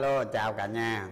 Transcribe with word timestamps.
alo 0.00 0.24
chào 0.24 0.52
cả 0.52 0.66
nhà. 0.66 1.08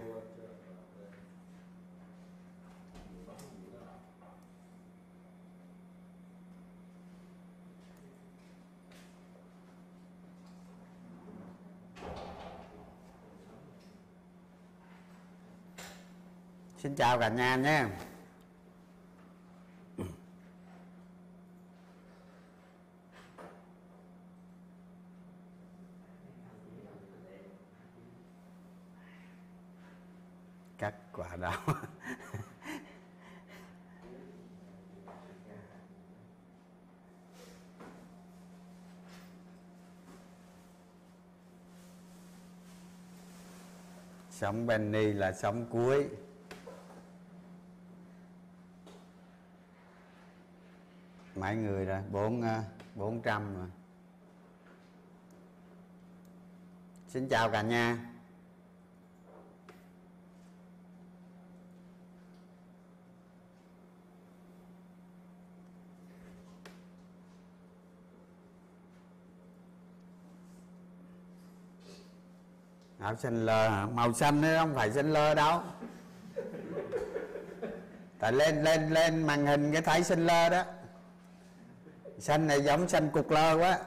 Xin 16.83 16.95
chào 16.95 17.19
cả 17.19 17.29
nhà 17.29 17.57
nhé 17.57 17.85
cắt 30.79 30.95
quả 31.13 31.37
đào 31.37 31.53
sống 44.39 44.67
Benny 44.67 45.13
là 45.13 45.33
sống 45.33 45.67
cuối. 45.71 46.09
Mấy 51.35 51.57
người 51.57 51.85
rồi 51.85 52.03
bốn 52.11 52.43
à, 52.43 52.63
bốn 52.95 53.23
trăm 53.23 53.55
rồi. 53.55 53.67
Xin 57.09 57.29
chào 57.29 57.51
cả 57.51 57.63
nhà. 57.63 57.99
Áo 73.09 73.17
xanh 73.17 73.47
lơ 73.47 73.69
hả? 73.69 73.87
Màu 73.87 74.13
xanh 74.13 74.43
đấy 74.43 74.57
không 74.59 74.75
phải 74.75 74.93
xanh 74.93 75.13
lơ 75.13 75.35
đâu. 75.35 75.63
Tại 78.19 78.33
lên 78.33 78.63
lên 78.65 78.91
lên 78.91 79.23
màn 79.27 79.47
hình 79.47 79.73
cái 79.73 79.83
thấy 79.83 80.05
xanh 80.05 80.27
lơ 80.27 80.49
đó. 80.49 80.65
Xanh 82.19 82.47
này 82.47 82.61
giống 82.61 82.89
xanh 82.89 83.11
cục 83.11 83.31
lơ 83.31 83.59
quá. 83.59 83.79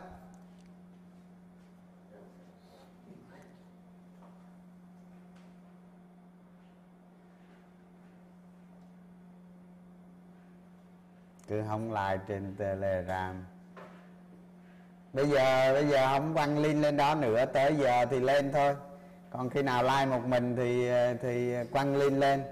Cứ 11.47 11.63
không 11.67 11.93
like 11.93 12.23
trên 12.27 12.55
telegram. 12.55 13.45
Bây 15.13 15.29
giờ 15.29 15.73
bây 15.73 15.87
giờ 15.87 16.07
không 16.07 16.33
quăng 16.33 16.59
link 16.59 16.83
lên 16.83 16.97
đó 16.97 17.15
nữa 17.15 17.45
tới 17.45 17.75
giờ 17.75 18.05
thì 18.05 18.19
lên 18.19 18.51
thôi 18.51 18.75
còn 19.31 19.49
khi 19.49 19.61
nào 19.61 19.83
like 19.83 20.05
một 20.05 20.27
mình 20.27 20.55
thì 20.55 20.89
thì 21.21 21.53
quăng 21.71 21.95
link 21.95 22.17
lên. 22.17 22.43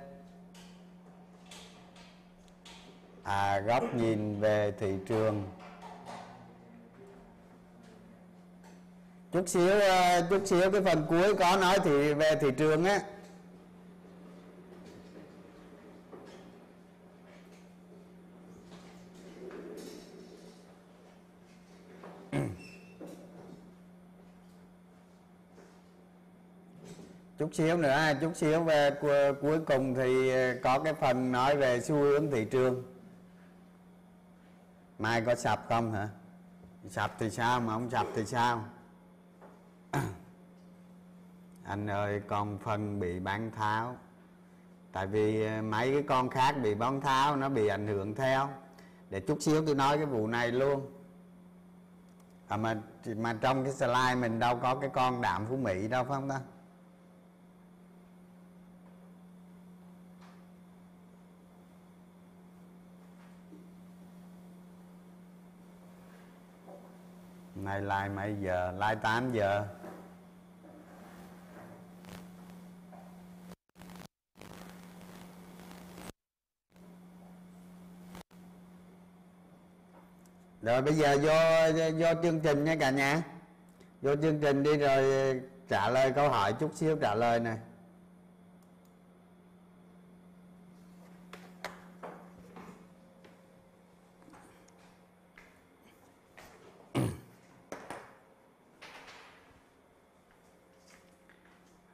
À 3.23 3.59
góc 3.59 3.84
nhìn 3.95 4.40
về 4.40 4.73
thị 4.79 4.94
trường. 5.07 5.44
Chút 9.31 9.50
xíu 9.50 9.79
ờ, 9.79 10.28
chút 10.29 10.41
xíu 10.47 10.72
cái 10.72 10.81
phần 10.81 11.06
cuối 11.09 11.35
có 11.35 11.57
nói 11.57 11.79
thì 11.84 12.13
về 12.13 12.35
thị 12.41 12.47
trường 12.57 12.85
á. 12.85 13.00
Chút 27.50 27.56
xíu 27.56 27.78
nữa 27.78 27.90
à, 27.90 28.14
chút 28.14 28.36
xíu 28.36 28.64
về 28.64 28.92
cuối 29.42 29.60
cùng 29.60 29.96
thì 29.96 30.30
ờ, 30.30 30.56
có 30.64 30.80
cái 30.80 30.94
phần 30.94 31.32
nói 31.32 31.58
về 31.58 31.82
xu 31.82 31.96
hướng 31.96 32.32
thị 32.32 32.46
trường. 32.46 32.84
Mai 35.00 35.22
có 35.22 35.36
sập 35.36 35.66
không 35.70 35.94
hả? 35.94 36.09
Sập 36.90 37.16
thì 37.20 37.30
sao 37.30 37.59
mà 37.59 37.74
không 37.74 37.90
sập 37.90 38.08
thì 38.16 38.26
sao? 38.26 38.64
Anh 41.64 41.88
ơi, 41.88 42.22
con 42.28 42.58
phân 42.58 43.00
bị 43.00 43.20
bán 43.20 43.52
tháo. 43.52 43.98
Tại 44.92 45.08
vì 45.08 45.46
ờ, 45.46 45.62
mấy 45.62 45.94
cái 45.94 46.04
con 46.08 46.30
khác 46.30 46.56
bị 46.64 46.76
bán 46.76 47.02
tháo, 47.02 47.36
nó 47.36 47.50
bị 47.50 47.68
ảnh 47.68 47.88
hưởng 47.88 48.16
theo. 48.16 48.50
Để 49.09 49.20
chút 49.20 49.42
xíu 49.42 49.66
tôi 49.66 49.76
nói 49.76 49.98
cái 49.98 50.06
vụ 50.06 50.28
này 50.28 50.52
luôn. 50.52 50.92
À 52.48 52.58
mà 52.58 52.76
mà 53.18 53.34
trong 53.42 53.64
cái 53.64 53.74
slide 53.74 54.16
mình 54.16 54.40
đâu 54.40 54.59
có 54.62 54.76
cái 54.76 54.90
con 54.94 55.22
đạm 55.22 55.46
phú 55.50 55.58
mỹ, 55.58 55.88
đâu 55.88 56.04
phải 56.04 56.16
không 56.16 56.30
ta? 56.30 56.40
Nay 67.64 67.81
like 67.81 68.09
mấy 68.16 68.36
giờ? 68.42 68.72
Like 68.72 68.96
8 68.96 69.31
giờ. 69.31 69.66
Rồi 80.61 80.82
bây 80.82 80.94
giờ 80.94 81.17
vô 81.22 81.34
vô 82.00 82.22
chương 82.23 82.40
trình 82.40 82.64
nha 82.64 82.76
cả 82.76 82.90
nhà. 82.90 83.22
Vô 84.02 84.16
chương 84.16 84.40
trình 84.41 84.64
đi 84.64 84.78
rồi 84.78 85.41
trả 85.70 85.90
lời 85.90 86.11
câu 86.11 86.29
hỏi 86.29 86.53
chút 86.53 86.72
xíu 86.76 86.97
trả 87.02 87.16
lời 87.16 87.40
này 87.40 87.58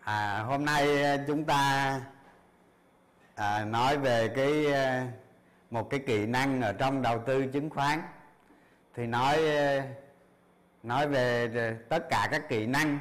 à, 0.05 0.43
hôm 0.55 0.65
nay 0.65 1.03
ờ, 1.03 1.17
chúng 1.27 1.43
ta 1.43 2.01
à, 3.35 3.65
nói 3.65 3.97
về 3.97 4.27
cái 4.27 4.65
ờ, 4.73 5.01
một 5.71 5.89
cái 5.89 5.99
kỹ 5.99 6.25
năng 6.25 6.61
ở 6.61 6.73
trong 6.73 7.01
đầu 7.01 7.19
tư 7.25 7.45
chứng 7.47 7.69
khoán. 7.69 8.01
Thì 8.95 9.07
nói 9.07 9.47
ờ, 9.47 9.81
nói 10.83 11.07
về 11.07 11.49
tất 11.89 12.09
cả 12.09 12.27
các 12.31 12.49
kỹ 12.49 12.65
năng. 12.65 12.99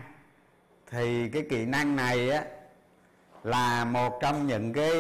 Thì 0.91 1.29
cái 1.29 1.47
kỹ 1.51 1.67
năng 1.67 1.97
này 1.97 2.31
á 2.31 2.45
là 3.45 3.85
một 3.85 4.19
trong 4.21 4.47
những 4.47 4.73
cái 4.73 4.95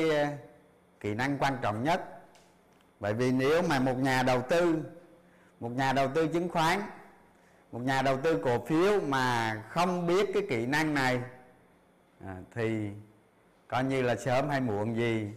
kỹ 1.00 1.14
năng 1.14 1.38
quan 1.38 1.56
trọng 1.62 1.84
nhất. 1.84 2.04
Bởi 3.00 3.14
vì 3.14 3.32
nếu 3.32 3.62
mà 3.62 3.78
một 3.78 3.98
nhà 3.98 4.22
đầu 4.22 4.42
tư 4.42 4.84
một 5.60 5.70
nhà 5.70 5.92
đầu 5.92 6.08
tư 6.14 6.28
chứng 6.28 6.48
khoán 6.48 6.80
một 7.72 7.80
nhà 7.80 8.02
đầu 8.02 8.16
tư 8.22 8.40
cổ 8.44 8.64
phiếu 8.66 9.00
mà 9.00 9.54
không 9.68 10.06
biết 10.06 10.30
cái 10.34 10.42
kỹ 10.50 10.66
năng 10.66 10.94
này 10.94 11.20
à, 12.26 12.36
thì 12.54 12.90
coi 13.68 13.84
như 13.84 14.02
là 14.02 14.16
sớm 14.16 14.48
hay 14.48 14.60
muộn 14.60 14.96
gì 14.96 15.28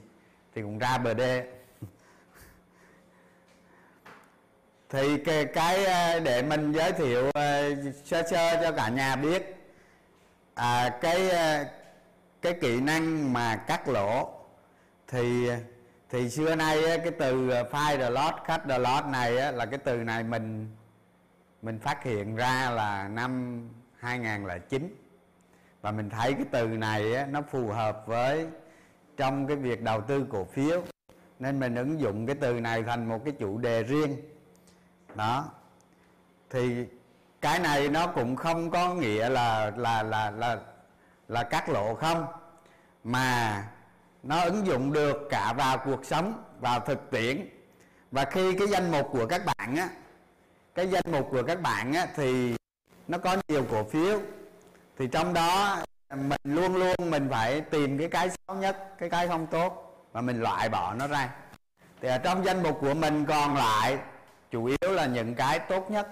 thì 0.55 0.61
cũng 0.61 0.79
ra 0.79 0.97
bờ 0.97 1.13
đê. 1.13 1.47
Thì 4.89 5.17
cái, 5.17 5.45
cái 5.45 5.85
để 6.19 6.41
mình 6.41 6.71
giới 6.71 6.91
thiệu 6.91 7.31
à, 7.33 7.69
sơ 8.03 8.23
sơ 8.29 8.63
cho 8.63 8.71
cả 8.71 8.89
nhà 8.89 9.15
biết 9.15 9.55
à, 10.55 10.97
cái 11.01 11.29
à, 11.29 11.65
cái 12.41 12.53
kỹ 12.61 12.81
năng 12.81 13.33
mà 13.33 13.55
cắt 13.55 13.87
lỗ 13.87 14.29
thì 15.07 15.49
thì 16.09 16.29
xưa 16.29 16.55
nay 16.55 16.77
cái 16.85 17.11
từ 17.19 17.47
file 17.47 17.97
the 17.97 18.09
lot 18.09 18.33
cut 18.47 18.61
the 18.69 18.79
lot 18.79 19.05
này 19.05 19.31
là 19.53 19.65
cái 19.65 19.79
từ 19.83 19.97
này 19.97 20.23
mình 20.23 20.75
mình 21.61 21.79
phát 21.79 22.03
hiện 22.03 22.35
ra 22.35 22.69
là 22.69 23.07
năm 23.07 23.61
2009 23.99 25.06
và 25.87 25.91
mình 25.91 26.09
thấy 26.09 26.33
cái 26.33 26.45
từ 26.51 26.67
này 26.67 27.13
á, 27.13 27.25
nó 27.25 27.41
phù 27.41 27.67
hợp 27.67 28.03
với 28.07 28.47
trong 29.17 29.47
cái 29.47 29.57
việc 29.57 29.81
đầu 29.81 30.01
tư 30.01 30.25
cổ 30.29 30.45
phiếu. 30.45 30.81
Nên 31.39 31.59
mình 31.59 31.75
ứng 31.75 31.99
dụng 31.99 32.25
cái 32.25 32.35
từ 32.41 32.59
này 32.59 32.83
thành 32.83 33.09
một 33.09 33.21
cái 33.25 33.33
chủ 33.39 33.57
đề 33.57 33.83
riêng. 33.83 34.17
Đó. 35.15 35.45
Thì 36.49 36.85
cái 37.41 37.59
này 37.59 37.89
nó 37.89 38.07
cũng 38.07 38.35
không 38.35 38.71
có 38.71 38.93
nghĩa 38.93 39.29
là 39.29 39.71
là 39.77 40.03
là 40.03 40.31
là 40.31 40.59
là 41.27 41.43
cắt 41.43 41.69
lộ 41.69 41.95
không. 41.95 42.25
Mà 43.03 43.63
nó 44.23 44.41
ứng 44.41 44.67
dụng 44.67 44.93
được 44.93 45.27
cả 45.29 45.53
vào 45.53 45.77
cuộc 45.77 46.05
sống 46.05 46.43
vào 46.59 46.79
thực 46.79 47.11
tiễn. 47.11 47.47
Và 48.11 48.25
khi 48.25 48.57
cái 48.57 48.67
danh 48.67 48.91
mục 48.91 49.07
của 49.11 49.25
các 49.25 49.41
bạn 49.45 49.75
á 49.75 49.89
cái 50.75 50.87
danh 50.87 51.11
mục 51.11 51.27
của 51.31 51.43
các 51.43 51.61
bạn 51.61 51.93
á 51.93 52.07
thì 52.15 52.55
nó 53.07 53.17
có 53.17 53.37
nhiều 53.47 53.65
cổ 53.71 53.83
phiếu 53.83 54.19
thì 54.97 55.07
trong 55.07 55.33
đó 55.33 55.77
mình 56.09 56.39
luôn 56.43 56.75
luôn 56.75 56.95
mình 57.09 57.27
phải 57.31 57.61
tìm 57.61 57.97
cái 57.97 58.07
cái 58.07 58.29
xấu 58.29 58.55
nhất 58.55 58.97
cái 58.97 59.09
cái 59.09 59.27
không 59.27 59.47
tốt 59.47 60.03
và 60.11 60.21
mình 60.21 60.41
loại 60.41 60.69
bỏ 60.69 60.93
nó 60.93 61.07
ra. 61.07 61.29
Thì 62.01 62.07
ở 62.07 62.17
trong 62.17 62.45
danh 62.45 62.63
mục 62.63 62.77
của 62.81 62.93
mình 62.93 63.25
còn 63.25 63.55
lại 63.55 63.97
chủ 64.51 64.65
yếu 64.65 64.91
là 64.91 65.05
những 65.05 65.35
cái 65.35 65.59
tốt 65.59 65.91
nhất. 65.91 66.07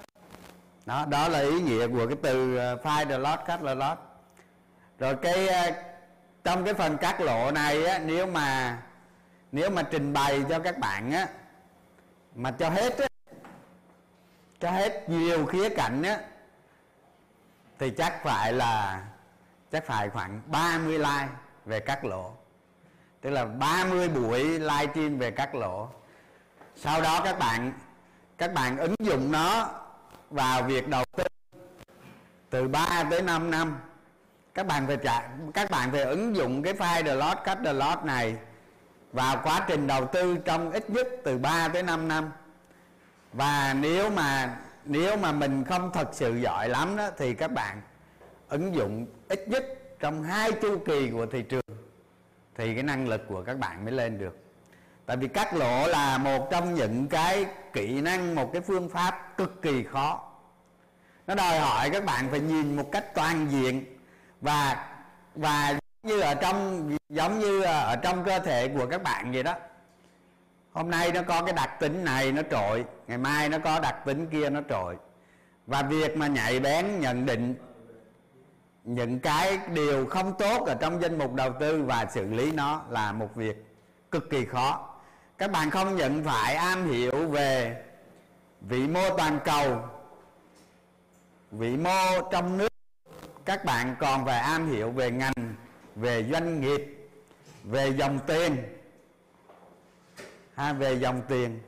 Đó 0.86 1.06
đó 1.10 1.28
là 1.28 1.40
ý 1.40 1.62
nghĩa 1.62 1.88
của 1.88 2.08
cái 2.08 2.18
từ 2.22 2.58
ờ, 2.58 2.78
find 2.84 3.08
the 3.08 3.18
lot 3.18 3.40
cut 3.48 3.60
the 3.68 3.76
lot 3.76 3.98
rồi 5.00 5.16
cái 5.16 5.48
ờ, 5.48 5.72
trong 6.44 6.66
cái 6.66 6.74
phần 6.74 6.98
cắt 6.98 7.22
lộ 7.22 7.52
này 7.52 7.86
á, 7.86 8.00
nếu 8.00 8.28
mà 8.28 8.78
nếu 9.52 9.70
mà 9.70 9.84
trình 9.84 10.14
bày 10.14 10.44
cho 10.50 10.60
các 10.60 10.78
bạn 10.78 11.12
á 11.12 11.28
mà 12.36 12.52
cho 12.52 12.70
hết 12.70 12.98
á 13.00 13.08
cho 14.60 14.72
hết 14.72 15.10
nhiều 15.10 15.46
khía 15.46 15.70
cạnh 15.70 16.04
á 16.04 16.20
thì 17.80 17.90
chắc 17.90 18.24
phải 18.24 18.54
là, 18.54 19.04
chắc 19.72 19.86
phải 19.86 20.10
khoảng 20.10 20.42
30 20.46 20.98
like 20.98 21.28
về 21.66 21.80
các 21.80 22.06
lỗ. 22.06 22.34
Tức 23.22 23.30
là 23.30 23.46
30 23.46 24.10
buổi 24.10 24.44
live 24.44 24.88
stream 24.94 25.18
về 25.18 25.32
các 25.32 25.56
lỗ. 25.56 25.90
Sau 26.76 27.02
đó 27.02 27.22
các 27.24 27.40
bạn 27.40 27.74
các 28.38 28.54
bạn 28.54 28.78
ứng 28.78 28.96
dụng 29.00 29.32
nó 29.32 29.70
vào 30.30 30.64
việc 30.64 30.88
đầu 30.88 31.04
tư. 31.18 31.24
Từ 32.50 32.68
3 32.68 33.04
tới 33.10 33.22
5 33.22 33.52
năm, 33.52 33.80
các 34.54 34.68
bạn 34.68 34.88
phải 34.88 34.98
trả, 35.04 35.28
các 35.54 35.72
bạn 35.72 35.92
phải 35.92 36.02
ứng 36.02 36.36
dụng 36.36 36.64
cái 36.64 36.74
file 36.74 37.04
the 37.04 37.16
lot, 37.16 37.38
cut 37.46 37.58
the 37.66 37.74
lot 37.74 38.06
này 38.06 38.36
vào 39.12 39.38
quá 39.44 39.66
trình 39.68 39.88
đầu 39.88 40.06
tư 40.06 40.38
trong 40.46 40.72
ít 40.72 40.90
nhất 40.90 41.08
từ 41.24 41.38
3 41.38 41.68
tới 41.68 41.84
5 41.84 42.08
năm. 42.08 42.32
Và 43.34 43.76
nếu 43.80 44.10
mà 44.10 44.56
nếu 44.86 45.18
mà 45.18 45.32
mình 45.32 45.64
không 45.64 45.92
thật 45.94 46.10
sự 46.12 46.36
giỏi 46.36 46.70
lắm 46.70 46.98
đó, 46.98 47.10
thì 47.18 47.34
các 47.34 47.52
bạn 47.52 47.82
ứng 48.50 48.76
dụng 48.76 49.08
ít 49.30 49.48
nhất 49.48 49.66
trong 50.00 50.24
hai 50.24 50.52
chu 50.52 50.78
kỳ 50.86 51.10
của 51.10 51.26
thị 51.26 51.42
trường 51.42 51.62
thì 52.56 52.74
cái 52.74 52.84
năng 52.84 53.08
lực 53.08 53.22
của 53.28 53.44
các 53.44 53.58
bạn 53.58 53.86
mới 53.86 53.94
lên 53.94 54.18
được. 54.18 54.38
Tại 55.06 55.18
vì 55.18 55.28
cắt 55.28 55.54
lỗ 55.54 55.88
là 55.88 56.18
một 56.18 56.48
trong 56.52 56.74
những 56.74 57.08
cái 57.08 57.46
kỹ 57.74 58.02
năng, 58.02 58.36
một 58.36 58.50
cái 58.54 58.62
phương 58.62 58.90
pháp 58.90 59.38
cực 59.38 59.62
kỳ 59.62 59.84
khó. 59.84 60.32
Nó 61.28 61.36
đòi 61.36 61.60
hỏi 61.60 61.90
các 61.90 62.06
bạn 62.06 62.28
phải 62.32 62.40
nhìn 62.40 62.76
một 62.76 62.92
cách 62.92 63.16
toàn 63.16 63.48
diện 63.50 63.98
và 64.42 64.88
và 65.36 65.80
như 66.04 66.20
ở 66.20 66.36
trong, 66.36 66.90
giống 67.10 67.40
như 67.40 67.62
ở 67.62 67.96
trong 67.96 68.24
cơ 68.24 68.40
thể 68.40 68.68
của 68.68 68.86
các 68.86 69.04
bạn 69.04 69.32
vậy 69.32 69.44
đó 69.44 69.56
hôm 70.76 70.90
nay 70.90 71.12
nó 71.12 71.22
có 71.22 71.42
cái 71.42 71.54
đặc 71.54 71.80
tính 71.80 72.04
này, 72.04 72.32
nó 72.32 72.42
trội. 72.52 72.86
Ngày 73.08 73.18
mai 73.18 73.50
nó 73.50 73.58
có 73.60 73.80
đặc 73.80 73.96
tính 74.06 74.28
kia, 74.28 74.50
nó 74.50 74.62
trội. 74.70 74.96
Và 75.68 75.82
việc 75.82 76.18
mà 76.18 76.28
nhạy 76.28 76.60
bén, 76.60 77.00
nhận 77.00 77.26
định 77.26 77.56
những 78.84 79.20
cái 79.20 79.60
điều 79.74 80.06
không 80.06 80.34
tốt 80.38 80.66
ở 80.68 80.76
trong 80.76 81.02
danh 81.02 81.18
mục 81.18 81.34
đầu 81.34 81.54
tư 81.60 81.84
và 81.84 82.06
xử 82.14 82.26
lý 82.26 82.52
nó 82.52 82.82
là 82.90 83.12
một 83.12 83.36
việc 83.36 83.66
cực 84.12 84.30
kỳ 84.30 84.46
khó. 84.46 84.90
Các 85.38 85.52
bạn 85.52 85.70
không 85.70 85.96
nhận 85.96 86.24
phải 86.24 86.56
am 86.56 86.92
hiểu 86.92 87.28
về 87.28 87.84
vĩ 88.62 88.88
mô 88.88 89.18
toàn 89.18 89.40
cầu, 89.46 89.82
vĩ 91.52 91.78
mô 91.78 92.30
trong 92.32 92.58
nước. 92.58 92.74
Các 93.46 93.66
bạn 93.66 93.96
còn 94.00 94.26
phải 94.26 94.40
am 94.40 94.72
hiểu 94.72 94.92
về 94.92 95.12
ngành, 95.12 95.56
về 95.96 96.24
doanh 96.32 96.62
nghiệp, 96.62 97.10
về 97.64 97.90
dòng 97.90 98.20
tiền 98.28 98.75
ha, 100.56 100.74
về 100.74 101.00
dòng 101.00 101.22
tiền, 101.28 101.60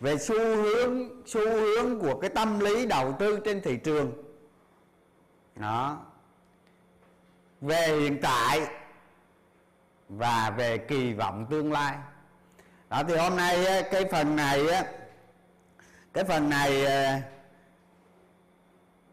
về 0.00 0.18
xu 0.18 0.38
hướng 0.38 1.22
xu 1.26 1.50
hướng 1.50 2.00
của 2.00 2.20
cái 2.20 2.30
tâm 2.30 2.60
lý 2.60 2.86
đầu 2.86 3.16
tư 3.18 3.40
trên 3.44 3.60
thị 3.60 3.76
trường. 3.76 4.12
Đó. 5.56 6.00
Về 7.60 7.98
hiện 8.00 8.18
tại 8.22 8.60
và 10.08 10.50
về 10.56 10.78
kỳ 10.78 11.12
vọng 11.12 11.46
tương 11.50 11.72
lai. 11.72 11.96
Đó, 12.90 13.02
thì 13.08 13.16
hôm 13.16 13.36
nay 13.36 13.84
cái 13.90 14.04
phần 14.10 14.36
này 14.36 14.66
cái 16.12 16.24
phần 16.24 16.50
này 16.50 16.84
ờ, 16.84 17.14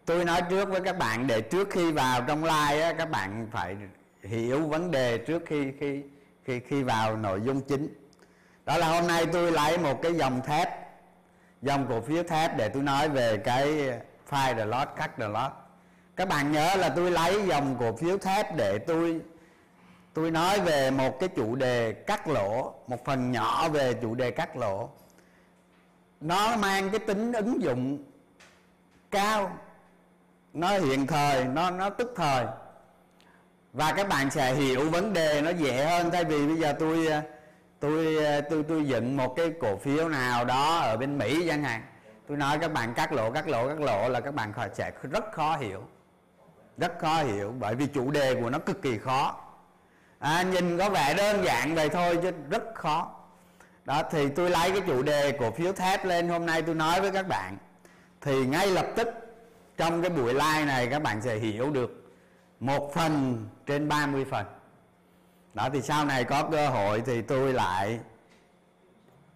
tôi 0.06 0.26
nói 0.26 0.42
trước 0.50 0.70
với 0.70 0.82
các 0.82 0.98
bạn 0.98 1.28
để 1.28 1.42
trước 1.42 1.68
khi 1.72 1.92
vào 1.92 2.22
trong 2.28 2.44
live 2.44 2.94
các 2.98 3.10
bạn 3.10 3.48
phải 3.52 3.78
hiểu 4.22 4.68
vấn 4.68 4.92
đề 4.92 5.18
trước 5.18 5.44
khi 5.46 5.72
khi 5.80 6.02
khi 6.44 6.60
khi 6.60 6.84
vào 6.84 7.18
nội 7.18 7.42
dung 7.42 7.62
chính 7.62 8.05
đó 8.66 8.78
là 8.78 8.88
hôm 8.88 9.08
nay 9.08 9.26
tôi 9.26 9.52
lấy 9.52 9.78
một 9.78 10.02
cái 10.02 10.14
dòng 10.14 10.42
thép, 10.42 10.70
dòng 11.62 11.88
cổ 11.90 12.02
phiếu 12.02 12.24
thép 12.24 12.58
để 12.58 12.70
tôi 12.70 12.84
nói 12.84 13.10
về 13.10 13.38
cái 13.38 13.66
file 14.30 14.56
the 14.56 14.66
lot 14.66 14.88
cut 14.98 15.10
the 15.18 15.28
lot. 15.28 15.52
Các 16.16 16.28
bạn 16.28 16.52
nhớ 16.52 16.76
là 16.76 16.90
tôi 16.90 17.12
lấy 17.12 17.48
dòng 17.48 17.76
cổ 17.80 17.96
phiếu 17.96 18.18
thép 18.18 18.56
để 18.56 18.78
tôi 18.78 19.22
tôi 20.14 20.32
nói 20.32 20.60
về 20.62 20.92
một 20.92 21.20
cái 21.20 21.30
chủ 21.36 21.56
đề 21.56 21.94
cắt 21.94 22.28
lỗ, 22.28 22.74
một 22.88 23.06
phần 23.06 23.32
nhỏ 23.32 23.70
về 23.70 23.94
chủ 23.94 24.16
đề 24.16 24.32
cắt 24.32 24.58
lỗ. 24.58 24.90
Nó 26.22 26.58
mang 26.58 26.90
cái 26.90 27.00
tính 27.00 27.34
ứng 27.34 27.62
dụng 27.62 28.04
cao, 29.12 29.58
nó 30.54 30.70
hiện 30.70 31.08
thời, 31.08 31.46
nó 31.46 31.72
nó 31.72 31.90
tức 31.90 32.14
thời. 32.16 32.46
Và 33.74 33.94
các 33.94 34.08
bạn 34.10 34.32
sẽ 34.32 34.54
hiểu 34.54 34.90
vấn 34.90 35.14
đề 35.14 35.42
nó 35.42 35.50
dễ 35.50 35.86
hơn, 35.86 36.12
thay 36.12 36.24
vì 36.24 36.48
bây 36.48 36.58
giờ 36.58 36.76
tôi 36.80 37.08
tôi 37.86 38.16
ờ, 38.16 38.42
tôi 38.42 38.64
tôi 38.68 38.86
dựng 38.86 39.18
một 39.18 39.36
cái 39.36 39.54
cổ 39.60 39.78
phiếu 39.78 40.10
nào 40.10 40.46
đó 40.46 40.78
ở 40.78 40.98
bên 40.98 41.18
Mỹ 41.18 41.48
chẳng 41.48 41.64
hạn. 41.64 41.82
Tôi 42.28 42.38
nói 42.38 42.58
các 42.60 42.74
bạn 42.74 42.94
cắt 42.94 43.14
lỗ 43.14 43.32
cắt 43.32 43.48
lỗ 43.48 43.68
cắt 43.68 43.80
lỗ 43.80 44.10
là 44.10 44.20
các 44.20 44.36
bạn 44.36 44.54
sẽ 44.74 44.92
rất 45.12 45.32
khó 45.32 45.58
hiểu. 45.58 45.84
Rất 46.78 47.00
khó 47.00 47.24
hiểu 47.24 47.54
bởi 47.60 47.76
vì 47.76 47.88
chủ 47.88 48.12
đề 48.12 48.36
của 48.36 48.50
nó 48.50 48.60
cực 48.60 48.82
kỳ 48.82 48.98
khó. 48.98 49.36
À, 50.20 50.44
nhìn 50.44 50.78
có 50.78 50.90
vẻ 50.90 51.14
đơn 51.14 51.46
giản 51.46 51.76
vậy 51.76 51.90
thôi 51.90 52.20
chứ 52.22 52.32
rất 52.50 52.64
khó. 52.76 53.12
Đó 53.86 54.04
thì 54.12 54.30
tôi 54.30 54.50
lấy 54.50 54.72
cái 54.72 54.82
chủ 54.88 55.04
đề 55.04 55.32
cổ 55.40 55.52
phiếu 55.52 55.74
thép 55.74 56.06
lên 56.06 56.30
hôm 56.30 56.46
nay 56.46 56.62
tôi 56.62 56.76
nói 56.76 57.02
với 57.02 57.12
các 57.12 57.28
bạn. 57.28 57.58
Thì 58.22 58.46
ngay 58.46 58.68
lập 58.68 58.86
tức 58.96 59.08
trong 59.78 60.02
cái 60.02 60.10
buổi 60.10 60.34
live 60.34 60.66
này 60.66 60.88
các 60.88 61.02
bạn 61.02 61.22
sẽ 61.22 61.36
hiểu 61.36 61.70
được 61.70 62.12
một 62.60 62.92
phần 62.94 63.46
trên 63.66 63.88
30 63.88 64.26
phần 64.32 64.46
đó, 65.56 65.70
thì 65.74 65.82
sau 65.82 66.06
này 66.06 66.24
có 66.24 66.50
cơ 66.52 66.70
hội 66.70 67.02
thì 67.06 67.22
tôi 67.22 67.54
lại 67.54 68.00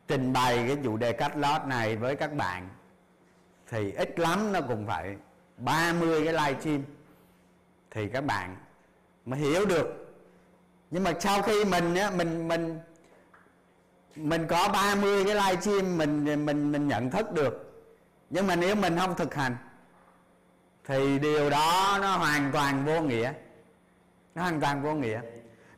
trình 0.08 0.34
bày 0.34 0.64
cái 0.68 0.78
chủ 0.84 0.98
đề 0.98 1.12
cắt 1.12 1.38
lót 1.38 1.66
này 1.66 1.96
với 1.96 2.16
các 2.16 2.34
bạn. 2.34 2.70
Thì 3.70 3.92
ít 3.92 4.20
lắm 4.20 4.52
nó 4.52 4.62
cũng 4.62 4.88
phải 4.88 5.16
30 5.58 6.26
cái 6.26 6.34
live 6.34 6.60
stream 6.60 6.84
thì 7.92 8.10
các 8.10 8.26
bạn 8.26 8.56
mới 9.26 9.40
hiểu 9.40 9.66
được. 9.66 10.16
Nhưng 10.92 11.04
mà 11.04 11.14
sau 11.20 11.42
khi 11.42 11.66
mình 11.66 11.96
á, 11.96 12.12
mình 12.12 12.48
mình 12.48 12.80
mình 14.16 14.48
có 14.48 14.70
30 14.74 15.26
cái 15.26 15.36
live 15.36 15.62
stream 15.62 15.98
mình 15.98 16.46
mình 16.46 16.72
mình 16.72 16.88
nhận 16.88 17.12
thức 17.12 17.32
được. 17.32 17.84
Nhưng 18.30 18.48
mà 18.48 18.56
nếu 18.56 18.76
mình 18.76 18.98
không 18.98 19.16
thực 19.16 19.36
hành, 19.36 19.58
thì 20.86 21.20
điều 21.20 21.50
đó 21.50 21.98
nó 22.02 22.18
hoàn 22.18 22.52
toàn 22.52 22.86
vô 22.86 23.02
nghĩa. 23.02 23.34
Nó 24.36 24.42
hoàn 24.42 24.62
toàn 24.62 24.84
vô 24.84 24.94
nghĩa 24.94 25.22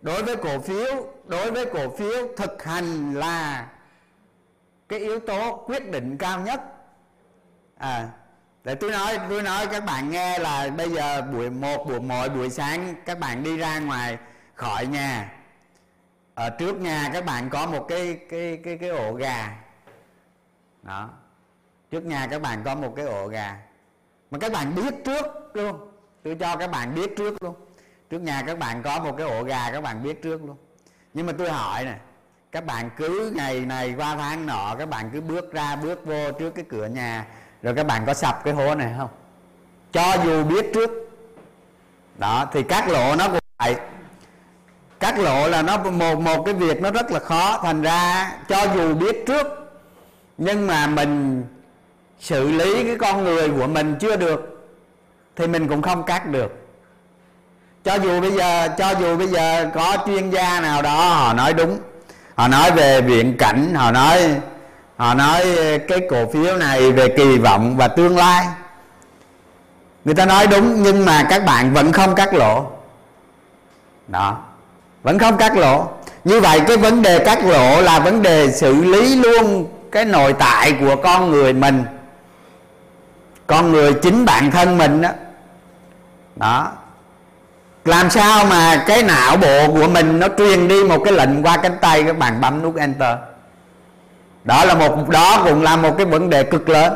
đối 0.02 0.24
với 0.24 0.36
cổ 0.36 0.60
phiếu, 0.60 1.08
đối 1.26 1.52
với 1.52 1.66
cổ 1.66 1.90
phiếu 1.90 2.28
thực 2.38 2.64
hành 2.64 3.14
là 3.14 3.68
cái 4.90 5.00
yếu 5.00 5.20
tố 5.20 5.64
quyết 5.68 5.92
định 5.92 6.18
cao 6.18 6.40
nhất. 6.40 6.62
À 7.78 8.10
để 8.64 8.76
tôi 8.76 8.92
nói 8.92 9.20
tôi 9.30 9.44
nói 9.44 9.68
các 9.68 9.86
bạn 9.86 10.10
nghe 10.10 10.40
là 10.40 10.70
bây 10.78 10.90
giờ 10.90 11.22
buổi 11.22 11.50
một, 11.50 11.86
buổi 11.88 12.00
mỗi 12.00 12.30
buổi 12.30 12.50
sáng 12.50 12.96
các 13.06 13.20
bạn 13.20 13.44
đi 13.44 13.58
ra 13.58 13.80
ngoài 13.80 14.18
khỏi 14.56 14.86
nhà. 14.86 15.34
Ở 16.36 16.50
trước 16.50 16.76
nhà 16.76 17.10
các 17.14 17.26
bạn 17.26 17.50
có 17.50 17.66
một 17.66 17.86
cái 17.88 18.20
cái 18.30 18.60
cái 18.64 18.78
cái 18.78 18.90
ổ 18.90 19.14
gà. 19.14 19.58
Đó. 20.84 21.10
Trước 21.92 22.06
nhà 22.06 22.28
các 22.32 22.42
bạn 22.42 22.62
có 22.66 22.76
một 22.76 22.94
cái 22.96 23.06
ổ 23.06 23.28
gà. 23.28 23.58
Mà 24.32 24.40
các 24.40 24.52
bạn 24.52 24.76
biết 24.76 24.94
trước 25.06 25.26
luôn 25.54 25.92
tôi 26.24 26.36
cho 26.40 26.56
các 26.56 26.72
bạn 26.72 26.96
biết 26.96 27.12
trước 27.18 27.44
luôn 27.44 27.56
trước 28.12 28.22
nhà 28.22 28.44
các 28.48 28.60
bạn 28.60 28.84
có 28.84 29.00
một 29.00 29.16
cái 29.18 29.28
ổ 29.28 29.44
gà 29.44 29.72
các 29.72 29.84
bạn 29.84 30.04
biết 30.04 30.22
trước 30.22 30.44
luôn. 30.46 30.56
Nhưng 31.14 31.26
mà 31.26 31.34
tôi 31.38 31.50
hỏi 31.50 31.86
nè, 31.86 31.96
các 32.52 32.66
bạn 32.66 32.90
cứ 32.98 33.34
ngày 33.36 33.60
này 33.60 33.94
qua 33.98 34.16
tháng 34.16 34.46
nọ, 34.46 34.76
các 34.80 34.90
bạn 34.90 35.10
cứ 35.14 35.22
bước 35.22 35.54
ra, 35.54 35.76
bước 35.76 36.06
vô 36.06 36.32
trước 36.40 36.50
cái 36.50 36.66
cửa 36.70 36.86
nhà, 36.86 37.26
rồi 37.62 37.76
các 37.76 37.88
bạn 37.88 38.04
có 38.06 38.14
sập 38.14 38.44
cái 38.44 38.54
hố 38.54 38.76
này 38.76 38.94
không? 38.98 39.10
Cho 39.92 40.16
dù 40.26 40.44
biết 40.44 40.66
trước. 40.74 40.92
Đó, 42.18 42.46
thì 42.54 42.64
cắt 42.64 42.88
lộ 42.88 43.16
nó 43.16 43.28
cũng 43.28 43.40
vậy. 43.60 43.76
Cắt 45.00 45.20
lộ 45.20 45.48
là 45.48 45.62
nó 45.62 45.78
một 45.78 46.20
một 46.20 46.44
cái 46.46 46.54
việc 46.54 46.82
nó 46.82 46.92
rất 46.92 47.12
là 47.12 47.20
khó. 47.20 47.60
Thành 47.64 47.82
ra, 47.82 48.32
cho 48.48 48.66
dù 48.76 48.94
biết 48.94 49.24
trước, 49.28 49.48
nhưng 50.38 50.68
mà 50.68 50.88
mình 50.88 51.44
xử 52.20 52.52
lý 52.52 52.84
cái 52.84 52.96
con 53.00 53.24
người 53.24 53.50
của 53.50 53.68
mình 53.68 53.96
chưa 54.00 54.16
được, 54.16 54.70
thì 55.36 55.48
mình 55.48 55.68
cũng 55.68 55.82
không 55.82 56.04
cắt 56.04 56.28
được 56.28 56.61
cho 57.84 57.96
dù 57.96 58.22
bây 58.22 58.32
giờ, 58.32 58.68
cho 58.78 58.90
dù 58.90 59.18
bây 59.18 59.28
giờ 59.28 59.70
có 59.76 59.98
chuyên 60.06 60.30
gia 60.30 60.60
nào 60.60 60.82
đó, 60.82 61.10
họ 61.10 61.34
nói 61.34 61.54
đúng. 61.54 61.80
Họ 62.36 62.48
nói 62.48 62.72
về 62.72 63.02
viện 63.02 63.38
cảnh, 63.38 63.74
họ 63.76 63.92
nói 63.92 64.36
họ 64.98 65.14
nói 65.14 65.46
cái 65.88 66.00
cổ 66.10 66.26
phiếu 66.34 66.58
này 66.58 66.92
về 66.92 67.08
kỳ 67.18 67.38
vọng 67.38 67.78
và 67.78 67.88
tương 67.88 68.18
lai. 68.18 68.48
Người 70.06 70.16
ta 70.16 70.26
nói 70.26 70.48
đúng, 70.48 70.84
nhưng 70.84 71.06
mà 71.06 71.28
các 71.30 71.46
bạn 71.46 71.74
vẫn 71.74 71.92
không 71.92 72.16
cắt 72.16 72.34
lỗ. 72.34 72.72
Đó. 74.08 74.38
Vẫn 75.04 75.20
không 75.20 75.38
cắt 75.38 75.58
lỗ. 75.58 75.88
Như 76.24 76.42
vậy 76.42 76.62
cái 76.68 76.78
vấn 76.78 77.02
đề 77.02 77.20
cắt 77.26 77.46
lỗ 77.46 77.82
là 77.82 78.00
vấn 78.00 78.22
đề 78.22 78.52
xử 78.52 78.84
lý 78.84 79.16
luôn 79.16 79.68
cái 79.92 80.06
nội 80.06 80.34
tại 80.34 80.74
của 80.80 80.96
con 80.96 81.32
người 81.32 81.54
mình. 81.54 81.84
Con 83.48 83.72
người 83.72 83.94
chính 83.94 84.26
bản 84.26 84.52
thân 84.52 84.78
mình 84.78 85.02
đó 85.02 85.10
đó 86.36 86.72
làm 87.86 88.10
sao 88.10 88.46
mà 88.46 88.84
cái 88.88 89.04
não 89.04 89.38
bộ 89.38 89.68
của 89.68 89.88
mình 89.88 90.20
nó 90.20 90.28
truyền 90.38 90.68
đi 90.68 90.84
một 90.84 91.02
cái 91.06 91.14
lệnh 91.14 91.44
qua 91.44 91.58
cánh 91.58 91.78
tay 91.82 92.04
các 92.04 92.18
bạn 92.18 92.42
bấm 92.42 92.62
nút 92.62 92.76
enter? 92.76 93.18
Đó 94.44 94.66
là 94.66 94.76
một, 94.76 95.10
đó 95.10 95.44
cũng 95.46 95.62
là 95.62 95.76
một 95.76 95.98
cái 95.98 96.06
vấn 96.06 96.30
đề 96.30 96.44
cực 96.44 96.70
lớn. 96.70 96.94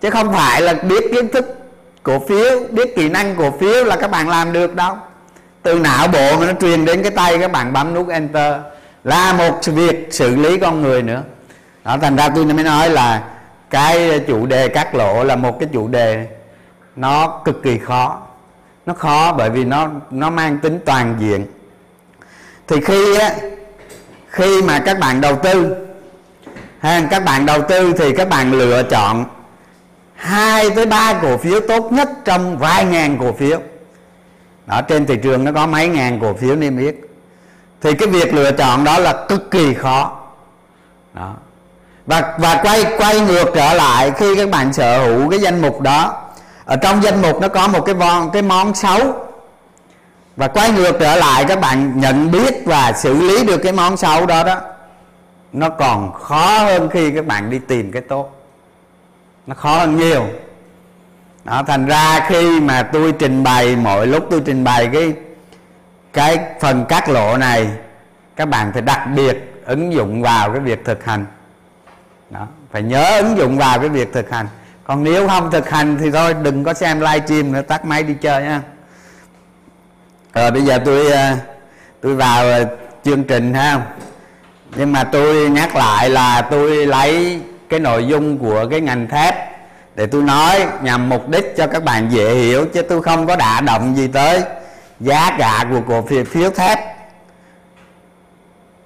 Chứ 0.00 0.10
không 0.10 0.32
phải 0.32 0.60
là 0.60 0.72
biết 0.72 1.04
kiến 1.12 1.28
thức 1.28 1.58
cổ 2.02 2.18
phiếu, 2.28 2.60
biết 2.70 2.96
kỹ 2.96 3.08
năng 3.08 3.36
cổ 3.36 3.50
phiếu 3.60 3.84
là 3.84 3.96
các 3.96 4.10
bạn 4.10 4.28
làm 4.28 4.52
được 4.52 4.74
đâu. 4.74 4.96
Từ 5.62 5.78
não 5.78 6.08
bộ 6.08 6.36
mà 6.38 6.46
nó 6.46 6.52
truyền 6.60 6.84
đến 6.84 7.02
cái 7.02 7.10
tay 7.10 7.38
các 7.38 7.52
bạn 7.52 7.72
bấm 7.72 7.94
nút 7.94 8.08
enter 8.08 8.54
là 9.04 9.32
một 9.32 9.60
việc 9.64 10.08
xử 10.10 10.36
lý 10.36 10.58
con 10.58 10.82
người 10.82 11.02
nữa. 11.02 11.22
Đó, 11.84 11.96
thành 12.02 12.16
ra 12.16 12.28
tôi 12.28 12.44
mới 12.44 12.64
nói 12.64 12.90
là 12.90 13.22
cái 13.70 14.20
chủ 14.26 14.46
đề 14.46 14.68
cắt 14.68 14.94
lỗ 14.94 15.24
là 15.24 15.36
một 15.36 15.60
cái 15.60 15.68
chủ 15.72 15.88
đề 15.88 16.26
nó 16.96 17.40
cực 17.44 17.62
kỳ 17.62 17.78
khó 17.78 18.18
nó 18.86 18.94
khó 18.94 19.32
bởi 19.32 19.50
vì 19.50 19.64
nó 19.64 19.88
nó 20.10 20.30
mang 20.30 20.58
tính 20.58 20.80
toàn 20.84 21.16
diện. 21.18 21.46
Thì 22.68 22.80
khi 22.80 23.18
á, 23.18 23.34
khi 24.28 24.62
mà 24.62 24.78
các 24.78 24.98
bạn 24.98 25.20
đầu 25.20 25.36
tư, 25.36 25.76
ha, 26.80 27.02
các 27.10 27.24
bạn 27.24 27.46
đầu 27.46 27.62
tư 27.68 27.92
thì 27.98 28.12
các 28.16 28.28
bạn 28.28 28.52
lựa 28.52 28.82
chọn 28.82 29.24
hai 30.14 30.70
tới 30.70 30.86
ba 30.86 31.14
cổ 31.22 31.36
phiếu 31.36 31.60
tốt 31.60 31.92
nhất 31.92 32.10
trong 32.24 32.58
vài 32.58 32.84
ngàn 32.84 33.18
cổ 33.20 33.32
phiếu. 33.32 33.60
Ở 34.66 34.82
trên 34.82 35.06
thị 35.06 35.16
trường 35.22 35.44
nó 35.44 35.52
có 35.52 35.66
mấy 35.66 35.88
ngàn 35.88 36.20
cổ 36.20 36.34
phiếu 36.34 36.56
niêm 36.56 36.78
yết. 36.78 36.94
Thì 37.80 37.94
cái 37.94 38.08
việc 38.08 38.34
lựa 38.34 38.52
chọn 38.52 38.84
đó 38.84 38.98
là 38.98 39.24
cực 39.28 39.50
kỳ 39.50 39.74
khó. 39.74 40.16
Đó. 41.14 41.34
Và 42.06 42.36
và 42.38 42.60
quay 42.62 42.84
quay 42.98 43.20
ngược 43.20 43.50
trở 43.54 43.72
lại 43.72 44.12
khi 44.16 44.36
các 44.36 44.50
bạn 44.50 44.72
sở 44.72 45.06
hữu 45.06 45.30
cái 45.30 45.40
danh 45.40 45.62
mục 45.62 45.80
đó 45.80 46.29
ở 46.64 46.76
trong 46.76 47.02
danh 47.02 47.22
mục 47.22 47.40
nó 47.40 47.48
có 47.48 47.68
một 47.68 47.80
cái 47.80 47.94
von, 47.94 48.30
cái 48.30 48.42
món 48.42 48.74
xấu. 48.74 49.26
Và 50.36 50.48
quay 50.48 50.70
ngược 50.70 50.96
trở 51.00 51.16
lại, 51.16 51.44
các 51.48 51.60
bạn 51.60 52.00
nhận 52.00 52.30
biết 52.30 52.54
và 52.66 52.92
xử 52.92 53.14
lý 53.14 53.44
được 53.44 53.58
cái 53.58 53.72
món 53.72 53.96
xấu 53.96 54.26
đó 54.26 54.44
đó, 54.44 54.60
nó 55.52 55.68
còn 55.68 56.12
khó 56.12 56.58
hơn 56.58 56.88
khi 56.90 57.10
các 57.10 57.26
bạn 57.26 57.50
đi 57.50 57.58
tìm 57.58 57.92
cái 57.92 58.02
tốt. 58.02 58.36
Nó 59.46 59.54
khó 59.54 59.78
hơn 59.78 59.96
nhiều. 59.96 60.26
Đó, 61.44 61.62
thành 61.66 61.86
ra 61.86 62.26
khi 62.28 62.60
mà 62.60 62.82
tôi 62.82 63.12
trình 63.12 63.42
bày, 63.42 63.76
mỗi 63.76 64.06
lúc 64.06 64.26
tôi 64.30 64.42
trình 64.46 64.64
bày 64.64 64.88
cái 64.92 65.12
cái 66.12 66.38
phần 66.60 66.84
cắt 66.84 67.08
lộ 67.08 67.36
này, 67.36 67.68
các 68.36 68.46
bạn 68.46 68.72
phải 68.72 68.82
đặc 68.82 69.00
biệt 69.16 69.62
ứng 69.64 69.92
dụng 69.92 70.22
vào 70.22 70.50
cái 70.50 70.60
việc 70.60 70.84
thực 70.84 71.04
hành. 71.04 71.26
Đó, 72.30 72.46
phải 72.72 72.82
nhớ 72.82 73.18
ứng 73.20 73.36
dụng 73.36 73.58
vào 73.58 73.78
cái 73.78 73.88
việc 73.88 74.12
thực 74.12 74.30
hành 74.30 74.46
còn 74.90 75.04
nếu 75.04 75.28
không 75.28 75.50
thực 75.50 75.70
hành 75.70 75.98
thì 76.00 76.10
thôi, 76.10 76.34
đừng 76.42 76.64
có 76.64 76.74
xem 76.74 77.00
livestream 77.00 77.52
nữa, 77.52 77.62
tắt 77.62 77.84
máy 77.84 78.02
đi 78.02 78.14
chơi 78.20 78.42
nha 78.42 78.62
rồi 80.34 80.50
bây 80.50 80.62
giờ 80.62 80.78
tôi 80.84 81.10
ờ, 81.10 81.36
tôi 82.00 82.14
vào 82.14 82.42
ờ, 82.42 82.64
chương 83.04 83.24
trình 83.24 83.54
ha. 83.54 83.80
Nhưng 84.76 84.92
mà 84.92 85.04
tôi 85.04 85.50
nhắc 85.50 85.76
lại 85.76 86.10
là 86.10 86.42
tôi 86.42 86.86
lấy 86.86 87.40
cái 87.68 87.80
nội 87.80 88.06
dung 88.06 88.38
của 88.38 88.66
cái 88.70 88.80
ngành 88.80 89.08
thép 89.08 89.34
để 89.94 90.06
tôi 90.06 90.22
nói 90.22 90.66
nhằm 90.82 91.08
mục 91.08 91.28
đích 91.28 91.54
cho 91.56 91.66
các 91.66 91.84
bạn 91.84 92.08
dễ 92.10 92.34
hiểu, 92.34 92.66
chứ 92.74 92.82
tôi 92.82 93.02
không 93.02 93.26
có 93.26 93.36
đả 93.36 93.60
động 93.60 93.96
gì 93.96 94.08
tới 94.08 94.42
giá 95.00 95.30
cả 95.38 95.64
của 95.70 95.80
cổ 95.88 96.02
phiếu 96.02 96.24
phiếu 96.24 96.50
thép. 96.50 96.78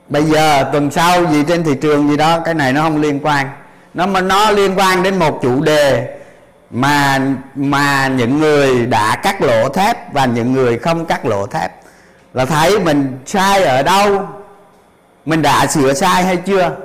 Bây 0.08 0.22
giờ 0.22 0.68
tuần 0.72 0.90
sau 0.90 1.26
gì 1.26 1.44
trên 1.48 1.64
thị 1.64 1.74
trường 1.82 2.08
gì 2.08 2.16
đó, 2.16 2.40
cái 2.40 2.54
này 2.54 2.72
nó 2.72 2.82
không 2.82 3.00
liên 3.00 3.20
quan 3.22 3.46
nó 3.94 4.06
mà 4.06 4.20
nó 4.20 4.50
liên 4.50 4.78
quan 4.78 5.02
đến 5.02 5.18
một 5.18 5.38
chủ 5.42 5.60
đề 5.60 6.16
mà 6.70 7.20
mà 7.54 8.08
những 8.08 8.38
người 8.38 8.86
đã 8.86 9.16
cắt 9.16 9.42
lỗ 9.42 9.68
thép 9.68 10.12
và 10.12 10.24
những 10.24 10.52
người 10.52 10.78
không 10.78 11.06
cắt 11.06 11.26
lỗ 11.26 11.46
thép. 11.46 11.72
Là 12.32 12.44
thấy 12.44 12.78
mình 12.78 13.18
sai 13.26 13.64
ở 13.64 13.82
đâu? 13.82 14.28
Mình 15.26 15.42
đã 15.42 15.66
sửa 15.66 15.92
sai 15.94 16.24
hay 16.24 16.36
chưa? 16.36 16.76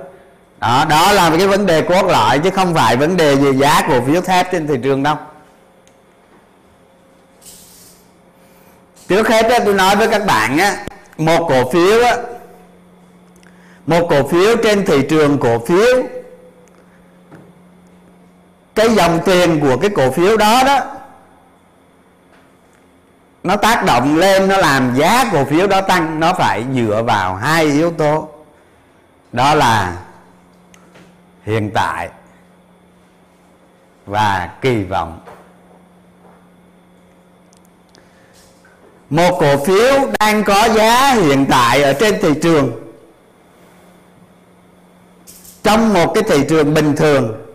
Đó 0.59 0.85
đó 0.89 1.11
là 1.11 1.31
cái 1.37 1.47
vấn 1.47 1.65
đề 1.65 1.81
cốt 1.81 2.05
lõi 2.05 2.39
chứ 2.39 2.49
không 2.49 2.73
phải 2.73 2.97
vấn 2.97 3.17
đề 3.17 3.35
về 3.35 3.51
giá 3.51 3.81
cổ 3.89 4.01
phiếu 4.01 4.21
thép 4.21 4.51
trên 4.51 4.67
thị 4.67 4.75
trường 4.83 5.03
đâu. 5.03 5.15
Trước 9.07 9.27
hết 9.27 9.61
tôi 9.65 9.73
nói 9.73 9.95
với 9.95 10.07
các 10.07 10.25
bạn 10.25 10.57
á, 10.57 10.75
một 11.17 11.45
cổ 11.49 11.71
phiếu 11.71 12.03
á, 12.03 12.17
một 13.85 14.07
cổ 14.09 14.27
phiếu 14.27 14.55
trên 14.55 14.85
thị 14.85 15.01
trường 15.09 15.37
cổ 15.37 15.59
phiếu 15.59 16.03
cái 18.79 18.95
dòng 18.95 19.19
tiền 19.25 19.59
của 19.59 19.77
cái 19.77 19.89
cổ 19.89 20.11
phiếu 20.11 20.37
đó 20.37 20.63
đó, 20.63 20.79
nó 23.43 23.55
tác 23.55 23.85
động 23.85 24.17
lên, 24.17 24.47
nó 24.47 24.57
làm 24.57 24.95
giá 24.95 25.25
cổ 25.31 25.45
phiếu 25.45 25.67
đó 25.67 25.81
tăng, 25.81 26.19
nó 26.19 26.33
phải 26.33 26.65
dựa 26.75 27.03
vào 27.07 27.35
hai 27.35 27.65
yếu 27.65 27.91
tố. 27.91 28.29
Đó 29.31 29.55
là 29.55 29.97
hiện 31.43 31.71
tại 31.73 32.09
và 34.05 34.49
kỳ 34.61 34.83
vọng. 34.83 35.19
Một 39.09 39.37
cổ 39.39 39.65
phiếu 39.65 40.09
đang 40.19 40.43
có 40.43 40.69
giá 40.69 41.13
hiện 41.13 41.45
tại 41.49 41.83
ở 41.83 41.93
trên 41.93 42.19
thị 42.21 42.29
trường, 42.41 42.71
trong 45.63 45.93
một 45.93 46.11
cái 46.13 46.23
thị 46.23 46.45
trường 46.49 46.73
bình 46.73 46.95
thường 46.95 47.48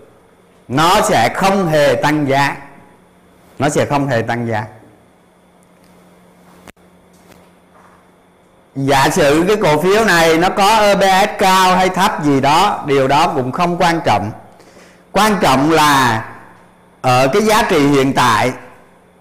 nó 0.69 1.01
sẽ 1.03 1.29
không 1.35 1.69
hề 1.69 1.95
tăng 1.95 2.29
giá. 2.29 2.57
Nó 3.59 3.69
sẽ 3.69 3.85
không 3.85 4.07
hề 4.07 4.23
tăng 4.23 4.49
giá. 4.49 4.65
Giả 8.75 9.09
sử 9.09 9.45
cái 9.49 9.57
cổ 9.57 9.83
phiếu 9.83 10.05
này 10.05 10.39
nó 10.39 10.49
có 10.49 10.77
EPS 10.77 11.31
cao 11.39 11.77
hay 11.77 11.89
thấp 11.89 12.25
gì 12.25 12.41
đó 12.41 12.85
điều 12.87 13.09
đó 13.09 13.33
cũng 13.35 13.53
không 13.53 13.77
quan 13.79 14.01
trọng. 14.05 14.31
Quan 15.13 15.37
trọng 15.41 15.71
là 15.71 16.25
ở 17.01 17.29
cái 17.29 17.43
giá 17.43 17.63
trị 17.63 17.87
hiện 17.87 18.13
tại 18.13 18.53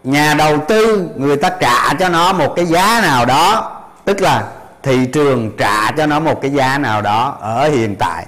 nhà 0.04 0.34
đầu 0.34 0.58
tư 0.68 1.10
người 1.16 1.38
ta 1.38 1.50
trả 1.50 1.94
cho 1.94 2.10
nó 2.10 2.34
một 2.34 2.54
cái 2.56 2.66
giá 2.66 3.02
nào 3.02 3.26
đó 3.26 3.72
tức 4.06 4.22
là 4.22 4.44
thị 4.84 5.06
trường 5.14 5.52
trả 5.58 5.92
cho 5.92 6.06
nó 6.06 6.20
một 6.20 6.42
cái 6.42 6.52
giá 6.52 6.78
nào 6.78 7.02
đó 7.02 7.38
ở 7.42 7.70
hiện 7.70 7.96
tại. 7.96 8.26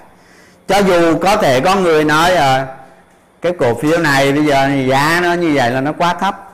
Cho 0.67 0.77
dù 0.77 1.19
có 1.19 1.35
thể 1.35 1.59
có 1.59 1.75
người 1.75 2.03
nói 2.03 2.35
à, 2.35 2.65
cái 3.45 3.53
cổ 3.59 3.75
phiếu 3.75 3.99
này 3.99 4.33
bây 4.33 4.45
giờ 4.45 4.69
giá 4.87 5.19
nó 5.23 5.33
như 5.33 5.51
vậy 5.55 5.71
là 5.71 5.81
nó 5.81 5.91
quá 5.91 6.13
thấp. 6.13 6.53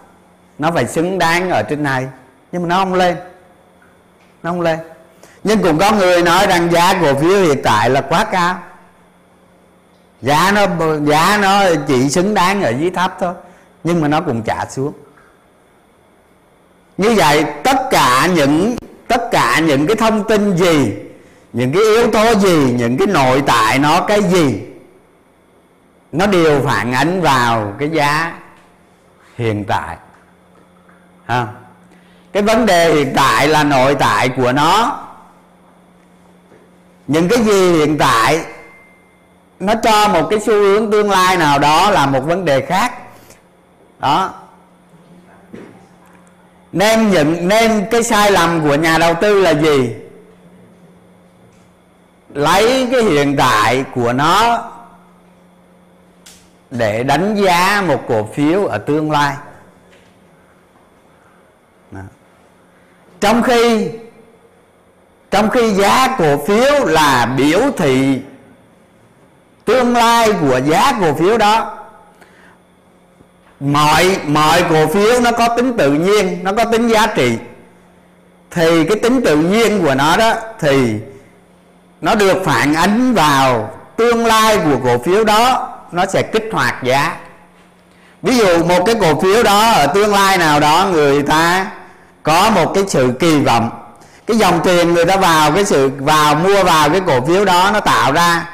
Nó 0.59 0.71
phải 0.71 0.87
xứng 0.87 1.19
đáng 1.19 1.49
ở 1.49 1.63
trên 1.63 1.83
này. 1.83 2.07
Nhưng 2.51 2.61
mà 2.61 2.67
nó 2.67 2.75
không 2.75 2.93
lên. 2.93 3.15
Nó 4.43 4.49
không 4.51 4.61
lên. 4.61 4.79
Nhưng 5.43 5.61
cũng 5.61 5.77
có 5.77 5.91
người 5.91 6.21
nói 6.21 6.47
rằng 6.47 6.71
giá 6.71 6.93
cổ 7.01 7.13
phiếu 7.13 7.41
hiện 7.41 7.61
tại 7.63 7.89
là 7.89 8.01
quá 8.01 8.25
cao. 8.31 8.59
Giá 10.21 10.51
nó 10.51 10.65
giá 11.07 11.37
nó 11.41 11.63
chỉ 11.87 12.09
xứng 12.09 12.33
đáng 12.33 12.63
ở 12.63 12.69
dưới 12.69 12.89
thấp 12.89 13.17
thôi. 13.19 13.33
Nhưng 13.83 14.01
mà 14.01 14.07
nó 14.07 14.21
cũng 14.21 14.41
trả 14.41 14.65
xuống. 14.69 14.93
Như 16.97 17.13
vậy 17.13 17.45
tất 17.63 17.77
cả 17.91 18.27
những, 18.35 18.75
tất 19.07 19.31
cả 19.31 19.59
những 19.59 19.87
cái 19.87 19.95
thông 19.95 20.27
tin 20.27 20.57
gì, 20.57 20.93
những 21.53 21.71
cái 21.73 21.83
yếu 21.83 22.11
tố 22.11 22.35
gì, 22.35 22.73
những 22.77 22.97
cái 22.97 23.07
nội 23.07 23.43
tại 23.47 23.79
nó 23.79 24.01
cái 24.01 24.23
gì 24.23 24.70
nó 26.11 26.27
đều 26.27 26.61
phản 26.61 26.93
ánh 26.93 27.21
vào 27.21 27.73
cái 27.79 27.89
giá 27.89 28.39
hiện 29.35 29.65
tại. 29.65 29.97
Ha? 31.25 31.47
Cái 32.31 32.43
vấn 32.43 32.65
đề 32.65 32.93
hiện 32.93 33.13
tại 33.15 33.47
là 33.47 33.63
nội 33.63 33.95
tại 33.95 34.29
của 34.29 34.51
nó. 34.51 34.99
Những 37.07 37.29
cái 37.29 37.39
gì 37.39 37.71
hiện 37.71 37.97
tại, 37.97 38.45
nó 39.59 39.73
cho 39.83 40.07
một 40.07 40.27
cái 40.29 40.39
xu 40.39 40.53
hướng 40.53 40.91
tương 40.91 41.09
lai 41.09 41.37
nào 41.37 41.59
đó 41.59 41.89
là 41.89 42.05
một 42.05 42.19
vấn 42.19 42.45
đề 42.45 42.65
khác. 42.65 42.93
Đó. 43.99 44.33
Nên 46.71 47.11
nhận 47.11 47.47
nên 47.47 47.85
cái 47.91 48.03
sai 48.03 48.31
lầm 48.31 48.61
của 48.61 48.75
nhà 48.75 48.97
đầu 48.97 49.13
tư 49.21 49.41
là 49.41 49.51
gì? 49.51 49.95
Lấy 52.33 52.87
cái 52.91 53.03
hiện 53.03 53.35
tại 53.37 53.85
của 53.93 54.13
nó 54.13 54.71
để 56.71 57.03
đánh 57.03 57.35
giá 57.35 57.83
một 57.87 58.03
cổ 58.07 58.29
phiếu 58.33 58.65
ở 58.65 58.77
tương 58.77 59.11
lai 59.11 59.35
Đó. 61.91 62.01
trong 63.19 63.43
khi 63.43 63.89
trong 65.31 65.49
khi 65.49 65.73
giá 65.73 66.15
cổ 66.17 66.37
phiếu 66.37 66.85
là 66.85 67.25
biểu 67.25 67.59
thị 67.77 68.21
tương 69.65 69.93
lai 69.93 70.33
của 70.41 70.61
giá 70.65 70.93
cổ 71.01 71.13
phiếu 71.13 71.37
đó, 71.37 71.77
mọi 73.59 74.17
mọi 74.25 74.63
cổ 74.69 74.87
phiếu 74.87 75.21
nó 75.21 75.31
có 75.31 75.55
tính 75.57 75.77
tự 75.77 75.93
nhiên, 75.93 76.39
nó 76.43 76.53
có 76.53 76.65
tính 76.65 76.87
giá 76.87 77.07
trị 77.07 77.37
thì 78.51 78.85
cái 78.85 78.99
tính 78.99 79.21
tự 79.25 79.37
nhiên 79.37 79.81
của 79.81 79.95
nó 79.95 80.17
đó, 80.17 80.33
thì 80.59 80.95
nó 82.01 82.15
được 82.15 82.37
phản 82.45 82.73
ánh 82.73 83.13
vào 83.13 83.73
tương 83.95 84.25
lai 84.25 84.57
của 84.57 84.77
cổ 84.83 84.97
phiếu 84.97 85.23
đó 85.23 85.70
nó 85.91 86.05
sẽ 86.05 86.21
kích 86.21 86.49
hoạt 86.51 86.83
giá. 86.83 87.15
Ví 88.21 88.37
dụ 88.37 88.63
một 88.63 88.83
cái 88.85 88.95
cổ 89.01 89.21
phiếu 89.21 89.43
đó 89.43 89.71
ở 89.71 89.87
tương 89.87 90.13
lai 90.13 90.37
nào 90.37 90.59
đó 90.59 90.87
người 90.91 91.23
ta 91.23 91.65
có 92.23 92.49
một 92.49 92.71
cái 92.75 92.83
sự 92.87 93.13
kỳ 93.19 93.39
vọng, 93.39 93.69
cái 94.27 94.37
dòng 94.37 94.59
tiền 94.63 94.93
người 94.93 95.05
ta 95.05 95.17
vào 95.17 95.51
cái 95.51 95.65
sự, 95.65 95.91
vào 95.99 96.35
mua 96.35 96.63
vào 96.63 96.89
cái 96.89 97.01
cổ 97.07 97.25
phiếu 97.27 97.45
đó 97.45 97.69
nó 97.73 97.79
tạo 97.79 98.11
ra, 98.11 98.49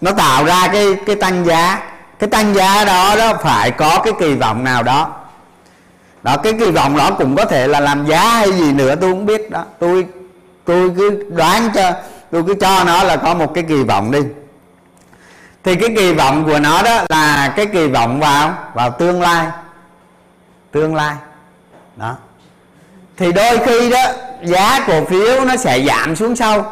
nó 0.00 0.12
tạo 0.12 0.44
ra 0.44 0.68
cái 0.72 0.86
cái 1.06 1.16
tăng 1.16 1.44
giá. 1.44 1.82
Cái 2.18 2.30
tăng 2.30 2.54
giá 2.54 2.84
đó 2.84 3.16
đó 3.16 3.32
phải 3.42 3.70
có 3.70 4.00
cái 4.04 4.12
kỳ 4.20 4.34
vọng 4.34 4.64
nào 4.64 4.82
đó. 4.82 5.10
Đó, 6.22 6.36
cái 6.36 6.52
kỳ 6.60 6.70
vọng 6.70 6.96
đó 6.96 7.10
cũng 7.10 7.36
có 7.36 7.44
thể 7.44 7.66
là 7.66 7.80
làm 7.80 8.06
giá 8.06 8.20
hay 8.20 8.52
gì 8.52 8.72
nữa, 8.72 8.94
tôi 9.00 9.12
không 9.12 9.26
biết 9.26 9.50
đó. 9.50 9.64
Tôi 9.78 10.06
tôi 10.64 10.90
cứ 10.96 11.24
đoán 11.30 11.70
cho, 11.74 11.92
tôi 12.30 12.42
cứ 12.46 12.54
cho 12.60 12.84
nó 12.84 13.02
là 13.02 13.16
có 13.16 13.34
một 13.34 13.54
cái 13.54 13.64
kỳ 13.68 13.82
vọng 13.82 14.10
đi 14.10 14.20
thì 15.64 15.76
cái 15.76 15.88
kỳ 15.96 16.12
vọng 16.12 16.44
của 16.44 16.58
nó 16.58 16.82
đó 16.82 17.02
là 17.08 17.52
cái 17.56 17.66
kỳ 17.66 17.86
vọng 17.86 18.20
vào 18.20 18.54
vào 18.74 18.90
tương 18.90 19.22
lai. 19.22 19.46
Tương 20.72 20.94
lai. 20.94 21.14
Đó. 21.96 22.16
Thì 23.16 23.32
đôi 23.32 23.58
khi 23.66 23.90
đó, 23.90 24.02
giá 24.44 24.84
cổ 24.86 25.04
phiếu 25.04 25.44
nó 25.44 25.56
sẽ 25.56 25.80
giảm 25.86 26.16
xuống 26.16 26.36
sâu. 26.36 26.64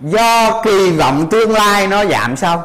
Do 0.00 0.62
kỳ 0.62 0.90
vọng 0.90 1.28
tương 1.30 1.52
lai 1.52 1.86
nó 1.86 2.04
giảm 2.04 2.36
sâu. 2.36 2.62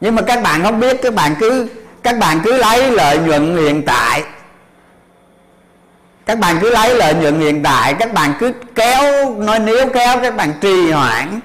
Nhưng 0.00 0.14
mà 0.14 0.22
các 0.22 0.42
bạn 0.42 0.62
không 0.62 0.80
biết, 0.80 1.02
các 1.02 1.14
bạn 1.14 1.34
cứ, 1.40 1.68
các 2.02 2.18
bạn 2.18 2.40
cứ 2.44 2.56
lấy 2.56 2.90
lợi 2.90 3.18
nhuận 3.18 3.56
hiện 3.56 3.82
tại. 3.86 4.24
Các 6.26 6.38
bạn 6.38 6.58
cứ 6.60 6.70
lấy 6.70 6.94
lợi 6.94 7.14
nhuận 7.14 7.40
hiện 7.40 7.62
tại, 7.62 7.94
các 7.94 8.12
bạn 8.12 8.34
cứ 8.40 8.52
kéo, 8.74 9.34
nói 9.38 9.58
nếu 9.58 9.88
kéo, 9.88 10.18
các 10.22 10.36
bạn 10.36 10.52
trì 10.60 10.90
hoãn 10.90 11.40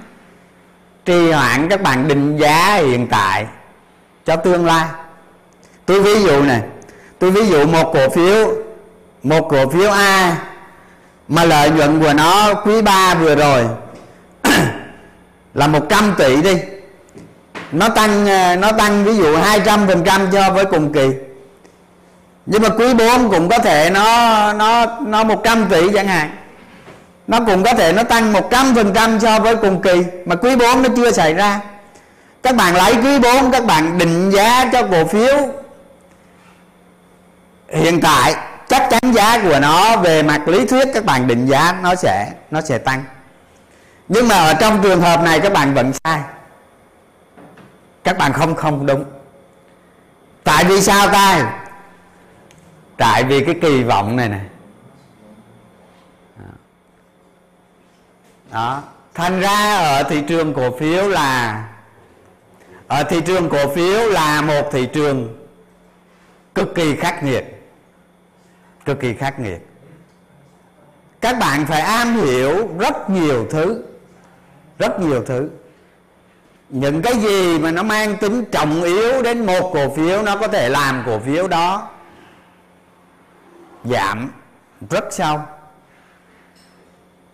trì 1.06 1.32
hoãn 1.32 1.70
các 1.70 1.82
bạn 1.82 2.08
định 2.08 2.38
giá 2.38 2.76
hiện 2.76 3.08
tại 3.08 3.46
cho 4.26 4.36
tương 4.36 4.66
lai. 4.66 4.86
Tôi 5.86 6.02
ví 6.02 6.24
dụ 6.24 6.44
này, 6.44 6.62
tôi 7.20 7.32
ví 7.32 7.48
dụ 7.48 7.66
một 7.66 7.92
cổ 7.94 8.10
phiếu, 8.10 8.52
một 9.24 9.48
cổ 9.50 9.70
phiếu 9.70 9.92
A 9.92 10.38
mà 11.28 11.44
lợi 11.44 11.70
nhuận 11.70 12.00
của 12.00 12.14
nó 12.14 12.54
quý 12.54 12.82
3 12.82 13.16
vừa 13.16 13.36
rồi 13.36 13.66
là 15.54 15.68
100 15.68 16.14
tỷ 16.18 16.42
đi. 16.42 16.58
Nó 17.72 17.90
tăng 17.90 18.26
ờ, 18.26 18.56
nó 18.56 18.72
tăng 18.72 19.04
ví 19.04 19.16
dụ 19.18 19.36
200 19.36 19.88
phần 19.88 20.04
trăm 20.06 20.28
so 20.32 20.50
với 20.50 20.66
cùng 20.66 20.94
kỳ. 20.94 21.10
Nhưng 22.46 22.62
mà 22.62 22.70
quý 22.70 22.94
4 22.94 23.30
cũng 23.30 23.50
có 23.50 23.60
thể 23.60 23.90
nó 23.90 24.54
nó 24.54 24.86
nó 25.02 25.24
100 25.24 25.66
tỷ 25.70 25.90
chẳng 25.94 26.08
hạn 26.08 26.30
nó 27.28 27.40
cũng 27.46 27.64
có 27.64 27.74
thể 27.74 27.94
nó 27.94 28.04
tăng 28.04 28.34
100 28.34 28.76
phần 28.76 28.94
trăm 28.94 29.20
so 29.20 29.40
với 29.40 29.56
cùng 29.56 29.82
kỳ, 29.82 30.04
mà 30.26 30.36
quý 30.36 30.56
4 30.56 30.84
nó 30.84 30.90
chưa 30.96 31.12
xảy 31.12 31.34
ra. 31.34 31.60
Các 32.44 32.56
bạn 32.56 32.76
lấy 32.76 32.96
quý 32.96 33.20
4 33.20 33.52
các 33.52 33.66
bạn 33.66 33.98
định 33.98 34.32
giá 34.32 34.70
cho 34.74 34.88
cổ 34.92 35.06
phiếu. 35.06 35.36
Hiện 37.70 38.02
tại, 38.02 38.36
chắc 38.68 38.88
chắn 38.90 39.14
giá 39.14 39.40
của 39.44 39.60
nó 39.60 39.98
về 39.98 40.24
mặt 40.24 40.48
lý 40.48 40.66
thuyết 40.66 40.88
các 40.94 41.06
bạn 41.06 41.28
định 41.28 41.46
giá 41.46 41.76
nó 41.84 41.96
sẽ 41.96 42.32
nó 42.52 42.62
sẽ 42.62 42.78
tăng. 42.78 43.04
Nhưng 44.08 44.28
mà 44.28 44.36
ở 44.36 44.54
trong 44.54 44.84
trường 44.84 45.02
hợp 45.02 45.24
này 45.24 45.40
các 45.40 45.54
bạn 45.54 45.74
vẫn 45.74 45.92
sai. 46.04 46.20
Các 48.04 48.18
bạn 48.18 48.34
không 48.34 48.56
không 48.56 48.86
đúng. 48.86 49.06
Tại 50.44 50.64
vì 50.64 50.82
sao 50.82 51.08
ta? 51.10 51.54
Tại 52.98 53.24
vì 53.24 53.46
cái 53.46 53.56
kỳ 53.62 53.84
vọng 53.84 54.16
này 54.16 54.30
này 54.30 54.42
đó. 58.56 58.82
Thành 59.14 59.40
ra 59.40 59.78
ở 59.78 60.04
thị 60.04 60.22
trường 60.28 60.54
cổ 60.54 60.78
phiếu 60.78 61.08
là, 61.08 61.64
ở 62.88 63.04
thị 63.04 63.22
trường 63.22 63.50
cổ 63.50 63.76
phiếu 63.76 64.10
là 64.10 64.42
một 64.42 64.70
thị 64.72 64.88
trường 64.94 65.46
cực 66.56 66.76
kỳ 66.76 66.96
khắc 66.96 67.24
nghiệt. 67.24 67.46
Cực 68.86 69.00
kỳ 69.00 69.14
khắc 69.14 69.40
nghiệt. 69.40 69.68
Các 71.22 71.40
bạn 71.40 71.66
phải 71.66 71.82
am 71.82 72.16
hiểu 72.16 72.70
rất 72.80 73.10
nhiều 73.10 73.48
thứ. 73.52 73.84
Rất 74.80 75.00
nhiều 75.00 75.24
thứ. 75.26 75.50
Những 76.70 77.02
cái 77.02 77.14
gì 77.14 77.60
mà 77.60 77.72
nó 77.72 77.84
mang 77.84 78.18
tính 78.18 78.46
trọng 78.52 78.84
yếu 78.84 79.22
đến 79.22 79.46
một 79.46 79.72
cổ 79.74 79.96
phiếu, 79.96 80.22
nó 80.22 80.36
có 80.36 80.48
thể 80.48 80.70
làm 80.70 81.04
cổ 81.06 81.20
phiếu 81.20 81.48
đó 81.48 81.90
giảm 83.84 84.32
rất 84.90 85.06
sâu 85.12 85.40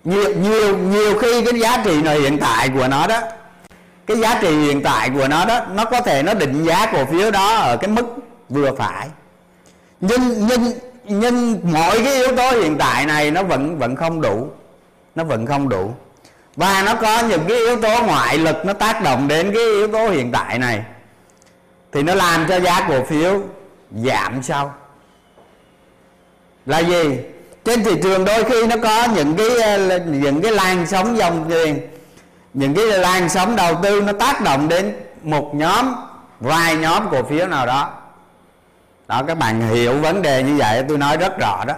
nhiều 0.03 0.35
nhiều 0.35 0.77
nhiều 0.77 1.19
khi 1.19 1.45
cái 1.45 1.59
giá 1.59 1.81
trị 1.85 2.01
này 2.01 2.19
hiện 2.19 2.37
tại 2.37 2.69
của 2.69 2.87
nó 2.87 3.07
đó, 3.07 3.21
cái 4.07 4.17
giá 4.17 4.39
trị 4.41 4.47
hiện 4.47 4.83
tại 4.83 5.09
của 5.09 5.27
nó 5.27 5.45
đó, 5.45 5.61
nó 5.73 5.85
có 5.85 6.01
thể 6.01 6.23
nó 6.23 6.33
định 6.33 6.63
giá 6.63 6.85
cổ 6.93 7.05
phiếu 7.05 7.31
đó 7.31 7.55
ở 7.55 7.77
cái 7.77 7.89
mức 7.89 8.05
vừa 8.49 8.75
phải. 8.75 9.09
Nhưng 10.01 10.47
nhưng 10.47 10.71
nhưng 11.03 11.59
mọi 11.73 12.03
cái 12.03 12.13
yếu 12.13 12.35
tố 12.35 12.51
hiện 12.51 12.77
tại 12.77 13.05
này 13.05 13.31
nó 13.31 13.43
vẫn 13.43 13.79
vẫn 13.79 13.95
không 13.95 14.21
đủ, 14.21 14.47
nó 15.15 15.23
vẫn 15.23 15.45
không 15.45 15.69
đủ. 15.69 15.91
Và 16.55 16.83
nó 16.85 16.95
có 16.95 17.23
những 17.29 17.41
cái 17.47 17.57
yếu 17.57 17.81
tố 17.81 18.03
ngoại 18.03 18.37
lực 18.37 18.65
nó 18.65 18.73
tác 18.73 19.03
động 19.03 19.27
đến 19.27 19.51
cái 19.53 19.63
yếu 19.63 19.87
tố 19.87 20.09
hiện 20.09 20.31
tại 20.31 20.59
này, 20.59 20.81
thì 21.91 22.03
nó 22.03 22.15
làm 22.15 22.45
cho 22.47 22.59
giá 22.59 22.85
cổ 22.87 23.03
phiếu 23.03 23.41
giảm 24.03 24.43
sau 24.43 24.73
là 26.65 26.79
gì? 26.79 27.19
Trên 27.65 27.83
thị 27.83 27.91
trường 28.03 28.25
đôi 28.25 28.43
khi 28.43 28.67
nó 28.67 28.75
có 28.83 29.07
những 29.15 29.35
cái 29.35 29.61
ờ, 29.61 29.99
những 29.99 30.41
cái 30.41 30.51
làn 30.51 30.87
sóng 30.87 31.17
dòng 31.17 31.45
tiền. 31.49 31.79
Những 32.53 32.75
cái 32.75 32.85
làn 32.85 33.29
sóng 33.29 33.55
đầu 33.55 33.75
tư 33.83 34.01
nó 34.01 34.13
tác 34.13 34.41
động 34.41 34.67
đến 34.67 34.95
một 35.23 35.51
nhóm, 35.55 35.95
vài 36.39 36.75
nhóm 36.75 37.09
cổ 37.11 37.23
phiếu 37.23 37.47
nào 37.47 37.65
đó. 37.65 37.93
Đó, 39.07 39.23
các 39.27 39.37
bạn 39.37 39.61
hiểu 39.61 39.97
vấn 39.97 40.21
đề 40.21 40.43
như 40.43 40.55
vậy, 40.57 40.83
tôi 40.87 40.97
nói 40.97 41.17
rất 41.17 41.39
rõ 41.39 41.63
đó. 41.67 41.73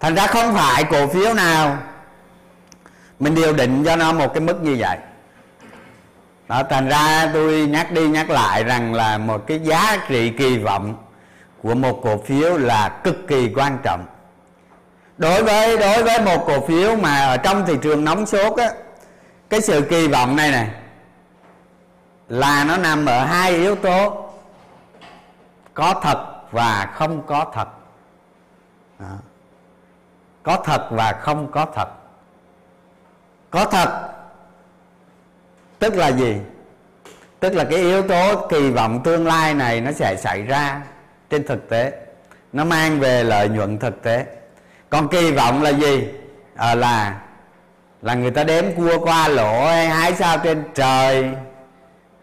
Thành 0.00 0.14
ra 0.14 0.26
không 0.26 0.54
phải 0.54 0.84
cổ 0.84 1.06
phiếu 1.06 1.34
nào 1.34 1.78
mình 3.18 3.34
điều 3.34 3.52
định 3.52 3.84
cho 3.84 3.96
nó 3.96 4.12
một 4.12 4.34
cái 4.34 4.40
mức 4.40 4.62
như 4.62 4.76
vậy. 4.78 4.98
Đó, 6.48 6.62
thành 6.70 6.88
ra 6.88 7.30
tôi 7.32 7.66
nhắc 7.66 7.92
đi 7.92 8.08
nhắc 8.08 8.30
lại 8.30 8.64
rằng 8.64 8.94
là 8.94 9.18
một 9.18 9.46
cái 9.46 9.58
giá 9.58 9.96
trị 10.08 10.30
kỳ 10.30 10.58
vọng 10.58 10.94
của 11.62 11.74
một 11.74 12.00
cổ 12.04 12.22
phiếu 12.26 12.58
là 12.58 12.88
cực 12.88 13.28
kỳ 13.28 13.52
quan 13.54 13.78
trọng 13.82 14.04
đối 15.20 15.42
với 15.42 15.78
đối 15.78 16.02
với 16.02 16.20
một 16.20 16.44
cổ 16.46 16.66
phiếu 16.66 16.96
mà 16.96 17.20
ở 17.20 17.36
trong 17.36 17.66
thị 17.66 17.74
trường 17.82 18.04
nóng 18.04 18.26
sốt 18.26 18.58
á, 18.58 18.70
cái 19.50 19.60
sự 19.60 19.86
kỳ 19.90 20.08
vọng 20.08 20.36
này 20.36 20.50
này, 20.50 20.70
là 22.28 22.64
nó 22.64 22.76
nằm 22.76 23.06
ở 23.06 23.24
hai 23.24 23.50
yếu 23.50 23.74
tố, 23.74 24.30
có 25.74 26.00
thật 26.02 26.26
và 26.50 26.90
không 26.94 27.22
có 27.26 27.46
thật. 27.54 27.68
Đó. 28.98 29.06
có 30.42 30.62
thật 30.64 30.86
và 30.90 31.12
không 31.12 31.50
có 31.50 31.66
thật. 31.74 31.88
Có 33.50 33.64
thật, 33.64 34.08
tức 35.78 35.94
là 35.94 36.08
gì? 36.08 36.36
Tức 37.40 37.54
là 37.54 37.64
cái 37.64 37.78
yếu 37.78 38.08
tố 38.08 38.46
kỳ 38.48 38.70
vọng 38.70 39.00
tương 39.04 39.26
lai 39.26 39.54
này 39.54 39.80
nó 39.80 39.92
sẽ 39.92 40.16
xảy 40.16 40.42
ra 40.42 40.82
trên 41.30 41.46
thực 41.46 41.68
tế. 41.68 41.92
Nó 42.52 42.64
mang 42.64 43.00
về 43.00 43.24
lợi 43.24 43.48
nhuận 43.48 43.78
thực 43.78 44.02
tế 44.02 44.26
còn 44.90 45.08
kỳ 45.08 45.32
vọng 45.32 45.62
là 45.62 45.70
gì? 45.70 46.08
À, 46.56 46.74
là 46.74 47.20
là 48.02 48.14
người 48.14 48.30
ta 48.30 48.44
đếm 48.44 48.64
cua 48.76 48.98
qua 48.98 49.28
lỗ 49.28 49.66
hay 49.66 49.88
hái 49.88 50.14
sao 50.14 50.38
trên 50.38 50.64
trời? 50.74 51.30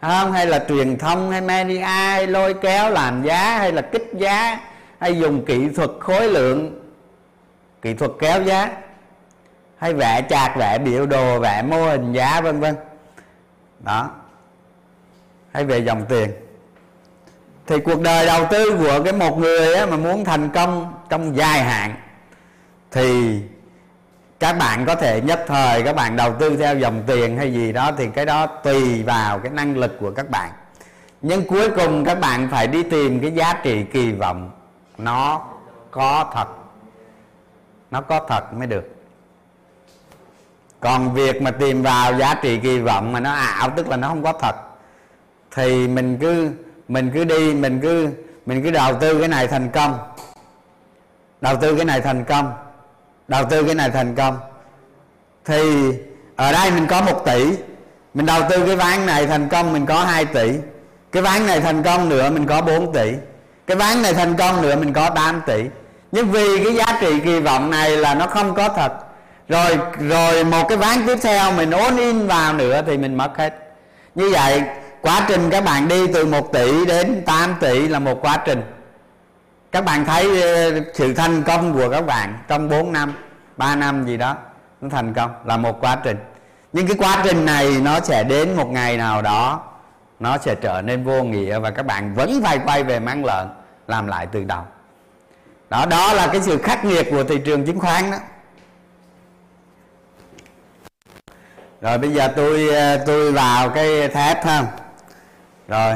Không? 0.00 0.32
Hay 0.32 0.46
là 0.46 0.64
truyền 0.68 0.98
thông 0.98 1.30
hay 1.30 1.40
media 1.40 1.78
hay 1.78 2.26
lôi 2.26 2.54
kéo 2.54 2.90
làm 2.90 3.22
giá 3.22 3.58
hay 3.58 3.72
là 3.72 3.82
kích 3.82 4.10
giá 4.14 4.60
hay 4.98 5.18
dùng 5.18 5.44
kỹ 5.44 5.68
thuật 5.68 5.90
khối 6.00 6.28
lượng 6.28 6.80
kỹ 7.82 7.94
thuật 7.94 8.10
kéo 8.18 8.42
giá? 8.42 8.70
Hay 9.76 9.94
vẽ 9.94 10.22
chạc 10.28 10.56
vẽ 10.56 10.78
biểu 10.78 11.06
đồ 11.06 11.38
vẽ 11.38 11.62
mô 11.62 11.86
hình 11.86 12.12
giá 12.12 12.40
vân 12.40 12.60
vân? 12.60 12.74
Đó. 13.80 14.10
Hay 15.52 15.64
về 15.64 15.78
dòng 15.78 16.04
tiền? 16.08 16.30
Thì 17.66 17.80
cuộc 17.80 18.00
đời 18.00 18.26
đầu 18.26 18.46
tư 18.50 18.78
của 18.78 19.04
cái 19.04 19.12
một 19.12 19.38
người 19.38 19.74
á, 19.74 19.86
mà 19.86 19.96
muốn 19.96 20.24
thành 20.24 20.48
công 20.48 20.94
trong 21.08 21.36
dài 21.36 21.62
hạn 21.62 21.94
thì 22.90 23.40
các 24.40 24.58
bạn 24.58 24.86
có 24.86 24.94
thể 24.94 25.20
nhất 25.20 25.44
thời 25.46 25.82
các 25.82 25.96
bạn 25.96 26.16
đầu 26.16 26.34
tư 26.38 26.56
theo 26.56 26.78
dòng 26.78 27.02
tiền 27.06 27.36
hay 27.36 27.52
gì 27.52 27.72
đó, 27.72 27.90
thì 27.98 28.06
cái 28.14 28.26
đó 28.26 28.46
tùy 28.46 29.02
vào 29.02 29.38
cái 29.38 29.52
năng 29.52 29.76
lực 29.76 29.96
của 30.00 30.10
các 30.10 30.30
bạn. 30.30 30.50
Nhưng 31.22 31.46
cuối 31.46 31.70
cùng 31.70 32.04
các 32.04 32.20
bạn 32.20 32.48
phải 32.50 32.66
đi 32.66 32.82
tìm 32.82 33.20
cái 33.20 33.30
giá 33.30 33.60
trị 33.62 33.84
kỳ 33.84 34.12
vọng. 34.12 34.50
Nó 34.98 35.46
có 35.90 36.30
thật. 36.34 36.48
Nó 37.90 38.00
có 38.00 38.20
thật 38.28 38.54
mới 38.54 38.66
được. 38.66 38.94
Còn 40.80 41.14
việc 41.14 41.42
mà 41.42 41.50
tìm 41.50 41.82
vào 41.82 42.18
giá 42.18 42.34
trị 42.34 42.60
kỳ 42.62 42.78
vọng 42.78 43.12
mà 43.12 43.20
nó 43.20 43.32
ảo, 43.32 43.70
tức 43.76 43.88
là 43.88 43.96
nó 43.96 44.08
không 44.08 44.22
có 44.22 44.32
thật, 44.32 44.56
thì 45.54 45.88
mình 45.88 46.18
cứ 46.20 46.50
mình 46.88 47.10
cứ 47.14 47.24
đi, 47.24 47.54
mình 47.54 47.80
cứ 47.80 48.08
mình 48.46 48.62
cứ 48.62 48.70
đầu 48.70 48.94
tư 49.00 49.18
cái 49.18 49.28
này 49.28 49.46
thành 49.46 49.70
công. 49.70 49.98
Đầu 51.40 51.56
tư 51.56 51.76
cái 51.76 51.84
này 51.84 52.00
thành 52.00 52.24
công 52.24 52.52
đầu 53.28 53.44
tư 53.50 53.62
cái 53.62 53.74
này 53.74 53.90
thành 53.90 54.14
công. 54.14 54.38
Thì 55.44 55.92
ở 56.36 56.52
đây 56.52 56.70
mình 56.70 56.86
có 56.86 57.00
một 57.00 57.22
tỷ, 57.26 57.46
mình 58.14 58.26
đầu 58.26 58.42
tư 58.50 58.66
cái 58.66 58.76
ván 58.76 59.06
này 59.06 59.26
thành 59.26 59.48
công 59.48 59.72
mình 59.72 59.86
có 59.86 60.04
2 60.04 60.24
tỷ, 60.24 60.50
cái 61.12 61.22
ván 61.22 61.46
này 61.46 61.60
thành 61.60 61.82
công 61.82 62.08
nữa 62.08 62.30
mình 62.30 62.46
có 62.46 62.60
4 62.60 62.92
tỷ, 62.92 63.12
cái 63.66 63.76
ván 63.76 64.02
này 64.02 64.14
thành 64.14 64.36
công 64.36 64.62
nữa 64.62 64.76
mình 64.76 64.92
có 64.92 65.10
8 65.10 65.42
tỷ. 65.46 65.64
Nhưng 66.12 66.30
vì 66.30 66.64
cái 66.64 66.74
giá 66.74 66.98
trị 67.00 67.20
kỳ 67.24 67.40
vọng 67.40 67.70
này 67.70 67.96
là 67.96 68.14
nó 68.14 68.26
không 68.26 68.54
có 68.54 68.68
thật, 68.68 68.92
rồi 69.48 69.78
rồi 69.98 70.44
một 70.44 70.68
cái 70.68 70.78
ván 70.78 71.06
tiếp 71.06 71.18
theo 71.22 71.52
mình 71.52 71.70
ốn 71.70 71.96
in 71.96 72.26
vào 72.26 72.52
nữa 72.52 72.82
thì 72.86 72.98
mình 72.98 73.16
mất 73.16 73.38
hết. 73.38 73.54
Như 74.14 74.30
vậy, 74.32 74.62
quá 75.00 75.24
trình 75.28 75.50
các 75.50 75.64
bạn 75.64 75.88
đi 75.88 76.06
từ 76.06 76.26
1 76.26 76.52
tỷ 76.52 76.84
đến 76.86 77.22
8 77.26 77.54
tỷ 77.60 77.88
là 77.88 77.98
một 77.98 78.22
quá 78.22 78.38
trình 78.44 78.62
các 79.78 79.84
bạn 79.84 80.04
thấy 80.04 80.42
ờ, 80.42 80.80
sự 80.94 81.14
thành 81.14 81.42
công 81.42 81.74
của 81.74 81.90
các 81.90 82.06
bạn 82.06 82.38
trong 82.48 82.68
4 82.68 82.92
năm 82.92 83.14
3 83.56 83.76
năm 83.76 84.06
gì 84.06 84.16
đó, 84.16 84.36
nó 84.80 84.88
thành 84.88 85.14
công, 85.14 85.30
là 85.44 85.56
một 85.56 85.80
quá 85.80 85.96
trình. 86.04 86.16
Nhưng 86.72 86.86
cái 86.86 86.96
quá 86.98 87.20
trình 87.24 87.44
này 87.44 87.80
nó 87.82 88.00
sẽ 88.00 88.24
đến 88.24 88.56
một 88.56 88.70
ngày 88.70 88.96
nào 88.96 89.22
đó, 89.22 89.62
nó 90.20 90.38
sẽ 90.38 90.54
trở 90.54 90.82
nên 90.82 91.04
vô 91.04 91.22
nghĩa 91.22 91.58
và 91.58 91.70
các 91.70 91.86
bạn 91.86 92.14
vẫn 92.14 92.40
phải 92.44 92.58
quay 92.58 92.84
về 92.84 93.00
mang 93.00 93.24
lợn, 93.24 93.48
làm 93.88 94.06
lại 94.06 94.26
từ 94.32 94.44
đầu. 94.44 94.62
Đó 95.70 95.86
đó 95.86 96.12
là 96.12 96.26
cái 96.26 96.40
sự 96.40 96.58
khắc 96.58 96.84
nghiệt 96.84 97.06
của 97.10 97.24
thị 97.24 97.38
trường 97.44 97.66
chứng 97.66 97.78
khoán 97.78 98.10
đó. 98.10 98.18
Rồi 101.80 101.98
bây 101.98 102.10
giờ 102.10 102.28
tôi 102.36 102.68
ờ, 102.68 102.96
tôi 103.06 103.32
vào 103.32 103.70
cái 103.70 104.08
thép 104.08 104.44
ha. 104.44 104.62
Rồi. 105.68 105.94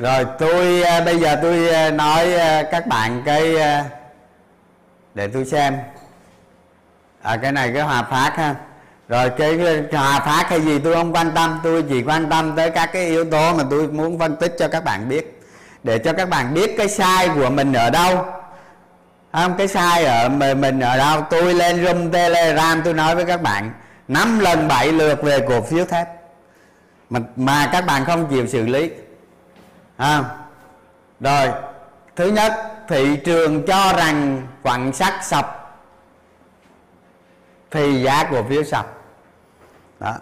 Rồi 0.00 0.26
tôi 0.38 0.82
à, 0.82 1.00
bây 1.00 1.18
giờ 1.18 1.36
tôi 1.42 1.68
à, 1.68 1.90
nói 1.90 2.34
à, 2.34 2.62
các 2.62 2.86
bạn 2.86 3.22
cái 3.24 3.54
để 5.14 5.28
tôi 5.28 5.44
xem. 5.44 5.78
À, 7.22 7.36
cái 7.36 7.52
này 7.52 7.70
cái 7.74 7.82
hòa 7.82 8.02
phát 8.02 8.32
ha. 8.36 8.54
Rồi 9.08 9.30
cái, 9.30 9.58
cái 9.90 10.00
hòa 10.00 10.20
phát 10.20 10.50
hay 10.50 10.60
gì 10.60 10.78
tôi 10.78 10.94
không 10.94 11.12
quan 11.12 11.30
tâm 11.34 11.60
tôi 11.62 11.84
chỉ 11.88 12.02
quan 12.02 12.30
tâm 12.30 12.56
tới 12.56 12.70
các 12.70 12.90
cái 12.92 13.06
yếu 13.06 13.24
tố 13.24 13.54
mà 13.54 13.64
tôi 13.70 13.88
muốn 13.88 14.18
phân 14.18 14.36
tích 14.36 14.54
cho 14.58 14.68
các 14.68 14.84
bạn 14.84 15.08
biết. 15.08 15.42
Để 15.82 15.98
cho 15.98 16.12
các 16.12 16.28
bạn 16.28 16.54
biết 16.54 16.74
cái 16.78 16.88
sai 16.88 17.28
của 17.34 17.50
mình 17.50 17.72
ở 17.72 17.90
đâu. 17.90 18.24
Không 19.32 19.54
cái 19.58 19.68
sai 19.68 20.04
ở 20.04 20.28
mình 20.54 20.80
ở 20.80 20.96
đâu. 20.98 21.22
Tôi 21.30 21.54
lên 21.54 21.84
room 21.84 22.12
telegram 22.12 22.82
tôi 22.82 22.94
nói 22.94 23.14
với 23.14 23.24
các 23.24 23.42
bạn 23.42 23.70
năm 24.08 24.38
lần 24.38 24.68
bảy 24.68 24.92
lượt 24.92 25.22
về 25.22 25.40
cổ 25.48 25.60
phiếu 25.60 25.84
thép. 25.84 26.08
Mà, 27.10 27.20
mà 27.36 27.68
các 27.72 27.86
bạn 27.86 28.04
không 28.04 28.26
chịu 28.30 28.46
xử 28.46 28.66
lý 28.66 28.90
à, 30.00 30.24
rồi 31.20 31.48
thứ 32.16 32.28
nhất 32.28 32.52
thị 32.88 33.16
trường 33.24 33.66
cho 33.66 33.92
rằng 33.98 34.46
quặng 34.62 34.92
sắt 34.92 35.24
sập. 35.24 35.76
Thì 37.70 38.02
giá 38.02 38.24
cổ 38.30 38.42
phiếu 38.48 38.64
sập. 38.64 38.86
Đó. 40.00 40.14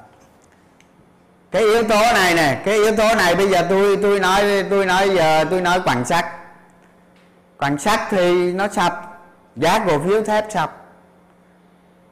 Cái 1.51 1.63
yếu 1.63 1.83
tố 1.83 2.01
này 2.15 2.35
nè 2.35 2.63
cái 2.65 2.75
yếu 2.75 2.97
tố 2.97 3.15
này 3.15 3.35
bây 3.35 3.49
giờ 3.49 3.67
tôi 3.69 3.99
tôi 4.03 4.21
nói 4.21 4.65
tôi 4.71 4.87
nói 4.87 5.11
giờ 5.15 5.45
tôi 5.51 5.61
nói 5.61 5.81
quặng 5.81 6.05
sắt. 6.05 6.27
Quặng 7.59 7.79
sắt 7.79 8.01
thì 8.11 8.53
nó 8.53 8.69
sập 8.69 9.21
giá 9.57 9.85
cổ 9.87 9.99
phiếu 9.99 10.23
thép 10.23 10.45
sập. 10.51 10.77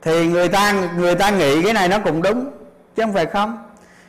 Thì 0.03 0.27
người 0.27 0.49
ta 0.49 0.73
người 0.73 1.15
ta 1.15 1.31
nghĩ 1.31 1.63
cái 1.63 1.73
này 1.73 1.89
nó 1.89 1.99
cũng 1.99 2.23
đúng 2.23 2.51
chứ 2.97 3.03
không 3.03 3.13
phải 3.13 3.27
không? 3.27 3.66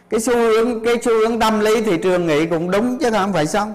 Cái 0.10 0.20
xu 0.20 0.38
hướng 0.38 0.84
cái 0.84 0.96
xu 1.04 1.12
hướng 1.12 1.40
tâm 1.40 1.60
lý 1.60 1.82
thị 1.82 1.98
trường 2.04 2.28
nghĩ 2.28 2.46
cũng 2.46 2.72
đúng 2.72 2.98
chứ 3.00 3.12
không 3.12 3.34
phải 3.34 3.48
xong. 3.48 3.74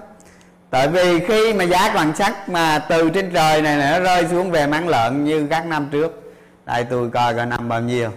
Tại 0.69 0.87
vì 0.87 1.19
khi 1.19 1.53
mà 1.53 1.63
giá 1.63 1.91
vàng 1.95 2.15
sắt 2.15 2.49
mà 2.49 2.79
từ 2.79 3.09
trên 3.09 3.31
trời 3.33 3.61
này, 3.61 3.77
này 3.77 3.91
nó 3.91 3.99
rơi 3.99 4.27
xuống 4.31 4.51
về 4.51 4.67
máng 4.67 4.87
lợn 4.87 5.23
như 5.23 5.47
các 5.49 5.65
năm 5.65 5.89
trước 5.91 6.33
đây 6.65 6.83
tôi 6.83 7.09
coi 7.09 7.33
coi 7.33 7.45
năm 7.45 7.69
bao 7.69 7.81
nhiêu. 7.81 8.09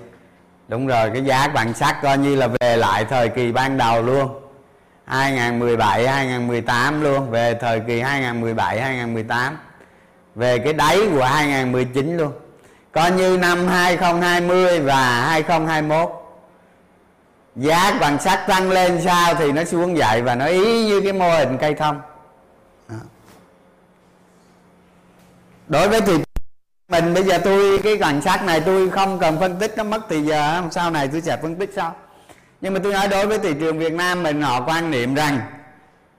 Đúng 0.69 0.87
rồi 0.87 1.11
cái 1.13 1.25
giá 1.25 1.49
vàng 1.49 1.75
sắt 1.75 2.03
coi 2.03 2.19
như 2.19 2.37
là 2.37 2.49
về 2.61 2.77
lại 2.77 3.05
thời 3.05 3.29
kỳ 3.29 3.53
ban 3.53 3.79
đầu 3.79 4.03
luôn. 4.03 4.41
2017 5.05 6.09
2018 6.09 7.03
luôn 7.03 7.31
về 7.31 7.55
thời 7.61 7.81
kỳ 7.81 8.01
2017 8.01 8.81
2018 8.81 9.59
về 10.35 10.59
cái 10.59 10.73
đáy 10.73 10.99
của 11.15 11.25
2019 11.25 12.17
luôn. 12.17 12.33
Coi 12.93 13.11
như 13.11 13.39
năm 13.41 13.69
2020 13.69 14.81
và 14.81 15.27
2021 15.29 16.16
giá 17.57 17.97
bằng 18.01 18.19
sắt 18.21 18.47
tăng 18.47 18.71
lên 18.71 19.01
sao 19.05 19.35
thì 19.35 19.53
nó 19.53 19.65
xuống 19.65 19.97
dậy 19.97 20.23
và 20.23 20.35
nó 20.35 20.47
ý 20.47 20.87
như 20.87 21.01
cái 21.01 21.13
mô 21.13 21.31
hình 21.31 21.59
cây 21.61 21.75
thông. 21.75 22.01
Đối 25.69 25.89
với 25.89 26.01
thị 26.01 26.15
mình, 26.89 27.15
bây 27.15 27.23
giờ 27.23 27.39
tôi, 27.45 27.79
cái 27.79 27.97
bằng 27.97 28.23
sắt 28.23 28.45
này 28.45 28.61
tôi 28.61 28.91
không 28.91 29.19
cần 29.19 29.41
phân 29.41 29.59
tích 29.59 29.75
nó 29.77 29.85
mất 29.85 30.01
thì 30.09 30.23
giờ 30.23 30.63
sau 30.71 30.91
này 30.91 31.09
tôi 31.09 31.21
sẽ 31.21 31.37
phân 31.43 31.57
tích 31.57 31.71
sau. 31.77 31.95
Nhưng 32.61 32.75
mà 32.75 32.81
tôi 32.83 32.93
nói 32.93 33.09
đối 33.09 33.27
với 33.27 33.39
thị 33.39 33.55
trường 33.61 33.79
Việt 33.79 33.93
Nam 33.93 34.23
mình, 34.23 34.43
họ 34.43 34.61
quan 34.67 34.91
niệm 34.91 35.15
rằng 35.15 35.41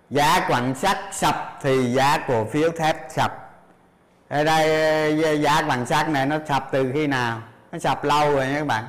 giá 0.10 0.46
quặng 0.48 0.76
sắt 0.76 0.98
sập 1.12 1.60
thì 1.62 1.94
giá 1.94 2.18
cổ 2.28 2.46
phiếu 2.46 2.70
thép 2.78 2.98
sập. 3.10 3.50
Ở 4.30 4.44
đây 4.44 5.24
ờ, 5.24 5.32
giá 5.34 5.62
quặng 5.62 5.86
sắt 5.86 6.10
này 6.10 6.26
nó 6.26 6.38
sập 6.48 6.68
từ 6.72 6.92
khi 6.94 7.08
nào? 7.08 7.42
Nó 7.72 7.80
sập 7.80 8.04
lâu 8.04 8.36
rồi 8.36 8.48
nha 8.48 8.60
các 8.60 8.68
bạn. 8.68 8.84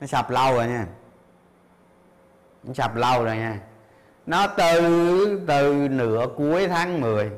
Nó 0.00 0.06
sập 0.06 0.30
lâu 0.30 0.54
rồi 0.54 0.66
nha 0.66 0.84
sập 2.74 2.96
lâu 2.96 3.24
rồi 3.24 3.36
nha. 3.36 3.60
Nó 4.26 4.46
từ 4.46 4.80
từ 5.46 5.88
nửa 5.90 6.26
cuối 6.36 6.68
tháng 6.68 7.00
10 7.00 7.30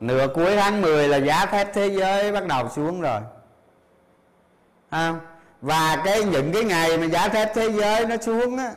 nửa 0.00 0.26
cuối 0.34 0.56
tháng 0.56 0.82
10 0.82 1.08
là 1.08 1.16
giá 1.16 1.46
thép 1.46 1.74
thế 1.74 1.88
giới 1.88 2.32
bắt 2.32 2.46
đầu 2.46 2.68
xuống 2.68 3.00
rồi. 3.00 3.20
À, 4.90 5.14
và 5.60 6.02
cái 6.04 6.24
những 6.24 6.52
cái 6.52 6.64
ngày 6.64 6.98
mà 6.98 7.06
giá 7.06 7.28
thép 7.28 7.54
thế 7.54 7.70
giới 7.70 8.06
nó 8.06 8.16
xuống 8.16 8.56
á 8.56 8.72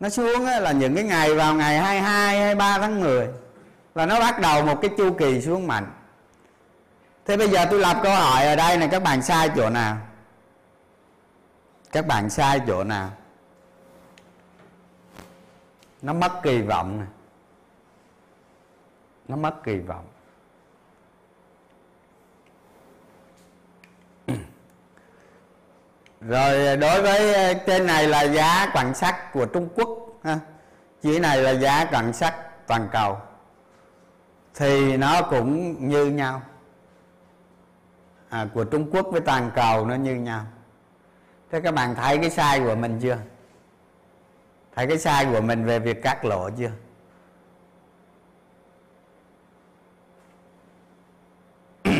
nó 0.00 0.08
xuống 0.08 0.46
á, 0.46 0.60
là 0.60 0.72
những 0.72 0.94
cái 0.94 1.04
ngày 1.04 1.34
vào 1.34 1.54
ngày 1.54 1.78
22 1.78 2.38
23 2.38 2.78
tháng 2.78 3.00
10 3.00 3.28
là 3.94 4.06
nó 4.06 4.20
bắt 4.20 4.40
đầu 4.40 4.62
một 4.62 4.78
cái 4.82 4.90
chu 4.98 5.12
kỳ 5.12 5.40
xuống 5.40 5.66
mạnh. 5.66 5.86
Thế 7.26 7.36
bây 7.36 7.48
giờ 7.48 7.66
tôi 7.70 7.80
lập 7.80 7.96
câu 8.02 8.14
hỏi 8.14 8.46
ở 8.46 8.56
đây 8.56 8.76
này 8.76 8.88
các 8.88 9.02
bạn 9.02 9.22
sai 9.22 9.50
chỗ 9.56 9.70
nào? 9.70 9.96
Các 11.92 12.06
bạn 12.06 12.30
sai 12.30 12.60
chỗ 12.66 12.84
nào? 12.84 13.10
Nó 16.02 16.12
mất 16.12 16.32
kỳ 16.42 16.62
vọng 16.62 16.98
này 16.98 17.08
nó 19.30 19.36
mất 19.36 19.62
kỳ 19.64 19.78
vọng. 19.78 20.06
Rồi 26.20 26.66
à, 26.66 26.76
đối 26.76 27.02
với 27.02 27.34
à, 27.34 27.52
trên 27.66 27.86
này 27.86 28.08
là 28.08 28.22
giá 28.22 28.70
quặng 28.72 28.94
sắt 28.94 29.32
của 29.32 29.46
Trung 29.46 29.68
Quốc 29.74 29.88
ha. 30.24 30.38
chỉ 31.02 31.18
này 31.18 31.42
là 31.42 31.50
giá 31.50 31.84
quặng 31.84 32.12
sắt 32.12 32.34
toàn 32.66 32.88
cầu. 32.92 33.18
Thì 34.54 34.96
nó 34.96 35.22
cũng 35.22 35.76
như 35.88 36.06
nhau. 36.06 36.42
À, 38.28 38.46
của 38.54 38.64
Trung 38.64 38.90
Quốc 38.90 39.06
với 39.10 39.20
toàn 39.20 39.50
cầu 39.54 39.86
nó 39.86 39.94
như 39.94 40.14
nhau. 40.14 40.44
Thế 41.50 41.60
các 41.60 41.74
bạn 41.74 41.94
thấy 41.94 42.18
cái 42.18 42.30
sai 42.30 42.60
của 42.60 42.74
mình 42.74 42.98
chưa? 43.02 43.18
Thấy 44.80 44.86
cái 44.86 44.98
sai 44.98 45.26
của 45.32 45.40
mình 45.40 45.64
về 45.64 45.78
việc 45.78 46.02
cắt 46.02 46.24
lỗ 46.24 46.50
chưa? 46.58 46.70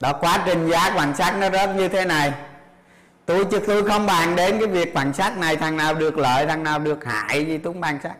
Đó, 0.00 0.12
quá 0.12 0.42
trình 0.46 0.68
giá 0.68 0.92
quan 0.96 1.16
sắt 1.16 1.34
nó 1.38 1.50
rớt 1.50 1.76
như 1.76 1.88
thế 1.88 2.04
này. 2.04 2.32
Tôi 3.24 3.44
chứ 3.44 3.60
tôi 3.66 3.88
không 3.88 4.06
bàn 4.06 4.36
đến 4.36 4.58
cái 4.58 4.68
việc 4.68 4.94
quan 4.94 5.12
sắt 5.12 5.38
này, 5.38 5.56
thằng 5.56 5.76
nào 5.76 5.94
được 5.94 6.18
lợi, 6.18 6.46
thằng 6.46 6.62
nào 6.62 6.78
được 6.78 7.04
hại 7.04 7.46
gì 7.46 7.58
tôi 7.58 7.72
không 7.72 7.80
bàn 7.80 7.98
sắt. 8.02 8.16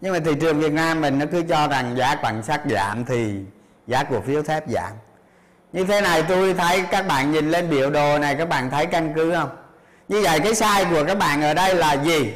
Nhưng 0.00 0.12
mà 0.12 0.18
thị 0.24 0.32
trường 0.40 0.60
Việt 0.60 0.72
Nam 0.72 1.00
mình 1.00 1.18
nó 1.18 1.26
cứ 1.32 1.42
cho 1.48 1.68
rằng 1.68 1.96
giá 1.96 2.16
quan 2.22 2.42
sắt 2.42 2.60
giảm 2.70 3.04
thì 3.04 3.44
giá 3.86 4.04
cổ 4.04 4.20
phiếu 4.20 4.42
thép 4.42 4.68
giảm. 4.68 4.92
Như 5.72 5.84
thế 5.84 6.00
này 6.00 6.22
tôi 6.28 6.54
thấy 6.54 6.82
các 6.90 7.06
bạn 7.06 7.32
nhìn 7.32 7.50
lên 7.50 7.70
biểu 7.70 7.90
đồ 7.90 8.18
này, 8.18 8.34
các 8.34 8.48
bạn 8.48 8.70
thấy 8.70 8.86
căn 8.86 9.12
cứ 9.14 9.34
không? 9.34 9.67
Như 10.08 10.20
vậy 10.22 10.40
cái 10.40 10.54
sai 10.54 10.86
của 10.90 11.04
các 11.06 11.18
bạn 11.18 11.42
ở 11.42 11.54
đây 11.54 11.74
là 11.74 11.92
gì? 11.92 12.34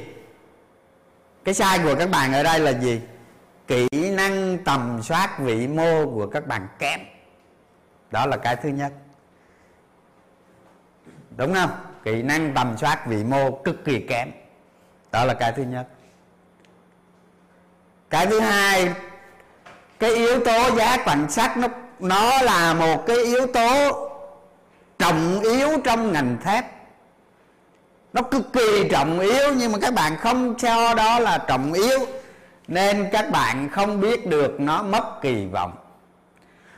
Cái 1.45 1.55
sai 1.55 1.79
của 1.85 1.95
các 1.95 2.11
bạn 2.11 2.33
ở 2.33 2.43
đây 2.43 2.61
là 2.61 2.71
gì? 2.71 3.01
Kỹ 3.67 3.89
năng 3.93 4.59
tầm 4.65 5.03
soát 5.03 5.39
vĩ 5.39 5.67
mô 5.67 6.07
của 6.07 6.27
các 6.27 6.47
bạn 6.47 6.69
kém. 6.79 7.01
Đó 8.11 8.27
là 8.27 8.37
cái 8.37 8.57
thứ 8.57 8.69
nhất. 8.69 8.93
Đúng 11.37 11.55
không? 11.55 11.71
Kỹ 12.05 12.23
năng 12.23 12.55
tầm 12.55 12.77
soát 12.79 13.07
vĩ 13.07 13.25
mô 13.25 13.51
cực 13.51 13.85
kỳ 13.85 14.01
kém. 14.01 14.31
Đó 15.13 15.25
là 15.25 15.35
cái 15.35 15.53
thứ 15.53 15.63
nhất. 15.63 15.89
Cái 18.11 18.27
thứ 18.27 18.41
hai, 18.41 18.93
cái 19.99 20.15
yếu 20.15 20.41
tố 20.45 20.77
giá 20.77 20.97
quặng 21.05 21.31
sát 21.31 21.57
nó 21.57 21.69
nó 21.99 22.43
là 22.43 22.75
một 22.75 23.07
cái 23.07 23.17
yếu 23.17 23.47
tố 23.47 23.99
trọng 24.99 25.41
yếu 25.41 25.69
trong 25.85 26.13
ngành 26.13 26.37
thép 26.45 26.65
nó 28.12 28.22
cực 28.22 28.53
kỳ 28.53 28.88
trọng 28.90 29.20
yếu, 29.20 29.55
nhưng 29.57 29.72
mà 29.72 29.79
các 29.83 29.94
bạn 29.94 30.16
không 30.16 30.55
cho 30.59 30.94
đó 30.94 31.18
là 31.18 31.38
trọng 31.38 31.72
yếu. 31.72 31.98
Nên 32.68 33.09
các 33.12 33.31
bạn 33.31 33.68
không 33.68 34.01
biết 34.01 34.27
được 34.27 34.61
nó 34.61 34.83
mất 34.83 35.22
kỳ 35.22 35.46
vọng. 35.46 35.72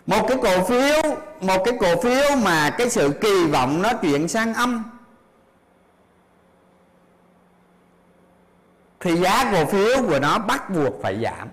Một 0.06 0.26
cái 0.28 0.38
cổ 0.42 0.64
phiếu, 0.64 1.16
một 1.40 1.62
cái 1.64 1.74
cổ 1.80 2.02
phiếu 2.02 2.36
mà 2.36 2.70
cái 2.70 2.90
sự 2.90 3.10
kỳ 3.20 3.46
vọng 3.46 3.82
nó 3.82 3.92
chuyển 3.92 4.28
sang 4.28 4.54
âm. 4.54 4.84
Thì 9.00 9.16
giá 9.16 9.52
cổ 9.52 9.64
phiếu 9.64 10.02
của 10.08 10.18
nó 10.18 10.38
bắt 10.38 10.70
buộc 10.70 11.02
phải 11.02 11.20
giảm. 11.22 11.48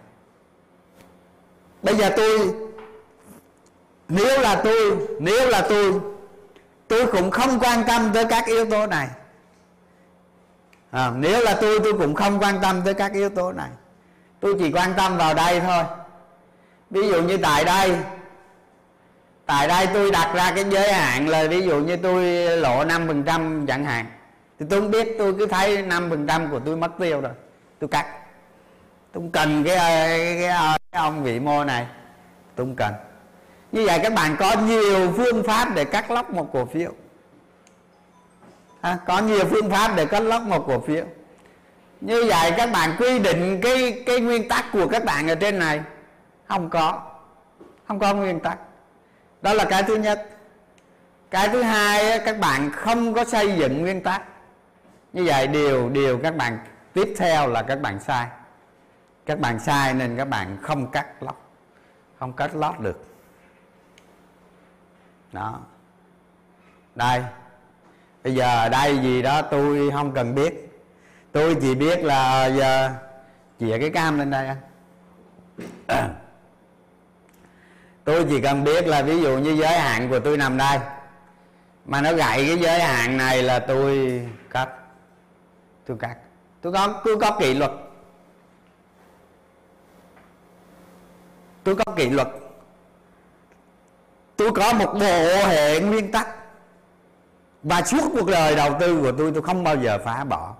Bây 1.84 1.96
giờ 1.96 2.10
tôi, 2.18 2.54
nếu 4.08 4.42
là 4.42 4.62
tôi, 4.64 4.98
nếu 5.20 5.50
là 5.50 5.62
tôi 5.70 6.02
tôi 6.88 7.06
cũng 7.12 7.32
không 7.32 7.60
quan 7.60 7.84
tâm 7.88 8.12
tới 8.14 8.26
các 8.26 8.46
yếu 8.46 8.66
tố 8.66 8.88
này 8.88 9.08
à, 10.92 11.12
nếu 11.16 11.44
là 11.44 11.58
tôi 11.62 11.80
tôi 11.84 11.94
cũng 11.94 12.16
không 12.16 12.40
quan 12.40 12.56
tâm 12.62 12.82
tới 12.86 12.94
các 12.94 13.14
yếu 13.14 13.30
tố 13.30 13.52
này. 13.52 13.70
Tôi 14.40 14.56
chỉ 14.60 14.72
quan 14.72 14.94
tâm 14.98 15.18
vào 15.18 15.34
đây 15.34 15.60
thôi. 15.60 15.84
Ví 16.90 17.08
dụ 17.08 17.22
như 17.22 17.38
tại 17.38 17.66
đây. 17.66 17.96
Tại 19.46 19.68
đây 19.68 19.88
tôi 19.94 20.12
đặt 20.12 20.34
ra 20.34 20.52
cái 20.56 20.66
giới 20.70 20.94
hạn 20.94 21.28
là 21.28 21.48
ví 21.48 21.62
dụ 21.62 21.80
như 21.80 21.98
tôi 21.98 22.24
lộ 22.58 22.84
5% 22.84 23.66
chẳng 23.68 23.86
hạn. 23.86 24.06
Thì 24.60 24.66
tôi 24.70 24.82
không 24.82 24.92
biết 24.92 25.16
tôi 25.18 25.34
cứ 25.40 25.46
thấy 25.46 25.84
5% 25.84 26.52
của 26.52 26.60
tôi 26.60 26.78
mất 26.78 26.92
tiêu 27.00 27.22
rồi. 27.22 27.32
Tôi 27.80 27.88
cắt. 27.88 28.06
Tôi 29.12 29.22
không 29.22 29.32
cần 29.32 29.64
cái, 29.64 29.76
ờ, 29.76 30.08
cái, 30.08 30.36
cái, 30.40 30.48
ờ, 30.48 30.78
cái 30.92 31.02
ông 31.02 31.24
vị 31.24 31.40
mô 31.40 31.64
này. 31.64 31.86
Tôi 32.56 32.66
không 32.66 32.76
cần. 32.76 32.94
Như 33.72 33.86
vậy 33.86 34.00
các 34.04 34.14
bạn 34.14 34.36
có 34.40 34.56
nhiều 34.68 35.14
phương 35.18 35.44
pháp 35.44 35.76
để 35.76 35.86
cắt 35.86 36.12
lóc 36.12 36.30
một 36.30 36.50
cổ 36.54 36.66
phiếu 36.66 36.92
à, 38.82 38.98
có 39.08 39.20
nhiều 39.20 39.46
phương 39.50 39.72
pháp 39.72 39.94
để 39.96 40.06
cắt 40.06 40.20
lóc 40.20 40.42
một 40.42 40.64
cổ 40.68 40.80
phiếu. 40.80 41.06
Như 42.02 42.24
vậy 42.28 42.54
các 42.58 42.72
bạn 42.72 42.96
quy 43.00 43.20
định 43.20 43.60
cái 43.62 44.04
cái 44.06 44.20
nguyên 44.20 44.48
tắc 44.50 44.66
của 44.72 44.88
các 44.88 45.06
bạn 45.06 45.28
ở 45.28 45.36
trên 45.36 45.60
này? 45.60 45.82
Không 46.48 46.70
có. 46.70 47.02
Không 47.88 48.00
có 48.00 48.14
nguyên 48.14 48.40
tắc. 48.40 48.58
Đó 49.42 49.54
là 49.54 49.66
cái 49.66 49.84
thứ 49.84 49.96
nhất. 49.96 50.30
Cái 51.32 51.50
thứ 51.50 51.62
hai 51.62 52.20
các 52.26 52.40
bạn 52.40 52.72
không 52.72 53.14
có 53.14 53.26
xây 53.26 53.54
dựng 53.58 53.82
nguyên 53.82 54.04
tắc. 54.04 54.24
Như 55.14 55.24
vậy 55.26 55.48
điều 55.48 55.90
điều 55.90 56.18
các 56.18 56.36
bạn 56.36 56.60
tiếp 56.94 57.14
theo 57.18 57.48
là 57.48 57.62
các 57.62 57.82
bạn 57.82 58.00
sai. 58.00 58.28
Các 59.26 59.40
bạn 59.40 59.60
sai 59.60 59.94
nên 59.94 60.18
các 60.18 60.26
bạn 60.26 60.58
không 60.62 60.92
cắt 60.92 61.24
lót 61.24 61.36
không 62.22 62.34
cắt 62.34 62.56
lót 62.56 62.80
được. 62.80 63.06
Đó. 65.32 65.60
Đây 66.96 67.24
bây 68.24 68.36
giờ 68.36 68.70
đây 68.70 68.98
gì 68.98 69.22
đó 69.22 69.42
tôi 69.42 69.92
không 69.92 70.12
cần 70.14 70.36
biết. 70.36 70.72
Tôi 71.32 71.58
chỉ 71.62 71.76
biết 71.76 72.04
là 72.04 72.32
ờ, 72.32 72.48
giờ 72.58 72.90
chìa 73.60 73.78
cái 73.80 73.90
cam 73.90 74.20
lên 74.20 74.30
đây 74.30 74.48
anh 74.48 74.58
tôi 78.04 78.26
chỉ 78.30 78.42
cần 78.42 78.64
biết 78.64 78.88
là 78.88 79.02
ví 79.02 79.22
dụ 79.22 79.38
như 79.38 79.52
giới 79.52 79.80
hạn 79.80 80.10
của 80.10 80.20
tôi 80.20 80.38
nằm 80.38 80.58
đây. 80.58 80.80
Mà 81.86 82.02
nó 82.02 82.14
gậy 82.14 82.46
cái 82.48 82.58
giới 82.60 82.80
hạn 82.80 83.18
này 83.18 83.44
là 83.44 83.60
tôi 83.60 84.22
cắt. 84.50 84.70
Tôi 85.86 85.98
cắt. 86.00 86.18
Tôi 86.62 86.74
có 86.74 87.02
tôi 87.06 87.18
có 87.22 87.38
kỷ 87.40 87.54
luật. 87.54 87.72
Tôi 91.64 91.76
có 91.76 91.94
kỷ 91.96 92.10
luật. 92.10 92.28
Tôi 94.38 94.52
có 94.52 94.74
một 94.74 94.94
bộ 94.94 95.46
hệ 95.48 95.80
nguyên 95.80 96.12
tắc 96.12 96.41
và 97.64 97.82
suốt 97.82 98.12
cuộc 98.14 98.28
đời 98.28 98.56
đầu 98.56 98.76
tư 98.80 99.02
của 99.02 99.12
tôi 99.18 99.32
tôi 99.34 99.44
không 99.44 99.64
bao 99.64 99.76
giờ 99.76 100.00
phá 100.06 100.24
bỏ. 100.24 100.56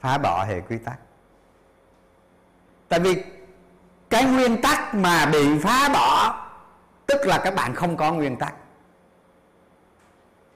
Phá 0.00 0.18
bỏ 0.18 0.44
hệ 0.44 0.60
quy 0.60 0.78
tắc. 0.78 0.98
Tại 2.88 3.00
vì 3.00 3.24
cái 4.10 4.24
nguyên 4.24 4.62
tắc 4.62 4.94
mà 4.94 5.26
bị 5.26 5.58
phá 5.58 5.88
bỏ 5.88 6.40
tức 7.06 7.26
là 7.26 7.40
các 7.44 7.54
bạn 7.54 7.74
không 7.74 7.96
có 7.96 8.12
nguyên 8.12 8.36
tắc. 8.36 8.54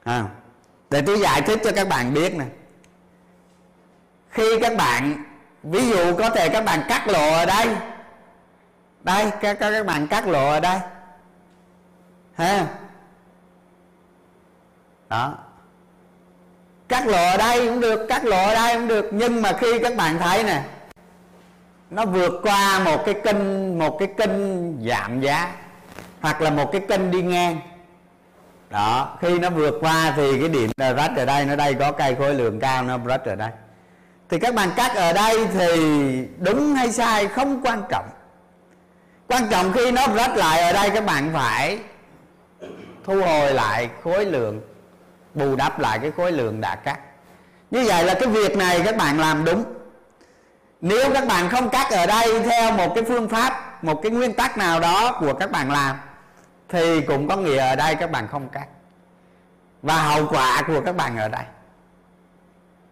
À, 0.04 0.24
để 0.90 1.02
tôi 1.06 1.20
giải 1.20 1.42
thích 1.42 1.60
cho 1.64 1.70
các 1.76 1.88
bạn 1.88 2.14
biết 2.14 2.34
nè. 2.36 2.44
Khi 4.30 4.60
các 4.60 4.76
bạn 4.76 5.24
ví 5.62 5.88
dụ 5.88 6.16
có 6.16 6.30
thể 6.30 6.48
các 6.48 6.64
bạn 6.64 6.82
cắt 6.88 7.08
lộ 7.08 7.32
ở 7.32 7.46
đây. 7.46 7.76
Đây 9.00 9.30
các 9.40 9.56
các 9.60 9.86
bạn 9.86 10.06
cắt 10.06 10.26
lộ 10.26 10.48
ở 10.48 10.60
đây. 10.60 10.80
Ha? 12.34 12.66
Đó 15.08 15.34
cắt 16.88 17.06
lộ 17.06 17.16
ở 17.16 17.36
đây 17.36 17.66
cũng 17.66 17.80
được 17.80 18.06
cắt 18.08 18.24
lộ 18.24 18.36
ở 18.36 18.54
đây 18.54 18.74
cũng 18.74 18.88
được. 18.88 19.08
Nhưng 19.12 19.42
mà 19.42 19.52
khi 19.52 19.78
các 19.78 19.96
bạn 19.96 20.18
thấy 20.18 20.44
nè, 20.44 20.62
nó 21.90 22.04
vượt 22.04 22.40
qua 22.42 22.78
một 22.78 23.02
cái 23.04 23.14
kênh, 23.24 23.78
một 23.78 23.98
cái 23.98 24.08
kênh 24.16 24.30
giảm 24.88 25.20
giá, 25.20 25.52
hoặc 26.20 26.40
là 26.40 26.50
một 26.50 26.72
cái 26.72 26.80
kênh 26.88 27.10
đi 27.10 27.22
ngang. 27.22 27.60
Đó, 28.70 29.16
khi 29.20 29.38
nó 29.38 29.50
vượt 29.50 29.74
qua 29.80 30.12
thì 30.16 30.40
cái 30.40 30.48
điểm 30.48 30.70
rách 30.76 31.16
ở 31.16 31.24
đây, 31.24 31.44
nó 31.44 31.56
đây 31.56 31.74
có 31.74 31.92
cây 31.92 32.14
khối 32.14 32.34
lượng 32.34 32.60
cao, 32.60 32.82
nó 32.82 32.98
rách 33.04 33.24
ở 33.24 33.34
đây. 33.34 33.50
Thì 34.30 34.38
các 34.38 34.54
bạn 34.54 34.68
cắt 34.76 34.96
ở 34.96 35.12
đây 35.12 35.46
thì 35.46 35.70
đúng 36.38 36.74
hay 36.74 36.92
sai 36.92 37.28
không 37.28 37.62
quan 37.66 37.82
trọng. 37.90 38.08
Quan 39.26 39.48
trọng 39.50 39.72
khi 39.72 39.90
nó 39.90 40.06
rách 40.08 40.36
lại 40.36 40.62
ở 40.62 40.72
đây, 40.72 40.90
các 40.90 41.04
bạn 41.04 41.30
phải 41.34 41.78
thu 43.04 43.22
hồi 43.22 43.54
lại 43.54 43.88
khối 44.04 44.24
lượng 44.24 44.60
bù 45.38 45.56
đắp 45.56 45.78
lại 45.78 45.98
cái 45.98 46.10
khối 46.10 46.32
lượng 46.32 46.60
đã 46.60 46.74
cắt. 46.74 47.00
Như 47.70 47.84
vậy 47.86 48.04
là 48.04 48.14
cái 48.14 48.28
việc 48.28 48.56
này 48.56 48.82
các 48.84 48.96
bạn 48.96 49.20
làm 49.20 49.44
đúng. 49.44 49.64
Nếu 50.80 51.10
các 51.14 51.26
bạn 51.28 51.48
không 51.48 51.68
cắt 51.70 51.90
ở 51.90 52.06
đây 52.06 52.42
theo 52.42 52.72
một 52.72 52.92
cái 52.94 53.04
phương 53.04 53.28
pháp, 53.28 53.84
một 53.84 54.00
cái 54.02 54.12
nguyên 54.12 54.32
tắc 54.32 54.58
nào 54.58 54.80
đó 54.80 55.16
của 55.20 55.34
các 55.34 55.50
bạn 55.50 55.70
làm, 55.70 55.96
thì 56.68 57.00
cũng 57.00 57.28
có 57.28 57.36
nghĩa 57.36 57.58
ở 57.58 57.76
đây 57.76 57.94
các 57.94 58.10
bạn 58.10 58.28
không 58.28 58.48
cắt. 58.48 58.66
Và 59.82 60.02
hậu 60.02 60.28
quả 60.28 60.62
của 60.66 60.80
các 60.80 60.96
bạn 60.96 61.16
ở 61.16 61.28
đây. 61.28 61.44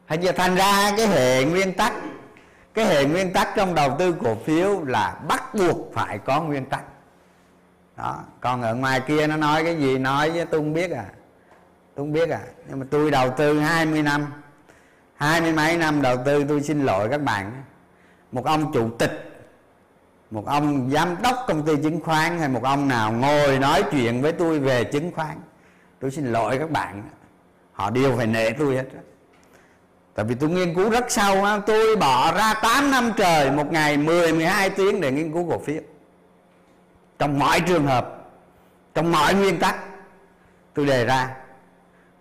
Hay 0.07 0.19
giờ 0.19 0.33
thành 0.33 0.55
ra 0.55 0.93
cái 0.97 1.07
hệ 1.07 1.45
nguyên 1.45 1.75
tắc, 1.75 1.93
cái 2.75 2.85
hệ 2.85 3.05
nguyên 3.05 3.33
tắc 3.33 3.49
trong 3.57 3.75
đầu 3.75 3.97
tư 3.99 4.15
cổ 4.25 4.37
phiếu 4.47 4.85
là 4.85 5.15
bắt 5.29 5.55
buộc 5.55 5.77
phải 5.95 6.19
có 6.19 6.41
nguyên 6.41 6.67
tắc. 6.67 6.83
Đó, 7.97 8.17
còn 8.41 8.63
ở 8.63 8.75
ngoài 8.75 9.01
kia 9.01 9.27
nó 9.27 9.37
nói 9.37 9.65
cái 9.65 9.77
gì 9.77 9.99
nói 9.99 10.31
với 10.31 10.47
tôi 10.47 10.61
không 10.61 10.73
biết 10.73 10.91
à 10.91 11.05
tôi 11.97 12.05
không 12.05 12.13
biết 12.13 12.31
à. 12.31 12.41
Nhưng 12.69 12.81
mà 12.81 12.87
tôi 12.91 13.11
đầu 13.11 13.31
tư 13.37 13.61
20 13.61 14.03
năm. 14.03 14.27
Hai 15.15 15.41
mươi 15.41 15.53
mấy 15.53 15.77
năm 15.77 16.03
đầu 16.03 16.17
tư, 16.25 16.45
tôi 16.49 16.63
xin 16.63 16.83
lỗi 16.87 17.09
các 17.11 17.23
bạn. 17.23 17.63
Một 18.33 18.45
ông 18.45 18.73
chủ 18.73 18.91
tịch, 18.99 19.45
một 20.31 20.47
ông 20.47 20.91
giám 20.91 21.17
đốc 21.23 21.37
công 21.49 21.67
ty 21.67 21.77
chứng 21.83 22.01
khoán 22.01 22.39
hay 22.39 22.49
một 22.49 22.63
ông 22.63 22.89
nào 22.89 23.13
ngồi 23.13 23.59
nói 23.59 23.85
chuyện 23.91 24.23
với 24.23 24.33
tôi 24.33 24.59
về 24.59 24.85
chứng 24.85 25.13
khoán, 25.13 25.37
tôi 26.01 26.11
xin 26.11 26.33
lỗi 26.33 26.59
các 26.59 26.71
bạn. 26.71 27.03
Họ 27.73 27.91
đều 27.91 28.17
phải 28.17 28.27
nể 28.27 28.51
tôi 28.51 28.77
hết 28.77 28.85
tại 30.15 30.25
vì 30.25 30.35
tôi 30.35 30.51
nghiên 30.51 30.75
cứu 30.75 30.91
rất 30.91 31.05
sâu 31.09 31.47
tôi 31.67 31.97
bỏ 31.97 32.33
ra 32.33 32.55
8 32.63 32.91
năm 32.91 33.13
trời, 33.17 33.51
một 33.51 33.73
ngày 33.73 33.97
10 33.97 34.33
12 34.33 34.71
tiếng 34.71 35.01
để 35.01 35.13
nghiên 35.13 35.33
cứu 35.33 35.51
cổ 35.51 35.59
phiếu. 35.59 35.81
Trong 37.19 37.39
mọi 37.39 37.61
trường 37.61 37.87
hợp, 37.87 38.31
trong 38.95 39.13
mọi 39.13 39.35
nguyên 39.35 39.59
tắc, 39.59 39.77
tôi 40.75 40.87
đề 40.87 41.05
ra 41.05 41.46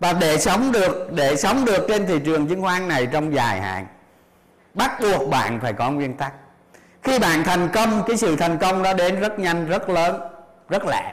và 0.00 0.12
để 0.12 0.38
sống 0.38 0.72
được, 0.72 1.12
để 1.12 1.36
sống 1.36 1.64
được 1.64 1.86
trên 1.88 2.06
thị 2.06 2.18
trường 2.24 2.46
chứng 2.46 2.62
khoán 2.62 2.88
này 2.88 3.06
trong 3.06 3.34
dài 3.34 3.60
hạn, 3.60 3.86
bắt 4.74 5.00
buộc 5.00 5.28
bạn 5.28 5.60
phải 5.62 5.72
có 5.72 5.90
nguyên 5.90 6.16
tắc. 6.16 6.32
Khi 7.02 7.18
bạn 7.18 7.44
thành 7.44 7.68
công, 7.68 8.02
cái 8.06 8.16
sự 8.16 8.36
thành 8.36 8.58
công 8.58 8.82
đó 8.82 8.92
đến 8.92 9.20
rất 9.20 9.38
nhanh, 9.38 9.66
rất 9.66 9.88
lớn, 9.88 10.20
rất 10.68 10.84
lẹ 10.86 11.12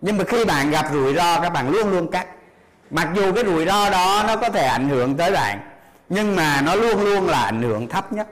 nhưng 0.00 0.16
mà 0.16 0.24
khi 0.24 0.44
bạn 0.44 0.70
gặp 0.70 0.86
rủi 0.92 1.14
ro, 1.14 1.40
các 1.40 1.52
bạn 1.52 1.70
luôn 1.70 1.90
luôn 1.90 2.10
cắt. 2.10 2.26
Mặc 2.90 3.08
dù 3.14 3.32
cái 3.32 3.44
rủi 3.44 3.66
ro 3.66 3.90
đó 3.90 4.24
nó 4.26 4.36
có 4.36 4.50
thể 4.50 4.66
ảnh 4.66 4.88
hưởng 4.88 5.16
tới 5.16 5.32
bạn, 5.32 5.58
nhưng 6.08 6.36
mà 6.36 6.60
nó 6.60 6.74
luôn 6.74 7.04
luôn 7.04 7.26
là 7.26 7.38
ảnh 7.40 7.62
hưởng 7.62 7.88
thấp 7.88 8.12
nhất 8.12 8.26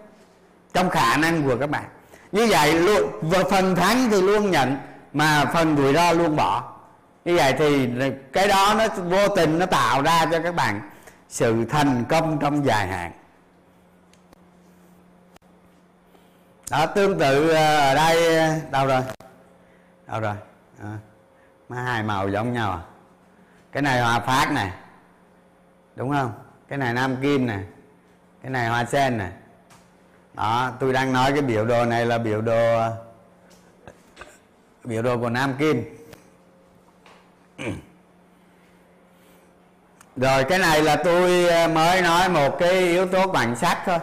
trong 0.74 0.90
khả 0.90 1.16
năng 1.16 1.42
của 1.42 1.56
các 1.56 1.70
bạn. 1.70 1.84
Như 2.32 2.46
vậy, 2.50 2.72
luôn, 2.72 3.02
phần 3.50 3.76
thắng 3.76 4.10
thì 4.10 4.22
luôn 4.22 4.50
nhận, 4.50 4.76
mà 5.12 5.44
phần 5.54 5.76
rủi 5.76 5.94
ro 5.94 6.12
luôn 6.12 6.36
bỏ 6.36 6.73
như 7.24 7.36
vậy 7.36 7.54
thì 7.58 7.88
cái 8.32 8.48
đó 8.48 8.74
nó 8.78 8.88
vô 8.88 9.28
tình 9.36 9.58
nó 9.58 9.66
tạo 9.66 10.02
ra 10.02 10.26
cho 10.30 10.40
các 10.42 10.54
bạn 10.54 10.90
sự 11.28 11.64
thành 11.64 12.04
công 12.08 12.38
trong 12.38 12.66
dài 12.66 12.86
hạn. 12.86 13.12
Đó 16.70 16.86
tương 16.86 17.18
tự 17.18 17.48
ờ, 17.48 17.76
ở 17.76 17.94
đây 17.94 18.38
đâu 18.70 18.86
rồi? 18.86 19.02
Đâu 20.06 20.20
rồi? 20.20 20.34
À, 20.82 20.98
má 21.68 21.82
hai 21.82 22.02
màu 22.02 22.28
giống 22.28 22.52
nhau 22.52 22.72
à? 22.72 22.80
Cái 23.72 23.82
này 23.82 24.00
hòa 24.00 24.20
phát 24.20 24.52
nè. 24.52 24.70
Đúng 25.96 26.12
không? 26.12 26.32
Cái 26.68 26.78
này 26.78 26.94
nam 26.94 27.16
kim 27.22 27.46
nè. 27.46 27.58
Cái 28.42 28.50
này 28.50 28.68
hoa 28.68 28.84
sen 28.84 29.18
nè. 29.18 29.30
Đó 30.34 30.72
tôi 30.80 30.92
đang 30.92 31.12
nói 31.12 31.32
cái 31.32 31.42
biểu 31.42 31.64
đồ 31.64 31.84
này 31.84 32.06
là 32.06 32.18
biểu 32.18 32.40
đồ 32.40 32.88
biểu 34.84 35.02
đồ 35.02 35.18
của 35.18 35.30
nam 35.30 35.54
kim. 35.58 36.03
Ừ. 37.58 37.64
rồi 40.16 40.44
cái 40.44 40.58
này 40.58 40.82
là 40.82 40.96
tôi 40.96 41.48
ờ, 41.48 41.68
mới 41.68 42.02
nói 42.02 42.28
một 42.28 42.58
cái 42.58 42.70
yếu 42.70 43.06
tố 43.06 43.26
quan 43.32 43.56
sát 43.56 43.82
thôi. 43.86 43.98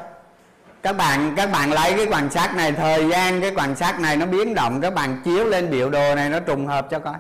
Các 0.84 0.98
bạn 0.98 1.34
các 1.36 1.52
bạn 1.52 1.72
lấy 1.72 1.94
cái 1.98 2.08
quan 2.10 2.30
sát 2.30 2.56
này 2.56 2.72
thời 2.72 3.10
gian 3.10 3.42
cái 3.42 3.52
quan 3.56 3.76
sát 3.76 4.00
này 4.00 4.18
nó 4.18 4.26
biến 4.26 4.54
động 4.54 4.82
các 4.82 4.94
bạn 4.94 5.22
chiếu 5.26 5.46
lên 5.46 5.70
biểu 5.70 5.90
đồ 5.90 6.16
này 6.16 6.30
nó 6.30 6.40
trùng 6.40 6.68
hợp 6.68 6.88
cho 6.90 7.00
coi. 7.00 7.16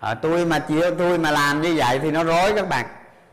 À, 0.00 0.14
tôi 0.14 0.46
mà 0.46 0.58
chiếu 0.58 0.94
tôi 0.98 1.18
mà 1.18 1.30
làm 1.30 1.62
như 1.62 1.74
vậy 1.76 1.98
thì 2.02 2.10
nó 2.10 2.24
rối 2.24 2.52
các 2.56 2.68
bạn. 2.68 2.86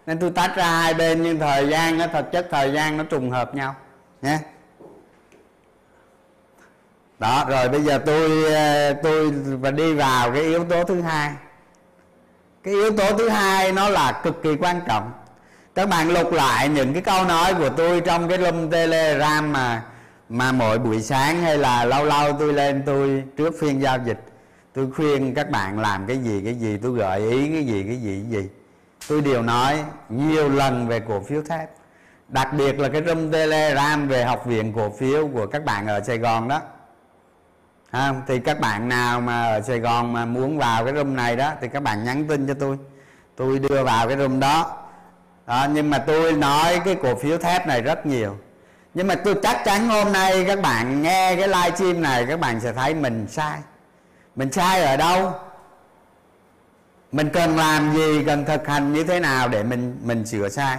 Nên 0.06 0.20
tôi 0.20 0.32
tách 0.32 0.56
ra 0.56 0.68
hai 0.68 0.94
bên 0.94 1.24
nhưng 1.24 1.40
thời 1.40 1.68
gian 1.70 1.98
nó 1.98 2.08
thực 2.08 2.32
chất 2.32 2.48
thời 2.52 2.72
gian 2.72 2.98
nó 2.98 3.04
trùng 3.04 3.32
hợp 3.32 3.56
nhau. 3.56 3.76
Nhé 4.22 4.40
đó, 7.24 7.46
rồi 7.50 7.70
bây 7.70 7.82
giờ 7.82 7.98
tôi 8.06 8.54
ờ, 8.54 8.94
tôi 8.94 9.32
và 9.32 9.72
đi 9.72 9.94
vào 9.94 10.32
cái 10.32 10.42
yếu 10.42 10.64
tố 10.64 10.84
thứ 10.84 11.02
hai. 11.02 11.32
Cái 12.64 12.74
yếu 12.74 12.92
tố 12.98 13.18
thứ 13.18 13.30
hai 13.30 13.72
nó 13.72 13.90
là 13.90 14.22
cực 14.24 14.44
kỳ 14.44 14.56
quan 14.56 14.82
trọng. 14.88 15.12
Các 15.76 15.90
bạn 15.90 16.10
lục 16.10 16.34
lại 16.34 16.70
những 16.70 16.94
cái 16.94 17.02
câu 17.02 17.26
nói 17.26 17.54
của 17.54 17.70
tôi 17.70 18.02
trong 18.02 18.30
cái 18.30 18.38
room 18.38 18.72
telegram 18.72 19.54
mà 19.54 19.84
mà 20.30 20.52
mỗi 20.52 20.80
buổi 20.80 21.02
sáng 21.02 21.42
hay 21.42 21.58
là 21.58 21.86
lâu 21.86 22.06
lâu 22.06 22.34
tôi 22.40 22.54
lên 22.54 22.84
tôi 22.86 23.24
trước 23.38 23.54
phiên 23.62 23.82
giao 23.82 23.98
dịch. 24.06 24.20
Tôi 24.74 24.88
khuyên 24.96 25.34
các 25.34 25.50
bạn 25.50 25.80
làm 25.80 26.08
cái 26.08 26.18
gì 26.18 26.42
cái 26.46 26.54
gì, 26.54 26.78
tôi 26.84 26.92
gợi 26.92 27.20
ý 27.20 27.50
cái 27.50 27.64
gì 27.64 27.84
cái 27.88 27.98
gì 27.98 28.22
cái 28.22 28.42
gì. 28.42 28.50
Tôi 29.10 29.22
đều 29.22 29.42
nói 29.42 29.84
nhiều 30.10 30.50
lần 30.50 30.88
về 30.88 31.00
cổ 31.00 31.20
phiếu 31.20 31.42
thép. 31.42 31.70
Đặc 32.28 32.54
biệt 32.54 32.80
là 32.80 32.90
cái 32.90 33.02
room 33.08 33.32
telegram 33.32 34.08
về 34.08 34.24
học 34.24 34.46
viện 34.46 34.74
cổ 34.74 34.90
phiếu 35.00 35.28
của 35.28 35.48
các 35.48 35.66
bạn 35.66 35.88
ở 35.88 36.02
sài 36.04 36.18
gòn 36.18 36.48
đó 36.48 36.62
à, 37.94 38.14
thì 38.28 38.40
các 38.40 38.60
bạn 38.60 38.90
nào 38.90 39.22
mà 39.22 39.44
ở 39.44 39.62
sài 39.62 39.80
gòn 39.80 40.14
mà 40.14 40.26
muốn 40.26 40.58
vào 40.58 40.86
cái 40.86 40.94
room 40.94 41.16
này 41.16 41.36
đó 41.36 41.52
thì 41.62 41.68
các 41.68 41.84
bạn 41.84 42.04
nhắn 42.04 42.28
tin 42.28 42.48
cho 42.48 42.54
tôi. 42.54 42.78
Tôi 43.36 43.60
đưa 43.60 43.84
vào 43.84 44.08
cái 44.08 44.18
room 44.18 44.40
đó. 44.40 44.78
Đó, 45.48 45.68
nhưng 45.74 45.90
mà 45.90 45.98
tôi 45.98 46.34
nói 46.34 46.82
cái 46.86 46.96
cổ 46.96 47.16
phiếu 47.16 47.38
thép 47.38 47.68
này 47.68 47.82
rất 47.82 48.06
nhiều. 48.06 48.38
Nhưng 48.94 49.08
mà 49.08 49.16
tôi 49.16 49.36
chắc 49.44 49.62
chắn 49.66 49.90
hôm 49.90 50.12
nay 50.12 50.46
các 50.48 50.62
bạn 50.62 51.02
nghe 51.02 51.36
cái 51.36 51.48
live 51.48 51.76
stream 51.76 52.02
này 52.02 52.26
các 52.26 52.40
bạn 52.40 52.60
sẽ 52.60 52.74
thấy 52.74 52.94
mình 52.94 53.28
sai. 53.30 53.60
Mình 54.36 54.52
sai 54.52 54.84
ở 54.84 54.98
đâu? 54.98 55.34
Mình 57.12 57.30
cần 57.30 57.58
làm 57.58 57.94
gì 57.94 58.24
cần 58.26 58.46
thực 58.46 58.68
hành 58.68 58.94
như 58.94 59.04
thế 59.04 59.20
nào 59.20 59.48
để 59.48 59.64
mình 59.64 59.98
mình 60.04 60.26
sửa 60.26 60.50
sai? 60.50 60.78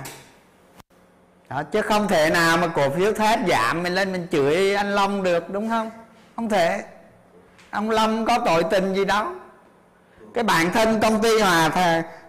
Đó, 1.48 1.62
chứ 1.62 1.83
không 1.83 2.09
thể 2.09 2.31
nào 2.31 2.57
mà 2.57 2.66
cổ 2.66 2.90
phiếu 2.90 3.12
thép 3.12 3.40
giảm 3.48 3.83
mình 3.83 3.94
lên 3.94 4.12
mình 4.12 4.27
chửi 4.33 4.74
anh 4.74 4.94
Long 4.94 5.22
được 5.22 5.50
đúng 5.50 5.68
không? 5.68 5.90
Không 6.37 6.48
thể 6.48 6.83
ông 7.74 7.90
Long 7.90 8.24
có 8.24 8.38
tội 8.38 8.64
tình 8.64 8.94
gì 8.94 9.04
đâu. 9.04 9.26
Cái 10.34 10.44
bản 10.44 10.72
thân 10.72 11.00
công 11.00 11.22
ty 11.22 11.40
hòa 11.40 11.70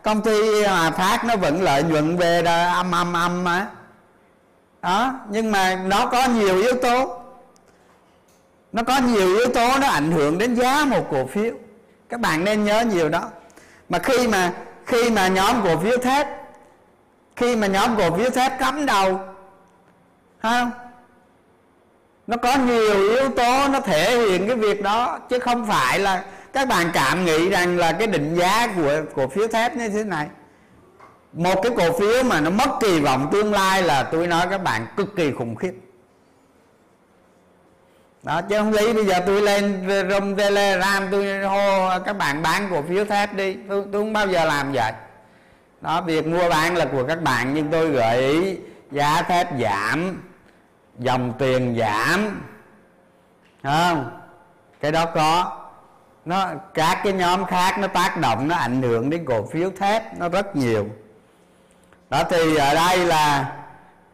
công 0.04 0.22
ty 0.22 0.64
hòa 0.64 0.92
phát 0.92 1.26
nó 1.26 1.36
vẫn 1.36 1.62
lợi 1.62 1.84
nhuận 1.84 2.18
về 2.18 2.42
đó, 2.42 2.68
âm 2.74 2.92
âm 2.92 3.14
âm 3.14 3.44
mà 3.44 3.68
đó 4.82 5.14
nhưng 5.30 5.52
mà 5.52 5.76
nó 5.86 6.06
có 6.06 6.28
nhiều 6.28 6.62
yếu 6.62 6.74
tố. 6.82 7.22
Nó 8.72 8.84
có 8.84 8.98
nhiều 8.98 9.38
yếu 9.38 9.48
tố 9.48 9.78
nó 9.82 9.88
ảnh 9.88 10.12
hưởng 10.12 10.38
đến 10.38 10.56
giá 10.56 10.86
một 10.86 11.08
cổ 11.12 11.26
phiếu. 11.26 11.54
Các 12.10 12.20
bạn 12.20 12.44
nên 12.44 12.64
nhớ 12.64 12.82
nhiều 12.82 13.10
đó. 13.10 13.30
Mà 13.90 14.00
khi 14.00 14.28
mà 14.28 14.54
khi 14.86 15.10
mà 15.10 15.28
nhóm 15.28 15.64
cổ 15.64 15.78
phiếu 15.78 15.98
thép 15.98 16.28
khi 17.36 17.56
mà 17.56 17.68
nhóm 17.68 17.96
cổ 17.98 18.18
phiếu 18.18 18.30
thép 18.30 18.60
cắm 18.60 18.86
đầu 18.86 19.20
không 20.42 20.72
nó 22.28 22.38
có 22.38 22.56
nhiều 22.56 23.10
yếu 23.10 23.30
tố 23.30 23.68
nó 23.68 23.80
thể 23.80 24.18
hiện 24.18 24.48
cái 24.48 24.56
việc 24.56 24.82
đó 24.82 25.20
chứ 25.30 25.40
không 25.40 25.66
phải 25.68 26.00
là 26.00 26.24
các 26.54 26.68
bạn 26.68 26.88
cảm 26.94 27.26
nghĩ 27.26 27.50
rằng 27.50 27.78
là 27.78 27.92
cái 27.92 28.08
định 28.08 28.36
giá 28.36 28.68
của 28.76 29.02
cổ 29.16 29.28
phiếu 29.28 29.48
thép 29.48 29.76
như 29.76 29.90
thế 29.90 30.04
này. 30.04 30.28
Một 31.34 31.56
cái 31.64 31.72
cổ 31.78 32.00
phiếu 32.00 32.24
mà 32.24 32.42
nó 32.42 32.50
mất 32.50 32.70
kỳ 32.82 33.00
vọng 33.00 33.30
tương 33.32 33.54
lai 33.54 33.84
là 33.84 34.04
tôi 34.04 34.28
nói 34.28 34.48
các 34.50 34.64
bạn 34.64 34.86
cực 34.98 35.16
kỳ 35.16 35.32
khủng 35.32 35.56
khiếp. 35.56 35.74
Đó 38.24 38.42
chứ 38.42 38.58
không 38.58 38.72
lý 38.72 38.94
bây 38.94 39.06
giờ 39.06 39.20
tôi 39.26 39.42
lên 39.42 39.88
rung 40.10 40.36
telegram 40.36 41.08
tôi 41.12 41.44
hô 41.44 41.90
các 42.06 42.18
bạn 42.18 42.42
bán 42.42 42.68
cổ 42.72 42.82
phiếu 42.90 43.06
thép 43.06 43.34
đi. 43.34 43.58
Tôi, 43.70 43.84
tôi 43.92 44.02
không 44.02 44.14
bao 44.14 44.28
giờ 44.28 44.46
làm 44.46 44.72
vậy. 44.74 44.92
Đó 45.82 46.02
việc 46.02 46.28
mua 46.28 46.50
bán 46.50 46.76
là 46.76 46.86
của 46.86 47.04
các 47.08 47.22
bạn 47.22 47.54
nhưng 47.54 47.72
tôi 47.72 47.90
gợi 47.90 48.18
ý 48.18 48.58
giá 48.92 49.22
thép 49.22 49.48
giảm 49.62 50.22
dòng 51.00 51.34
tiền 51.40 51.76
giảm. 51.80 52.42
Không, 53.64 54.20
cái 54.82 54.92
đó 54.92 55.06
có. 55.06 55.62
Nó, 56.26 56.48
các 56.74 57.00
cái 57.04 57.14
nhóm 57.14 57.46
khác 57.46 57.80
nó 57.80 57.88
tác 57.88 58.18
động, 58.18 58.48
nó 58.48 58.56
ảnh 58.56 58.82
hưởng 58.82 59.10
đến 59.10 59.26
cổ 59.26 59.46
phiếu 59.46 59.70
thép 59.80 60.18
nó 60.18 60.30
rất 60.30 60.56
nhiều. 60.56 60.88
Đó, 62.10 62.24
thì 62.30 62.56
ở 62.56 62.76
đây 62.76 62.98
là, 62.98 63.56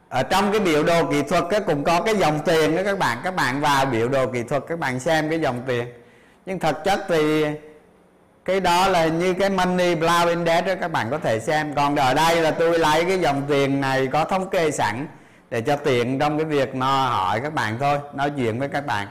ở 0.10 0.24
trong 0.24 0.52
cái 0.52 0.60
biểu 0.60 0.84
đồ 0.84 1.12
kỹ 1.12 1.22
thuật 1.22 1.44
cái 1.50 1.60
cũng 1.60 1.84
có 1.84 2.02
cái 2.02 2.16
dòng 2.16 2.40
tiền 2.46 2.76
đó 2.76 2.82
các 2.86 3.00
bạn 3.00 3.18
các 3.24 3.36
bạn 3.36 3.62
vào 3.62 3.86
biểu 3.86 4.10
đồ 4.10 4.28
kỹ 4.28 4.44
thuật, 4.44 4.64
các 4.68 4.80
bạn 4.80 5.00
xem 5.00 5.30
cái 5.30 5.40
dòng 5.40 5.62
tiền. 5.68 5.88
Nhưng 6.46 6.60
thực 6.60 6.84
chất 6.84 7.00
thì 7.08 7.46
cái 8.46 8.60
đó 8.60 8.88
là 8.88 9.06
như 9.06 9.34
cái 9.34 9.50
money 9.50 9.96
blow 9.96 10.28
index 10.28 10.66
đó 10.66 10.74
các 10.82 10.92
bạn 10.92 11.08
có 11.12 11.18
thể 11.18 11.40
xem. 11.40 11.76
Còn 11.76 11.96
ở 11.96 12.14
đây 12.14 12.36
là 12.36 12.52
tôi 12.52 12.80
lấy 12.80 13.06
cái 13.06 13.20
dòng 13.20 13.44
tiền 13.48 13.82
này 13.82 14.08
có 14.08 14.26
thống 14.26 14.50
kê 14.50 14.72
sẵn 14.72 15.08
để 15.52 15.62
cho 15.62 15.76
tiện 15.76 16.20
trong 16.20 16.38
cái 16.38 16.46
việc 16.46 16.76
nó 16.76 17.08
hỏi 17.08 17.40
các 17.40 17.54
bạn 17.54 17.78
thôi, 17.80 17.98
nói 18.14 18.32
chuyện 18.38 18.60
với 18.60 18.68
các 18.68 18.86
bạn. 18.86 19.08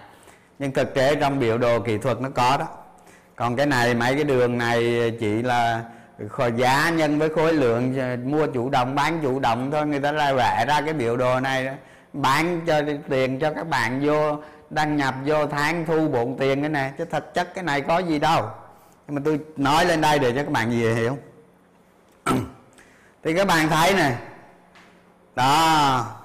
Nhưng 0.59 0.73
thực 0.73 0.95
tế 0.95 1.15
trong 1.15 1.39
biểu 1.39 1.59
đồ 1.59 1.81
kỹ 1.81 1.99
thuật 1.99 2.21
nó 2.21 2.29
có 2.35 2.57
đó. 2.57 2.67
Còn 3.37 3.57
cái 3.57 3.67
này, 3.67 3.95
mấy 3.95 4.15
cái 4.15 4.25
đường 4.25 4.59
này 4.59 5.13
chỉ 5.21 5.43
là 5.43 5.83
giá 6.57 6.91
nhân 6.91 7.19
với 7.19 7.29
khối 7.29 7.53
lượng 7.53 7.99
ờ, 7.99 8.17
mua 8.25 8.47
chủ 8.47 8.71
động, 8.71 8.95
bán 8.95 9.21
chủ 9.23 9.39
động 9.39 9.71
thôi. 9.71 9.87
Người 9.87 10.01
ta 10.01 10.13
ra 10.13 10.33
vẽ 10.33 10.65
ra 10.69 10.81
cái 10.81 10.95
biểu 10.95 11.17
đồ 11.17 11.41
này 11.41 11.65
đó. 11.65 11.73
bán 12.13 12.61
cho 12.67 12.83
tiền 13.09 13.39
cho 13.39 13.53
các 13.53 13.69
bạn 13.69 14.01
vô, 14.07 14.37
đăng 14.71 14.97
nhập 14.97 15.15
vô 15.27 15.47
tháng, 15.47 15.87
thu 15.87 16.09
bộn 16.09 16.37
tiền 16.39 16.61
cái 16.61 16.71
này. 16.71 16.93
Chứ 16.99 17.05
thực 17.05 17.35
chất 17.35 17.55
cái 17.55 17.65
này 17.65 17.81
có 17.81 17.99
gì 17.99 18.19
đâu. 18.19 18.49
Nhưng 19.07 19.15
mà 19.15 19.23
tôi 19.25 19.41
nói 19.57 19.85
lên 19.87 20.01
đây 20.01 20.19
để 20.19 20.33
cho 20.33 20.43
các 20.43 20.51
bạn 20.51 20.71
gì 20.71 20.95
hiểu. 20.95 21.19
Thì 23.25 23.35
các 23.35 23.47
bạn 23.47 23.69
thấy 23.69 23.95
này 23.95 24.15
đó 25.37 26.20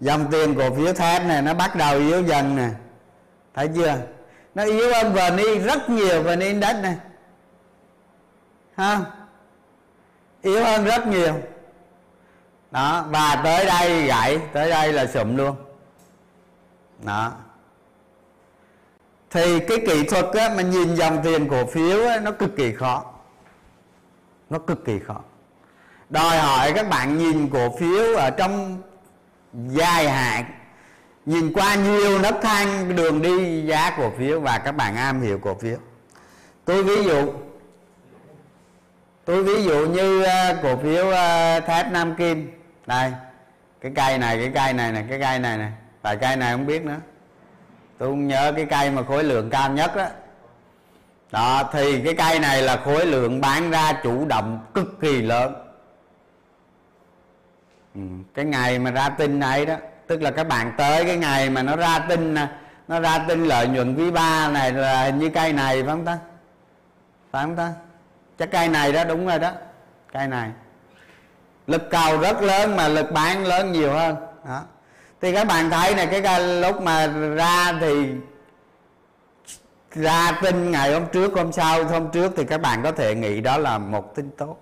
dòng 0.00 0.30
tiền 0.30 0.54
cổ 0.54 0.74
phiếu 0.74 0.92
thép 0.92 1.22
này 1.22 1.42
nó 1.42 1.54
bắt 1.54 1.76
đầu 1.76 1.98
yếu 1.98 2.22
dần 2.22 2.56
nè. 2.56 2.68
Thấy 3.54 3.68
chưa? 3.74 3.96
Nó 4.54 4.64
yếu 4.64 4.94
hơn 4.94 5.12
vn 5.12 5.64
rất 5.64 5.90
nhiều 5.90 6.22
vn 6.22 6.40
index 6.40 6.76
này. 6.82 6.96
Ha? 8.76 9.00
Yếu 10.42 10.64
hơn 10.64 10.84
rất 10.84 11.06
nhiều. 11.06 11.34
Đó 12.70 13.04
và 13.08 13.40
tới 13.44 13.66
đây 13.66 14.02
gãy 14.02 14.38
tới 14.52 14.70
đây 14.70 14.92
là 14.92 15.06
sụm 15.06 15.36
luôn. 15.36 15.56
Đó. 17.02 17.32
Thì 19.30 19.60
cái 19.60 19.78
kỹ 19.86 20.04
thuật 20.04 20.26
á, 20.34 20.52
mà 20.56 20.62
nhìn 20.62 20.94
dòng 20.94 21.20
tiền 21.24 21.48
cổ 21.48 21.66
phiếu 21.66 22.06
á, 22.06 22.20
nó 22.20 22.30
cực 22.30 22.56
kỳ 22.56 22.72
khó. 22.72 23.04
Nó 24.50 24.58
cực 24.58 24.84
kỳ 24.84 24.98
khó. 24.98 25.20
Đòi 26.10 26.38
hỏi 26.38 26.72
các 26.72 26.88
bạn 26.88 27.18
nhìn 27.18 27.50
cổ 27.50 27.76
phiếu 27.78 28.16
ở 28.16 28.30
trong 28.30 28.82
dài 29.54 30.08
hạn. 30.08 30.44
Nhìn 31.26 31.52
qua 31.52 31.74
nhiều 31.74 32.18
nấc 32.18 32.34
thang 32.42 32.96
đường 32.96 33.22
đi, 33.22 33.62
giá 33.66 33.90
cổ 33.96 34.10
phiếu 34.18 34.40
và 34.40 34.58
các 34.58 34.72
bạn 34.72 34.96
am 34.96 35.20
hiểu 35.20 35.38
cổ 35.38 35.54
phiếu. 35.54 35.76
Tôi 36.64 36.84
ví 36.84 37.04
dụ, 37.04 37.32
tôi 39.24 39.44
ví 39.44 39.64
dụ 39.64 39.86
như 39.86 40.22
ờ, 40.22 40.56
cổ 40.62 40.76
phiếu 40.76 41.10
ờ, 41.10 41.60
thép 41.60 41.92
nam 41.92 42.14
kim. 42.14 42.50
Đây, 42.86 43.12
cái 43.80 43.92
cây 43.96 44.18
này, 44.18 44.38
cái 44.38 44.50
cây 44.54 44.72
này 44.72 44.92
này 44.92 45.04
cái 45.08 45.20
cây 45.20 45.38
này 45.38 45.58
này 45.58 45.72
tại 46.02 46.16
cây 46.16 46.36
này 46.36 46.52
không 46.52 46.66
biết 46.66 46.84
nữa. 46.84 47.00
Tôi 47.98 48.08
không 48.08 48.28
nhớ 48.28 48.52
cái 48.56 48.64
cây 48.64 48.90
mà 48.90 49.02
khối 49.02 49.24
lượng 49.24 49.50
cao 49.50 49.70
nhất 49.70 49.96
đó 49.96 50.06
đó, 51.32 51.70
thì 51.72 52.00
cái 52.04 52.14
cây 52.14 52.38
này 52.38 52.62
là 52.62 52.76
khối 52.76 53.06
lượng 53.06 53.40
bán 53.40 53.70
ra 53.70 53.92
chủ 54.02 54.24
động 54.24 54.66
cực 54.74 55.00
kỳ 55.00 55.22
lớn 55.22 55.54
ừ, 57.94 58.00
cái 58.34 58.44
ngày 58.44 58.78
mà 58.78 58.90
ra 58.90 59.08
tin 59.08 59.38
này 59.38 59.66
đó 59.66 59.74
tức 60.06 60.22
là 60.22 60.30
các 60.30 60.48
bạn 60.48 60.72
tới 60.78 61.04
cái 61.04 61.16
ngày 61.16 61.50
mà 61.50 61.62
nó 61.62 61.76
ra 61.76 61.98
tin 61.98 62.34
nó 62.88 63.00
ra 63.00 63.18
tin 63.18 63.44
lợi 63.44 63.68
nhuận 63.68 63.96
quý 63.96 64.10
ba 64.10 64.48
này 64.48 64.72
là 64.72 65.04
hình 65.04 65.18
như 65.18 65.30
cây 65.30 65.52
này 65.52 65.82
phải 65.82 65.90
không 65.90 66.04
ta? 66.04 66.18
Phải 67.30 67.44
không 67.44 67.56
ta? 67.56 67.72
Chắc 68.38 68.50
cây 68.50 68.68
này 68.68 68.92
đó 68.92 69.04
đúng 69.04 69.26
rồi 69.26 69.38
đó 69.38 69.50
cây 70.12 70.26
này. 70.26 70.50
Lực 71.66 71.90
cầu 71.90 72.18
rất 72.18 72.42
lớn 72.42 72.76
mà 72.76 72.88
lực 72.88 73.12
bán 73.12 73.46
lớn 73.46 73.72
nhiều 73.72 73.92
hơn 73.92 74.16
đó. 74.48 74.62
Thì 75.20 75.32
các 75.32 75.46
bạn 75.46 75.70
thấy 75.70 75.94
này 75.94 76.06
cái 76.06 76.20
cây 76.20 76.60
lúc 76.60 76.80
mà 76.82 77.06
ra 77.36 77.72
thì 77.80 78.06
ra 79.94 80.32
tin 80.42 80.70
ngày 80.70 80.92
hôm 80.92 81.06
trước 81.12 81.32
hôm 81.34 81.52
sau 81.52 81.84
hôm 81.84 82.10
trước 82.10 82.32
thì 82.36 82.44
các 82.44 82.60
bạn 82.60 82.82
có 82.82 82.92
thể 82.92 83.14
nghĩ 83.14 83.40
đó 83.40 83.58
là 83.58 83.78
một 83.78 84.14
tin 84.14 84.30
tốt 84.30 84.56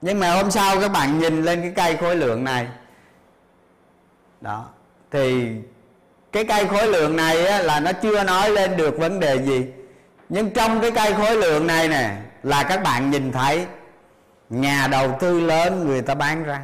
nhưng 0.00 0.20
mà 0.20 0.34
hôm 0.34 0.50
sau 0.50 0.80
các 0.80 0.88
bạn 0.92 1.18
nhìn 1.18 1.42
lên 1.42 1.62
cái 1.62 1.72
cây 1.76 1.96
khối 1.96 2.16
lượng 2.16 2.44
này. 2.44 2.68
Đó. 4.40 4.68
Thì 5.10 5.52
cái 6.32 6.44
cây 6.44 6.66
khối 6.66 6.86
lượng 6.86 7.16
này 7.16 7.46
á, 7.46 7.58
là 7.58 7.80
nó 7.80 7.92
chưa 7.92 8.24
nói 8.24 8.50
lên 8.50 8.76
được 8.76 8.98
vấn 8.98 9.20
đề 9.20 9.42
gì. 9.42 9.66
Nhưng 10.28 10.50
trong 10.50 10.80
cái 10.80 10.90
cây 10.90 11.14
khối 11.14 11.36
lượng 11.36 11.66
này 11.66 11.88
nè 11.88 12.16
là 12.42 12.62
các 12.62 12.82
bạn 12.82 13.10
nhìn 13.10 13.32
thấy 13.32 13.66
nhà 14.50 14.88
đầu 14.90 15.16
tư 15.20 15.40
lớn 15.40 15.86
người 15.86 16.02
ta 16.02 16.14
bán 16.14 16.44
ra. 16.44 16.62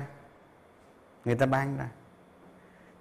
Người 1.24 1.34
ta 1.34 1.46
bán 1.46 1.76
ra. 1.78 1.84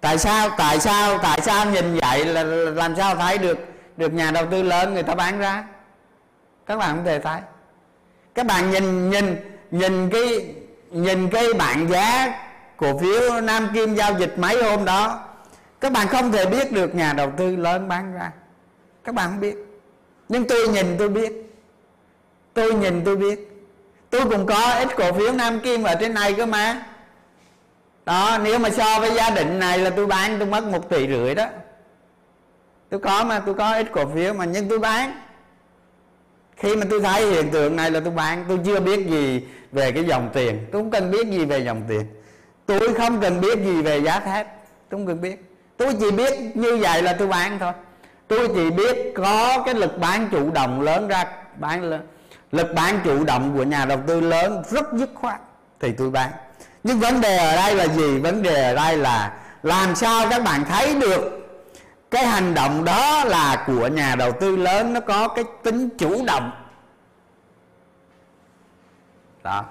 Tại 0.00 0.18
sao 0.18 0.48
tại 0.58 0.80
sao 0.80 1.18
tại 1.18 1.40
sao 1.40 1.70
nhìn 1.70 1.98
vậy? 2.02 2.24
Là 2.24 2.42
làm 2.72 2.96
sao 2.96 3.16
thấy 3.16 3.38
được 3.38 3.58
được 3.96 4.12
nhà 4.12 4.30
đầu 4.30 4.46
tư 4.50 4.62
lớn 4.62 4.94
người 4.94 5.02
ta 5.02 5.14
bán 5.14 5.38
ra? 5.38 5.64
Các 6.66 6.76
bạn 6.76 6.96
không 6.96 7.04
thể 7.04 7.18
thấy. 7.18 7.40
Các 8.34 8.46
bạn 8.46 8.70
nhìn 8.70 9.10
nhìn 9.10 9.51
nhìn 9.72 10.10
cái 10.10 10.54
nhìn 10.90 11.28
cái 11.30 11.54
bảng 11.54 11.88
giá 11.88 12.34
cổ 12.76 12.98
phiếu 12.98 13.40
Nam 13.40 13.68
Kim 13.74 13.94
giao 13.94 14.18
dịch 14.18 14.38
mấy 14.38 14.62
hôm 14.64 14.84
đó, 14.84 15.24
các 15.80 15.92
bạn 15.92 16.08
không 16.08 16.32
thể 16.32 16.46
biết 16.46 16.72
được 16.72 16.94
nhà 16.94 17.12
đầu 17.12 17.32
tư 17.36 17.56
lớn 17.56 17.88
bán 17.88 18.14
ra. 18.14 18.30
Các 19.04 19.14
bạn 19.14 19.30
không 19.30 19.40
biết. 19.40 19.56
Nhưng 20.28 20.46
tôi 20.48 20.68
nhìn 20.68 20.86
tôi 20.98 21.08
biết. 21.08 21.32
Tôi 22.54 22.74
nhìn 22.74 23.02
tôi 23.04 23.16
biết. 23.16 23.48
Tôi 24.10 24.24
cũng 24.30 24.46
có 24.46 24.72
ít 24.72 24.88
cổ 24.96 25.12
phiếu 25.12 25.32
Nam 25.32 25.60
Kim 25.60 25.82
ở 25.82 25.94
trên 25.94 26.14
này 26.14 26.32
cơ 26.32 26.46
mà. 26.46 26.82
Đó, 28.04 28.38
nếu 28.42 28.58
mà 28.58 28.70
so 28.70 29.00
với 29.00 29.14
gia 29.14 29.30
đình 29.30 29.58
này 29.58 29.78
là 29.78 29.90
tôi 29.90 30.06
bán, 30.06 30.38
tôi 30.38 30.48
mất 30.48 30.64
một 30.64 30.88
tỷ 30.88 31.08
rưỡi 31.08 31.34
đó. 31.34 31.46
Tôi 32.90 33.00
có 33.00 33.24
mà, 33.24 33.38
tôi 33.38 33.54
có 33.54 33.74
ít 33.74 33.86
cổ 33.92 34.06
phiếu 34.14 34.34
mà, 34.34 34.44
nhưng 34.44 34.68
tôi 34.68 34.78
bán. 34.78 35.12
Khi 36.56 36.76
mà 36.76 36.86
tôi 36.90 37.00
thấy 37.00 37.26
hiện 37.26 37.50
tượng 37.50 37.76
này 37.76 37.90
là 37.90 38.00
tôi 38.00 38.12
bán, 38.12 38.44
tôi 38.48 38.58
chưa 38.64 38.80
biết 38.80 39.06
gì 39.08 39.46
về 39.72 39.92
cái 39.92 40.04
dòng 40.04 40.30
tiền, 40.32 40.66
tôi 40.72 40.82
không 40.82 40.90
cần 40.90 41.10
biết 41.10 41.26
gì 41.26 41.44
về 41.44 41.58
dòng 41.58 41.82
tiền. 41.88 42.06
Tôi 42.66 42.94
không 42.94 43.20
cần 43.20 43.40
biết 43.40 43.58
gì 43.58 43.82
về 43.82 44.00
giá 44.00 44.20
thép, 44.20 44.46
tôi 44.90 44.98
không 44.98 45.06
cần 45.06 45.20
biết. 45.20 45.44
Tôi 45.76 45.96
chỉ 46.00 46.10
biết 46.10 46.56
như 46.56 46.76
vậy 46.76 47.02
là 47.02 47.12
tôi 47.12 47.28
bán 47.28 47.58
thôi. 47.58 47.72
Tôi 48.28 48.48
chỉ 48.54 48.70
biết 48.70 49.12
có 49.14 49.62
cái 49.66 49.74
lực 49.74 49.98
bán 49.98 50.28
chủ 50.32 50.50
động 50.50 50.80
lớn 50.80 51.08
ra, 51.08 51.24
bán 51.56 51.82
lớn, 51.82 52.06
lực 52.52 52.74
bán 52.74 53.00
chủ 53.04 53.24
động 53.24 53.52
của 53.56 53.62
nhà 53.62 53.84
đầu 53.84 53.98
tư 54.06 54.20
lớn 54.20 54.62
rất 54.70 54.92
dứt 54.92 55.10
khoát 55.14 55.40
thì 55.80 55.92
tôi 55.92 56.10
bán. 56.10 56.30
Nhưng 56.84 56.98
vấn 56.98 57.20
đề 57.20 57.36
ở 57.36 57.56
đây 57.56 57.74
là 57.74 57.86
gì? 57.86 58.18
Vấn 58.18 58.42
đề 58.42 58.62
ở 58.62 58.74
đây 58.74 58.96
là 58.96 59.32
làm 59.62 59.94
sao 59.94 60.26
các 60.30 60.44
bạn 60.44 60.64
thấy 60.64 60.94
được 60.94 61.38
cái 62.10 62.26
hành 62.26 62.54
động 62.54 62.84
đó 62.84 63.24
là 63.24 63.64
của 63.66 63.86
nhà 63.86 64.14
đầu 64.14 64.32
tư 64.32 64.56
lớn, 64.56 64.92
nó 64.92 65.00
có 65.00 65.28
cái 65.28 65.44
tính 65.62 65.88
chủ 65.98 66.24
động 66.24 66.50
đó. 69.42 69.64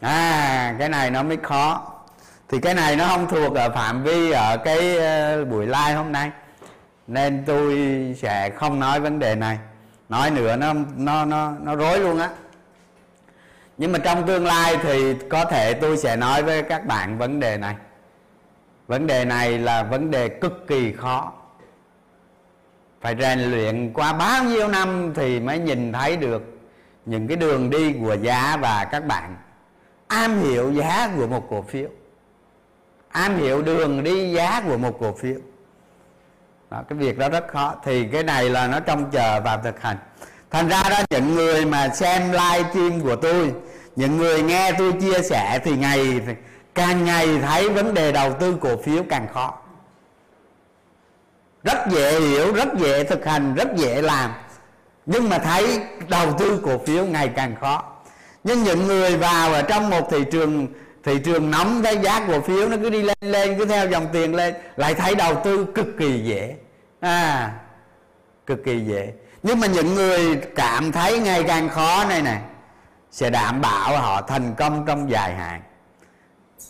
À 0.00 0.74
cái 0.78 0.88
này 0.88 1.10
nó 1.10 1.22
mới 1.22 1.36
khó. 1.42 1.92
Thì 2.48 2.58
cái 2.60 2.74
này 2.74 2.96
nó 2.96 3.08
không 3.08 3.28
thuộc 3.28 3.54
ở 3.54 3.70
phạm 3.70 4.02
vi 4.02 4.30
ở 4.30 4.56
cái 4.56 4.98
ờ, 4.98 5.44
buổi 5.44 5.66
live 5.66 5.94
hôm 5.94 6.12
nay. 6.12 6.30
Nên 7.06 7.44
tôi 7.46 7.76
sẽ 8.18 8.50
không 8.50 8.80
nói 8.80 9.00
vấn 9.00 9.18
đề 9.18 9.34
này. 9.34 9.58
Nói 10.08 10.30
nữa 10.30 10.56
nó 10.56 10.74
nó 10.96 11.24
nó 11.24 11.52
nó 11.62 11.76
rối 11.76 12.00
luôn 12.00 12.18
á. 12.18 12.30
Nhưng 13.78 13.92
mà 13.92 13.98
trong 13.98 14.26
tương 14.26 14.46
lai 14.46 14.76
thì 14.82 15.14
có 15.30 15.44
thể 15.44 15.74
tôi 15.74 15.96
sẽ 15.96 16.16
nói 16.16 16.42
với 16.42 16.62
các 16.62 16.86
bạn 16.86 17.18
vấn 17.18 17.40
đề 17.40 17.56
này. 17.56 17.74
Vấn 18.86 19.06
đề 19.06 19.24
này 19.24 19.58
là 19.58 19.82
vấn 19.82 20.10
đề 20.10 20.28
cực 20.28 20.68
kỳ 20.68 20.92
khó. 20.92 21.32
Phải 23.00 23.16
rèn 23.20 23.38
luyện 23.38 23.92
qua 23.92 24.12
bao 24.12 24.44
nhiêu 24.44 24.68
năm 24.68 25.12
thì 25.14 25.40
mới 25.40 25.58
nhìn 25.58 25.92
thấy 25.92 26.16
được 26.16 26.51
những 27.06 27.28
cái 27.28 27.36
đường 27.36 27.70
đi 27.70 27.92
của 27.92 28.16
giá 28.22 28.56
và 28.56 28.84
các 28.92 29.06
bạn. 29.06 29.36
Am 30.08 30.40
hiểu 30.40 30.72
giá 30.72 31.10
của 31.16 31.26
một 31.26 31.46
cổ 31.50 31.62
phiếu. 31.62 31.88
Am 33.08 33.36
hiểu 33.36 33.62
đường 33.62 34.04
đi 34.04 34.32
giá 34.32 34.60
của 34.60 34.78
một 34.78 34.96
cổ 35.00 35.12
phiếu. 35.12 35.36
Đó, 36.70 36.82
cái 36.88 36.98
việc 36.98 37.18
đó 37.18 37.28
rất 37.28 37.48
khó. 37.48 37.74
Thì 37.84 38.08
cái 38.12 38.22
này 38.22 38.50
là 38.50 38.66
nó 38.66 38.80
trông 38.80 39.10
chờ 39.10 39.40
vào 39.40 39.60
thực 39.64 39.80
hành. 39.80 39.96
Thành 40.50 40.68
ra 40.68 40.82
đó 40.90 40.96
những 41.10 41.34
người 41.34 41.64
mà 41.64 41.88
xem 41.88 42.32
live 42.32 42.70
stream 42.70 43.00
của 43.00 43.16
tôi 43.16 43.54
những 43.96 44.16
người 44.16 44.42
nghe 44.42 44.72
tôi 44.72 44.92
chia 44.92 45.22
sẻ 45.22 45.60
thì 45.64 45.76
ngày 45.76 46.20
càng 46.74 47.04
ngày 47.04 47.38
thấy 47.38 47.68
vấn 47.68 47.94
đề 47.94 48.12
đầu 48.12 48.32
tư 48.40 48.56
cổ 48.60 48.76
phiếu 48.76 49.02
càng 49.08 49.26
khó. 49.34 49.58
Rất 51.64 51.78
dễ 51.90 52.20
hiểu 52.20 52.52
rất 52.52 52.68
dễ 52.78 53.04
thực 53.04 53.24
hành 53.24 53.54
rất 53.54 53.68
dễ 53.76 54.02
làm 54.02 54.30
nhưng 55.06 55.28
mà 55.28 55.38
thấy 55.38 55.80
đầu 56.08 56.32
tư 56.38 56.60
cổ 56.64 56.78
phiếu 56.78 57.06
ngày 57.06 57.28
càng 57.36 57.54
khó. 57.60 57.82
Nhưng 58.44 58.62
những 58.62 58.86
người 58.86 59.16
vào 59.16 59.52
ở 59.52 59.62
trong 59.62 59.90
một 59.90 60.08
thị 60.10 60.24
trường 60.32 60.66
thị 61.04 61.18
trường 61.24 61.50
nóng 61.50 61.82
cái 61.82 61.98
giá 61.98 62.26
cổ 62.28 62.40
phiếu 62.40 62.68
nó 62.68 62.76
cứ 62.82 62.90
đi 62.90 63.02
lên 63.02 63.16
lên 63.20 63.58
cứ 63.58 63.64
theo 63.64 63.88
dòng 63.88 64.06
tiền 64.12 64.34
lên 64.34 64.54
lại 64.76 64.94
thấy 64.94 65.14
đầu 65.14 65.34
tư 65.44 65.66
cực 65.74 65.86
kỳ 65.98 66.18
dễ. 66.18 66.54
À 67.00 67.52
cực 68.46 68.64
kỳ 68.64 68.80
dễ. 68.80 69.12
Nhưng 69.42 69.60
mà 69.60 69.66
những 69.66 69.94
người 69.94 70.36
cảm 70.36 70.92
thấy 70.92 71.18
ngày 71.18 71.42
càng 71.42 71.68
khó 71.68 72.04
này 72.08 72.22
nè 72.22 72.40
sẽ 73.10 73.30
đảm 73.30 73.60
bảo 73.60 73.98
họ 73.98 74.22
thành 74.22 74.54
công 74.54 74.86
trong 74.86 75.10
dài 75.10 75.34
hạn. 75.34 75.62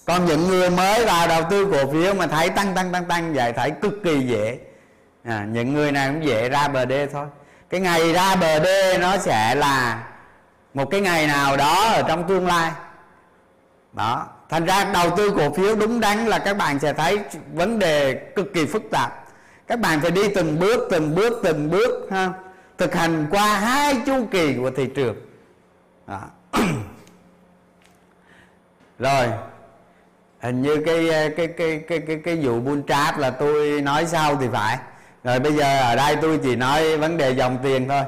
Còn 0.04 0.24
những 0.24 0.48
người 0.48 0.70
mới 0.70 1.06
vào 1.06 1.28
đầu 1.28 1.42
tư 1.50 1.68
cổ 1.72 1.92
phiếu 1.92 2.14
mà 2.14 2.26
thấy 2.26 2.48
tăng 2.50 2.74
tăng 2.74 2.92
tăng 2.92 3.04
tăng 3.04 3.34
vậy 3.34 3.52
thấy 3.52 3.70
cực 3.70 3.92
kỳ 4.04 4.20
dễ. 4.20 4.58
À, 5.24 5.46
những 5.50 5.72
người 5.72 5.92
này 5.92 6.08
cũng 6.08 6.24
dễ 6.24 6.48
ra 6.48 6.68
bờ 6.68 6.84
đê 6.84 7.06
thôi 7.06 7.26
cái 7.72 7.80
ngày 7.80 8.12
ra 8.12 8.36
bờ 8.36 8.58
đê 8.58 8.98
nó 8.98 9.18
sẽ 9.18 9.54
là 9.54 10.04
một 10.74 10.90
cái 10.90 11.00
ngày 11.00 11.26
nào 11.26 11.56
đó 11.56 11.84
ở 11.84 12.02
trong 12.08 12.28
tương 12.28 12.46
lai. 12.46 12.72
Đó. 13.92 14.26
Thành 14.48 14.64
ra 14.64 14.84
đầu 14.84 15.16
tư 15.16 15.30
cổ 15.36 15.52
phiếu 15.54 15.76
đúng 15.76 16.00
đắn 16.00 16.26
là 16.26 16.38
các 16.38 16.56
bạn 16.56 16.78
sẽ 16.78 16.92
thấy 16.92 17.20
vấn 17.54 17.78
đề 17.78 18.14
cực 18.14 18.54
kỳ 18.54 18.66
phức 18.66 18.82
tạp. 18.90 19.24
Các 19.66 19.80
bạn 19.80 20.00
phải 20.00 20.10
đi 20.10 20.28
từng 20.34 20.58
bước 20.58 20.88
từng 20.90 21.14
bước 21.14 21.40
từng 21.42 21.70
bước, 21.70 22.08
ha, 22.10 22.30
thực 22.78 22.94
hành 22.94 23.26
qua 23.30 23.58
hai 23.58 23.96
chu 24.06 24.26
kỳ 24.30 24.54
của 24.54 24.70
thị 24.70 24.86
trường. 24.94 25.16
Đó. 26.06 26.20
rồi. 28.98 29.28
Hình 30.40 30.62
như 30.62 30.82
cái 30.86 31.08
cái 31.36 31.46
cái 31.46 31.82
cái 31.88 32.00
cái 32.06 32.20
cái 32.24 32.36
vụ 32.42 32.60
bull 32.60 32.80
trap 32.88 33.18
là 33.18 33.30
tôi 33.30 33.80
nói 33.80 34.06
sau 34.06 34.36
thì 34.36 34.46
phải 34.52 34.78
rồi 35.24 35.40
bây 35.40 35.52
giờ 35.52 35.80
ở 35.80 35.96
đây 35.96 36.16
tôi 36.16 36.40
chỉ 36.42 36.56
nói 36.56 36.98
vấn 36.98 37.16
đề 37.16 37.30
dòng 37.30 37.58
tiền 37.62 37.88
thôi. 37.88 38.02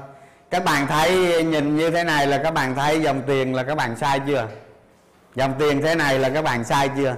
Các 0.50 0.64
bạn 0.64 0.86
thấy 0.86 1.44
nhìn 1.44 1.76
như 1.76 1.90
thế 1.90 2.04
này 2.04 2.26
là 2.26 2.38
các 2.38 2.54
bạn 2.54 2.74
thấy 2.74 3.02
dòng 3.02 3.22
tiền 3.26 3.54
là 3.54 3.62
các 3.62 3.74
bạn 3.74 3.96
sai 3.96 4.20
chưa? 4.26 4.48
Dòng 5.34 5.54
tiền 5.58 5.82
thế 5.82 5.94
này 5.94 6.18
là 6.18 6.30
các 6.30 6.44
bạn 6.44 6.64
sai 6.64 6.90
chưa? 6.96 7.16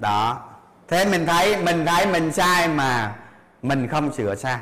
Đó. 0.00 0.42
Thế 0.88 1.04
mình 1.04 1.26
thấy 1.26 1.56
mình 1.56 1.86
thấy 1.86 2.06
mình 2.06 2.32
sai 2.32 2.68
mà 2.68 3.14
mình 3.62 3.88
không 3.88 4.12
sửa 4.12 4.34
sai. 4.34 4.58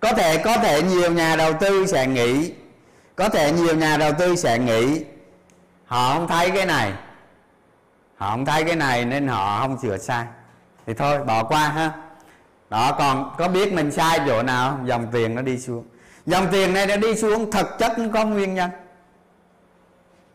Có 0.00 0.12
thể 0.12 0.38
có 0.38 0.56
thể 0.56 0.82
nhiều 0.82 1.12
nhà 1.12 1.36
đầu 1.36 1.52
tư 1.60 1.86
sẽ 1.86 2.06
nghĩ 2.06 2.52
có 3.16 3.28
thể 3.28 3.52
nhiều 3.52 3.74
nhà 3.74 3.96
đầu 3.96 4.12
tư 4.18 4.36
sẽ 4.36 4.58
nghĩ 4.58 5.04
họ 5.86 6.14
không 6.14 6.28
thấy 6.28 6.50
cái 6.50 6.66
này. 6.66 6.92
Họ 8.16 8.30
không 8.30 8.44
thấy 8.44 8.64
cái 8.64 8.76
này 8.76 9.04
nên 9.04 9.28
họ 9.28 9.60
không 9.60 9.78
sửa 9.82 9.98
sai. 9.98 10.24
Thì 10.86 10.94
thôi, 10.94 11.24
bỏ 11.24 11.44
qua 11.44 11.68
ha 11.68 11.92
đó 12.70 12.94
còn 12.98 13.34
có 13.38 13.48
biết 13.48 13.72
mình 13.72 13.90
sai 13.90 14.20
chỗ 14.26 14.42
nào 14.42 14.80
dòng 14.84 15.06
tiền 15.12 15.34
nó 15.34 15.42
đi 15.42 15.58
xuống. 15.58 15.84
Dòng 16.26 16.48
tiền 16.52 16.74
này 16.74 16.86
nó 16.86 16.96
đi 16.96 17.14
xuống 17.14 17.50
thực 17.50 17.78
chất 17.78 17.98
nó 17.98 18.04
có 18.14 18.24
nguyên 18.24 18.54
nhân. 18.54 18.70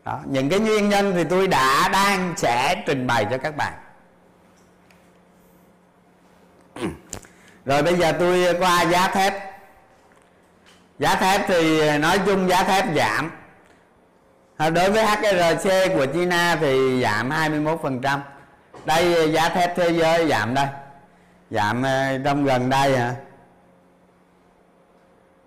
Đó, 0.06 0.20
những 0.26 0.50
cái 0.50 0.60
nguyên 0.60 0.90
nhân 0.90 1.14
thì 1.16 1.24
tôi 1.24 1.48
đã 1.48 1.90
đang 1.94 2.34
sẽ 2.38 2.84
trình 2.88 3.08
bày 3.08 3.28
cho 3.32 3.38
các 3.38 3.56
bạn. 3.58 3.74
Rồi 7.66 7.84
bây 7.84 7.96
giờ 7.96 8.12
tôi 8.20 8.56
qua 8.60 8.82
giá 8.82 9.08
thép. 9.08 9.34
Giá 11.00 11.16
thép 11.16 11.42
thì 11.48 11.98
nói 11.98 12.20
chung 12.26 12.50
giá 12.50 12.64
thép 12.64 12.86
giảm. 12.96 13.32
Ờ, 14.58 14.70
đối 14.70 14.92
với 14.92 15.06
HRC 15.06 15.94
của 15.94 16.06
China 16.06 16.58
thì 16.62 17.02
giảm 17.02 17.30
21% 17.30 18.20
đây 18.86 19.32
giá 19.32 19.50
thép 19.50 19.76
thế 19.76 19.90
giới 19.90 20.28
giảm 20.28 20.54
đây. 20.54 20.68
Dạ, 21.54 21.74
giảm 21.74 21.84
trong 22.24 22.46
gần 22.46 22.70
đây 22.70 22.98
hả 22.98 23.16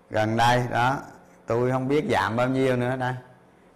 gần 0.09 0.37
đây 0.37 0.63
đó. 0.71 0.97
Tôi 1.45 1.71
không 1.71 1.87
biết 1.87 2.05
giảm 2.09 2.35
bao 2.35 2.47
nhiêu 2.47 2.75
nữa 2.75 2.95
đây 2.95 3.13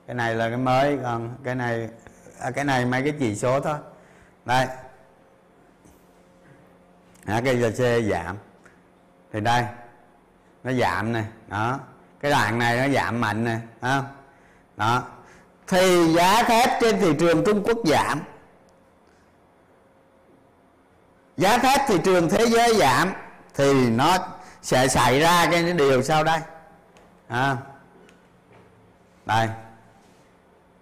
cái 0.08 0.16
này 0.16 0.36
là 0.36 0.50
cái 0.50 0.58
mới 0.58 0.98
còn 1.04 1.36
cái 1.44 1.56
này 1.56 1.90
à, 2.40 2.52
cái 2.52 2.66
này 2.66 2.86
mấy 2.86 3.02
cái 3.04 3.14
chỉ 3.20 3.36
số 3.36 3.60
thôi. 3.60 3.78
Đây. 4.46 4.68
À, 7.26 7.42
cái 7.46 7.60
giờ 7.60 7.72
C 7.72 8.04
giảm. 8.12 8.38
Thì 9.34 9.40
đây 9.40 9.66
nó 10.64 10.72
giảm 10.74 11.14
nè 11.14 11.24
đó. 11.48 11.80
Cái 12.20 12.32
đoạn 12.32 12.60
này 12.60 12.78
nó 12.78 12.94
giảm 12.94 13.22
mạnh 13.22 13.44
nè 13.44 13.60
không? 13.82 14.06
Đó. 14.78 15.04
Thì 15.68 16.14
giá 16.14 16.44
thép 16.44 16.82
trên 16.82 17.00
thị 17.00 17.14
trường 17.20 17.46
Trung 17.46 17.64
Quốc 17.64 17.78
giảm 17.86 18.20
giá 21.38 21.58
thép 21.58 21.82
thị 21.88 21.96
trường 22.04 22.30
thế 22.30 22.46
giới 22.46 22.76
giảm 22.76 23.14
thì 23.56 23.90
nó 23.90 24.18
sẽ 24.62 24.88
xảy 24.88 25.20
ra 25.20 25.48
cái 25.52 25.74
điều 25.74 26.04
sau 26.04 26.24
đây. 26.24 26.40
À, 27.28 27.58
đây. 29.26 29.48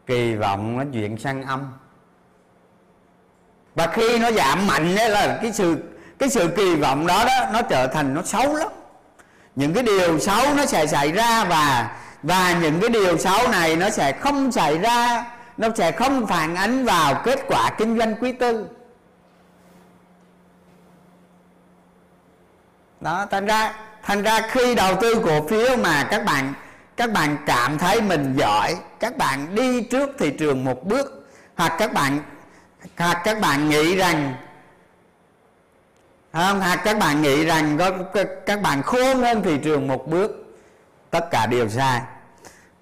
Kỳ 0.07 0.35
vọng 0.35 0.77
nó 0.77 0.83
chuyển 0.93 1.17
sang 1.17 1.43
âm. 1.43 1.73
Và 3.75 3.87
khi 3.87 4.19
nó 4.19 4.31
giảm 4.31 4.67
mạnh 4.67 4.95
đấy 4.95 5.09
là 5.09 5.39
cái 5.41 5.53
sự 5.53 5.77
cái 6.19 6.29
sự 6.29 6.49
kỳ 6.55 6.75
vọng 6.75 7.07
đó 7.07 7.25
đó 7.25 7.45
nó 7.53 7.61
trở 7.61 7.87
thành 7.87 8.13
nó 8.13 8.21
xấu 8.21 8.55
lắm. 8.55 8.67
Những 9.55 9.73
cái 9.73 9.83
điều 9.83 10.19
xấu 10.19 10.53
nó 10.55 10.65
sẽ 10.65 10.87
xảy 10.87 11.11
ra 11.11 11.45
và 11.45 11.95
và 12.23 12.59
những 12.61 12.79
cái 12.81 12.89
điều 12.89 13.17
xấu 13.17 13.47
này 13.47 13.75
nó 13.75 13.89
sẽ 13.89 14.11
không 14.11 14.51
xảy 14.51 14.77
ra 14.77 15.25
nó 15.57 15.67
sẽ 15.75 15.91
không 15.91 16.27
phản 16.27 16.55
ánh 16.55 16.85
vào 16.85 17.21
kết 17.25 17.39
quả 17.47 17.71
kinh 17.77 17.97
doanh 17.97 18.15
quý 18.15 18.31
tư. 18.31 18.67
Đó 23.01 23.25
thành 23.31 23.45
ra 23.45 23.73
thành 24.03 24.21
ra 24.21 24.41
khi 24.51 24.75
đầu 24.75 24.95
tư 25.01 25.21
cổ 25.25 25.47
phiếu 25.47 25.77
mà 25.77 26.07
các 26.11 26.25
bạn 26.25 26.53
các 26.97 27.11
bạn 27.11 27.37
cảm 27.45 27.77
thấy 27.77 28.01
mình 28.01 28.35
giỏi 28.37 28.75
các 28.99 29.17
bạn 29.17 29.55
đi 29.55 29.81
trước 29.81 30.09
thị 30.19 30.31
trường 30.39 30.63
một 30.63 30.85
bước 30.85 31.27
hoặc 31.55 31.73
các 31.77 31.93
bạn 31.93 32.19
hoặc 32.97 33.21
các 33.23 33.39
bạn 33.39 33.69
nghĩ 33.69 33.95
rằng 33.95 34.33
không 36.33 36.59
hoặc 36.59 36.81
các 36.83 36.99
bạn 36.99 37.21
nghĩ 37.21 37.45
rằng 37.45 37.77
có 37.77 37.91
các 38.45 38.61
bạn 38.61 38.81
khôn 38.83 39.21
hơn 39.21 39.43
thị 39.43 39.57
trường 39.63 39.87
một 39.87 40.07
bước 40.07 40.31
tất 41.09 41.31
cả 41.31 41.45
đều 41.45 41.69
sai 41.69 42.01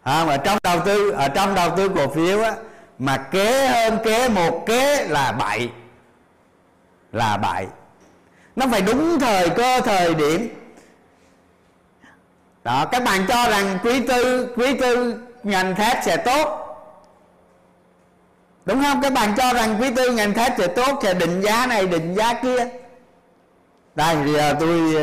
không? 0.04 0.30
ở 0.30 0.38
trong 0.38 0.58
đầu 0.64 0.80
tư 0.86 1.12
ở 1.12 1.28
trong 1.28 1.56
đầu 1.56 1.78
tư 1.78 1.90
cổ 1.90 2.08
phiếu 2.08 2.42
á, 2.42 2.54
mà 3.00 3.18
kế 3.18 3.68
hơn 3.68 3.98
kế 4.04 4.30
một 4.30 4.64
kế 4.66 5.08
là 5.08 5.32
bậy 5.32 5.70
là 7.12 7.38
bậy 7.38 7.68
nó 8.58 8.66
phải 8.72 8.82
đúng 8.82 9.20
thời, 9.20 9.50
cơ 9.50 9.82
thời 9.82 10.16
điểm. 10.16 10.50
Đó, 12.64 12.86
các 12.92 13.04
bạn 13.04 13.26
cho 13.28 13.50
rằng 13.50 13.80
quý 13.84 14.08
tư 14.08 14.54
quý 14.58 14.78
tư 14.80 15.22
ngành 15.44 15.76
thép 15.76 16.04
sẽ 16.04 16.18
tốt. 16.18 16.64
Đúng 18.66 18.84
không? 18.84 19.02
Các 19.02 19.14
bạn 19.14 19.34
cho 19.38 19.54
rằng 19.54 19.78
quý 19.82 19.90
tư 19.96 20.12
ngành 20.12 20.34
thép 20.34 20.54
sẽ 20.58 20.68
tốt, 20.68 21.00
sẽ 21.04 21.14
định 21.14 21.42
giá 21.42 21.68
này, 21.68 21.88
định 21.88 22.16
giá 22.16 22.34
kia. 22.34 22.68
Đây 23.96 24.16
giờ 24.34 24.56
tôi 24.60 24.96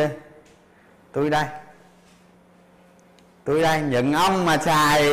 tôi 1.12 1.30
đây. 1.30 1.44
Tôi 3.44 3.62
đây, 3.62 3.80
những 3.80 4.12
ông 4.12 4.44
mà 4.44 4.57
xài 4.57 5.05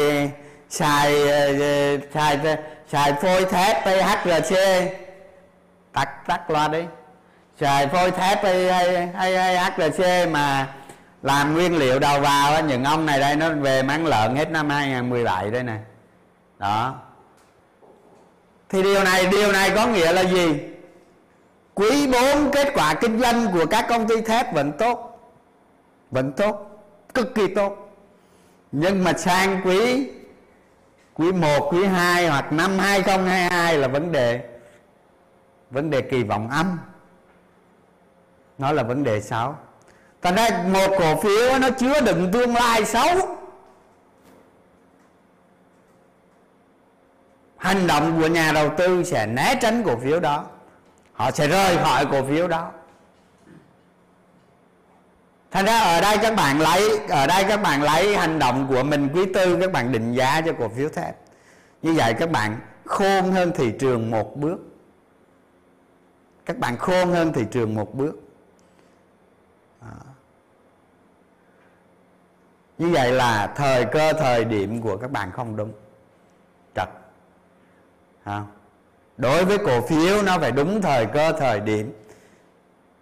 xài 0.69 1.27
xài 2.13 2.39
xài 2.91 3.13
phôi 3.13 3.45
thép 3.45 3.83
PHRC 3.83 4.55
tắt 5.93 6.09
tắt 6.27 6.51
loa 6.51 6.67
đi 6.67 6.83
xài 7.61 7.87
phôi 7.87 8.11
thép 8.11 8.43
hay 8.43 8.71
hay, 8.71 9.07
hay, 9.07 9.37
hay 9.37 9.57
HRC 9.57 10.29
mà 10.31 10.73
làm 11.23 11.53
nguyên 11.53 11.77
liệu 11.77 11.99
đầu 11.99 12.21
vào 12.21 12.63
những 12.63 12.83
ông 12.83 13.05
này 13.05 13.19
đây 13.19 13.35
nó 13.35 13.49
về 13.49 13.83
bán 13.83 14.05
lợn 14.05 14.35
hết 14.35 14.51
năm 14.51 14.69
2017 14.69 15.51
đây 15.51 15.63
nè. 15.63 15.77
Đó. 16.59 16.95
Thì 18.69 18.83
điều 18.83 19.03
này 19.03 19.25
điều 19.31 19.51
này 19.51 19.71
có 19.75 19.87
nghĩa 19.87 20.13
là 20.13 20.21
gì? 20.21 20.59
Quý 21.73 22.07
4 22.07 22.51
kết 22.51 22.67
quả 22.73 22.93
kinh 22.93 23.19
doanh 23.19 23.51
của 23.53 23.65
các 23.65 23.85
công 23.89 24.07
ty 24.07 24.21
thép 24.21 24.53
vẫn 24.53 24.71
tốt 24.71 25.19
vẫn 26.11 26.31
tốt 26.31 26.81
cực 27.13 27.35
kỳ 27.35 27.47
tốt. 27.47 27.97
Nhưng 28.71 29.03
mà 29.03 29.13
sang 29.13 29.61
quý 29.65 30.09
quý 31.13 31.31
1, 31.31 31.69
quý 31.71 31.85
2 31.85 32.27
hoặc 32.27 32.53
năm 32.53 32.79
2022 32.79 33.77
là 33.77 33.87
vấn 33.87 34.11
đề 34.11 34.41
vấn 35.71 35.89
đề 35.89 36.01
kỳ 36.01 36.23
vọng 36.23 36.49
âm 36.49 36.77
nó 38.61 38.71
là 38.71 38.83
vấn 38.83 39.03
đề 39.03 39.21
xấu 39.21 39.55
thành 40.21 40.35
ra 40.35 40.63
một 40.67 40.95
cổ 40.99 41.21
phiếu 41.21 41.59
nó 41.59 41.69
chứa 41.69 42.01
đựng 42.01 42.31
tương 42.31 42.55
lai 42.55 42.85
xấu. 42.85 43.37
Hành 47.57 47.87
động 47.87 48.21
của 48.21 48.27
nhà 48.27 48.51
đầu 48.51 48.69
tư 48.77 49.03
sẽ 49.03 49.27
né 49.27 49.55
tránh 49.61 49.83
cổ 49.83 49.97
phiếu 49.97 50.19
đó. 50.19 50.45
Họ 51.13 51.31
sẽ 51.31 51.47
rời 51.47 51.77
khỏi 51.77 52.05
cổ 52.11 52.23
phiếu 52.23 52.47
đó. 52.47 52.71
Thành 55.51 55.65
ra 55.65 55.79
ở 55.79 56.01
đây 56.01 56.17
các 56.21 56.35
bạn 56.35 56.59
lấy, 56.59 56.99
ở 57.09 57.27
đây 57.27 57.43
các 57.49 57.61
bạn 57.61 57.83
lấy 57.83 58.17
hành 58.17 58.39
động 58.39 58.67
của 58.69 58.83
mình, 58.83 59.09
quý 59.13 59.25
tư 59.33 59.57
các 59.61 59.71
bạn 59.71 59.91
định 59.91 60.13
giá 60.13 60.41
cho 60.41 60.53
cổ 60.59 60.69
phiếu 60.69 60.89
thép. 60.89 61.15
Như 61.81 61.93
vậy 61.93 62.13
các 62.13 62.31
bạn 62.31 62.59
khôn 62.85 63.31
hơn 63.31 63.51
thị 63.55 63.73
trường 63.79 64.11
một 64.11 64.37
bước. 64.37 64.57
Các 66.45 66.57
bạn 66.57 66.77
khôn 66.77 67.09
hơn 67.09 67.33
thị 67.33 67.45
trường 67.51 67.75
một 67.75 67.95
bước. 67.95 68.30
Như 72.81 72.89
vậy 72.89 73.11
là 73.11 73.47
thời 73.55 73.85
cơ, 73.85 74.13
thời 74.13 74.45
điểm 74.45 74.81
của 74.81 74.97
các 74.97 75.11
bạn 75.11 75.31
không 75.31 75.55
đúng. 75.55 75.71
Trật. 76.75 76.89
Không? 78.25 78.47
đối 79.17 79.45
với 79.45 79.57
cổ 79.57 79.81
phiếu, 79.81 80.21
nó 80.21 80.39
phải 80.39 80.51
đúng 80.51 80.81
thời 80.81 81.05
cơ, 81.05 81.31
thời 81.31 81.59
điểm. 81.59 81.93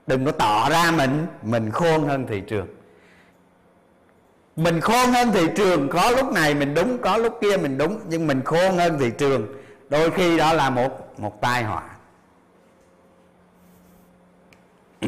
Đừng 0.07 0.25
có 0.25 0.31
tỏ 0.31 0.69
ra 0.69 0.91
mình 0.91 1.27
mình 1.41 1.71
khôn 1.71 2.07
hơn 2.07 2.27
thị 2.27 2.41
trường. 2.47 2.67
Mình 4.55 4.81
khôn 4.81 5.09
hơn 5.13 5.31
thị 5.31 5.47
trường, 5.55 5.89
có 5.89 6.11
lúc 6.11 6.33
này 6.33 6.53
mình 6.53 6.73
đúng, 6.73 6.97
có 6.97 7.17
lúc 7.17 7.37
kia 7.41 7.57
mình 7.57 7.77
đúng, 7.77 7.99
nhưng 8.07 8.27
mình 8.27 8.41
khôn 8.45 8.77
hơn 8.77 8.99
thị 8.99 9.11
trường, 9.17 9.47
đôi 9.89 10.11
khi 10.11 10.37
đó 10.37 10.53
là 10.53 10.69
một 10.69 11.19
một 11.19 11.41
tai 11.41 11.63
họa. 11.63 11.83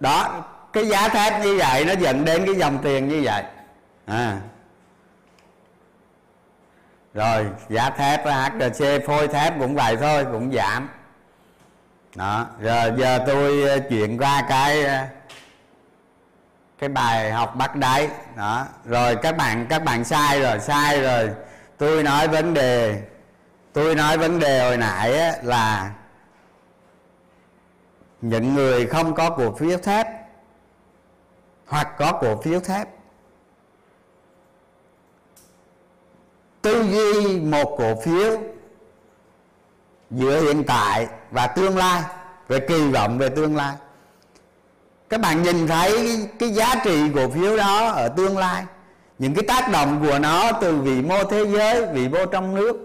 Đó 0.00 0.44
cái 0.72 0.88
giá 0.88 1.08
thép 1.08 1.44
như 1.44 1.56
vậy, 1.58 1.84
nó 1.84 1.92
dẫn 1.92 2.24
đến 2.24 2.46
cái 2.46 2.54
dòng 2.54 2.78
tiền 2.82 3.08
như 3.08 3.20
vậy. 3.24 3.44
À. 4.06 4.40
Rồi, 7.14 7.46
giá 7.68 7.90
thép 7.90 8.24
HRC 8.24 9.06
phôi 9.06 9.28
thép 9.28 9.58
cũng 9.58 9.74
vậy 9.74 9.96
thôi, 9.96 10.24
cũng 10.32 10.52
giảm. 10.52 10.88
Đó, 12.14 12.46
rồi 12.60 12.92
giờ 12.96 13.18
tôi 13.26 13.62
ờ, 13.68 13.78
chuyển 13.78 14.18
qua 14.18 14.46
cái 14.48 14.84
ờ, 14.84 15.04
cái 16.78 16.88
bài 16.88 17.32
học 17.32 17.56
bắt 17.56 17.76
đáy. 17.76 18.08
Đó, 18.36 18.66
rồi 18.84 19.16
các 19.16 19.36
bạn 19.36 19.66
các 19.70 19.84
bạn 19.84 20.04
sai 20.04 20.40
rồi 20.40 20.60
sai 20.60 21.00
rồi. 21.00 21.30
Tôi 21.78 22.02
nói 22.02 22.28
vấn 22.28 22.54
đề, 22.54 23.02
tôi 23.72 23.94
nói 23.94 24.18
vấn 24.18 24.38
đề 24.38 24.60
hồi 24.64 24.76
nãy 24.76 25.12
là 25.42 25.90
những 28.20 28.54
người 28.54 28.86
không 28.86 29.14
có 29.14 29.30
cổ 29.30 29.52
phiếu 29.52 29.78
thép 29.78 30.19
hoặc 31.70 31.88
có 31.98 32.12
cổ 32.12 32.40
phiếu 32.42 32.60
thép. 32.60 32.88
Tư 36.62 36.84
duy 36.90 37.40
một 37.40 37.76
cổ 37.78 37.94
phiếu 38.04 38.38
giữa 40.10 40.40
hiện 40.40 40.64
tại 40.64 41.08
và 41.30 41.46
tương 41.46 41.76
lai, 41.76 42.02
về 42.48 42.60
kỳ 42.60 42.90
vọng 42.90 43.18
về 43.18 43.28
tương 43.28 43.56
lai. 43.56 43.76
Các 45.08 45.20
bạn 45.20 45.42
nhìn 45.42 45.66
thấy 45.66 46.18
cái 46.38 46.48
giá 46.48 46.74
trị 46.84 47.10
cổ 47.14 47.28
phiếu 47.28 47.56
đó 47.56 47.88
ở 47.88 48.08
tương 48.08 48.38
lai, 48.38 48.64
những 49.18 49.34
cái 49.34 49.44
tác 49.48 49.70
động 49.72 50.06
của 50.06 50.18
nó 50.18 50.52
từ 50.52 50.76
vị 50.76 51.02
mô 51.02 51.24
thế 51.24 51.46
giới 51.46 51.86
vị 51.86 52.08
mô 52.08 52.26
trong 52.26 52.54
nước, 52.54 52.76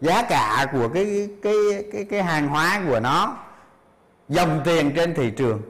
giá 0.00 0.22
cả 0.22 0.66
của 0.72 0.88
cái 0.88 1.28
cái 1.42 1.54
cái 1.92 2.06
cái 2.10 2.22
hàng 2.22 2.48
hóa 2.48 2.82
của 2.88 3.00
nó, 3.00 3.36
dòng 4.28 4.60
tiền 4.64 4.92
trên 4.96 5.14
thị 5.14 5.30
trường 5.36 5.62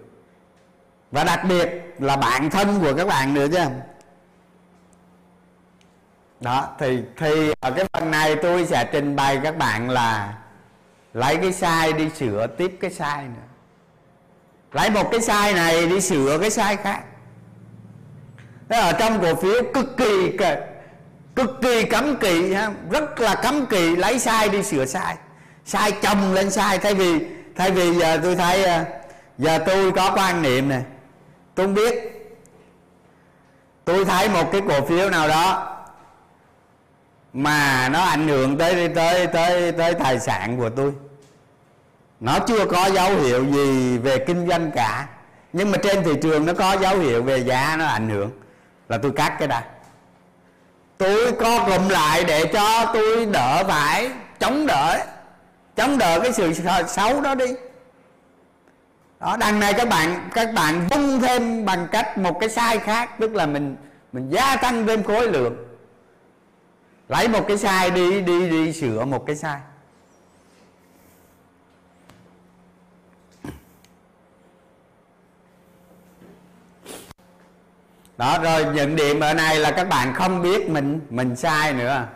và 1.10 1.24
đặc 1.24 1.40
biệt 1.48 1.94
là 1.98 2.16
bạn 2.16 2.50
thân 2.50 2.80
của 2.80 2.94
các 2.94 3.06
bạn 3.06 3.34
nữa 3.34 3.46
chứ. 3.52 3.58
Đó, 6.40 6.68
thì 6.78 6.98
thì 7.16 7.52
ở 7.60 7.70
cái 7.70 7.84
phần 7.92 8.10
này 8.10 8.36
tôi 8.36 8.66
sẽ 8.66 8.88
trình 8.92 9.16
bày 9.16 9.40
các 9.42 9.56
bạn 9.58 9.90
là 9.90 10.34
lấy 11.14 11.36
cái 11.36 11.52
sai 11.52 11.92
đi 11.92 12.10
sửa 12.10 12.46
tiếp 12.46 12.78
cái 12.80 12.90
sai 12.90 13.24
nữa. 13.24 13.46
Lấy 14.72 14.90
một 14.90 15.08
cái 15.10 15.20
sai 15.20 15.52
này 15.52 15.86
đi 15.86 16.00
sửa 16.00 16.38
cái 16.40 16.50
sai 16.50 16.76
khác. 16.76 17.02
Thế 18.68 18.76
ở 18.76 18.92
trong 18.92 19.20
cổ 19.20 19.34
phiếu 19.34 19.62
cực 19.74 19.96
kỳ 19.96 20.36
cực 21.36 21.50
kỳ 21.62 21.84
cấm 21.84 22.16
kỵ 22.16 22.54
rất 22.90 23.20
là 23.20 23.34
cấm 23.34 23.66
kỵ 23.66 23.96
lấy 23.96 24.18
sai 24.18 24.48
đi 24.48 24.62
sửa 24.62 24.86
sai. 24.86 25.16
Sai 25.64 25.92
chồng 25.92 26.34
lên 26.34 26.50
sai, 26.50 26.78
thay 26.78 26.94
vì 26.94 27.26
thay 27.56 27.70
vì 27.70 27.94
giờ 27.94 28.20
tôi 28.22 28.36
thấy 28.36 28.64
ờ, 28.64 28.84
giờ 29.38 29.58
tôi 29.66 29.92
có 29.92 30.12
quan 30.16 30.42
niệm 30.42 30.68
này 30.68 30.82
tôi 31.56 31.66
không 31.66 31.74
biết. 31.74 31.94
Tôi 33.84 34.04
thấy 34.04 34.28
một 34.28 34.52
cái 34.52 34.60
cổ 34.68 34.86
phiếu 34.86 35.10
nào 35.10 35.28
đó 35.28 35.76
mà 37.32 37.88
nó 37.88 38.00
ảnh 38.00 38.28
hưởng 38.28 38.58
tới 38.58 38.88
tới 38.88 39.26
tới 39.26 39.72
tới 39.72 39.94
tài 39.94 40.20
sản 40.20 40.56
của 40.56 40.70
tôi. 40.70 40.92
Nó 42.20 42.38
chưa 42.38 42.66
có 42.66 42.86
dấu 42.86 43.16
hiệu 43.16 43.44
gì 43.44 43.98
về 43.98 44.18
kinh 44.18 44.48
doanh 44.48 44.70
cả. 44.70 45.06
Nhưng 45.52 45.70
mà 45.70 45.78
trên 45.82 46.04
thị 46.04 46.12
trường 46.22 46.46
nó 46.46 46.52
có 46.52 46.76
dấu 46.80 46.98
hiệu 46.98 47.22
về 47.22 47.38
giá 47.38 47.76
nó 47.78 47.86
ảnh 47.86 48.08
hưởng. 48.08 48.30
Là 48.88 48.98
tôi 48.98 49.12
cắt 49.16 49.36
cái 49.38 49.48
đó 49.48 49.60
tôi 50.98 51.32
co 51.32 51.66
cụm 51.66 51.88
lại 51.88 52.24
để 52.24 52.50
cho 52.52 52.90
tôi 52.94 53.26
đỡ 53.26 53.64
phải 53.68 54.10
chống 54.40 54.66
đỡ 54.66 54.98
chống 55.76 55.98
đỡ 55.98 56.20
cái 56.20 56.32
sự 56.32 56.52
xấu 56.88 57.20
đó 57.20 57.34
đi 57.34 57.46
đó 59.26 59.36
đằng 59.36 59.60
này 59.60 59.74
các 59.74 59.88
bạn 59.88 60.28
các 60.34 60.48
bạn 60.54 60.86
vung 60.90 61.20
thêm 61.20 61.64
bằng 61.64 61.88
cách 61.92 62.18
một 62.18 62.40
cái 62.40 62.48
sai 62.48 62.78
khác, 62.78 63.10
tức 63.18 63.34
là 63.34 63.46
mình 63.46 63.76
mình 64.12 64.30
gia 64.30 64.56
tăng 64.56 64.86
thêm 64.86 65.02
khối 65.02 65.28
lượng. 65.28 65.56
Lấy 67.08 67.28
một 67.28 67.44
cái 67.48 67.58
sai 67.58 67.90
đi 67.90 68.20
đi 68.20 68.50
đi 68.50 68.72
sửa 68.72 69.04
một 69.04 69.26
cái 69.26 69.36
sai. 69.36 69.60
Đó, 78.16 78.38
rồi 78.42 78.64
nhận 78.64 78.96
điểm 78.96 79.20
ở 79.20 79.34
này 79.34 79.58
là 79.58 79.70
các 79.70 79.88
bạn 79.88 80.14
không 80.14 80.42
biết 80.42 80.68
mình 80.68 81.00
mình 81.10 81.36
sai 81.36 81.72
nữa. 81.72 82.06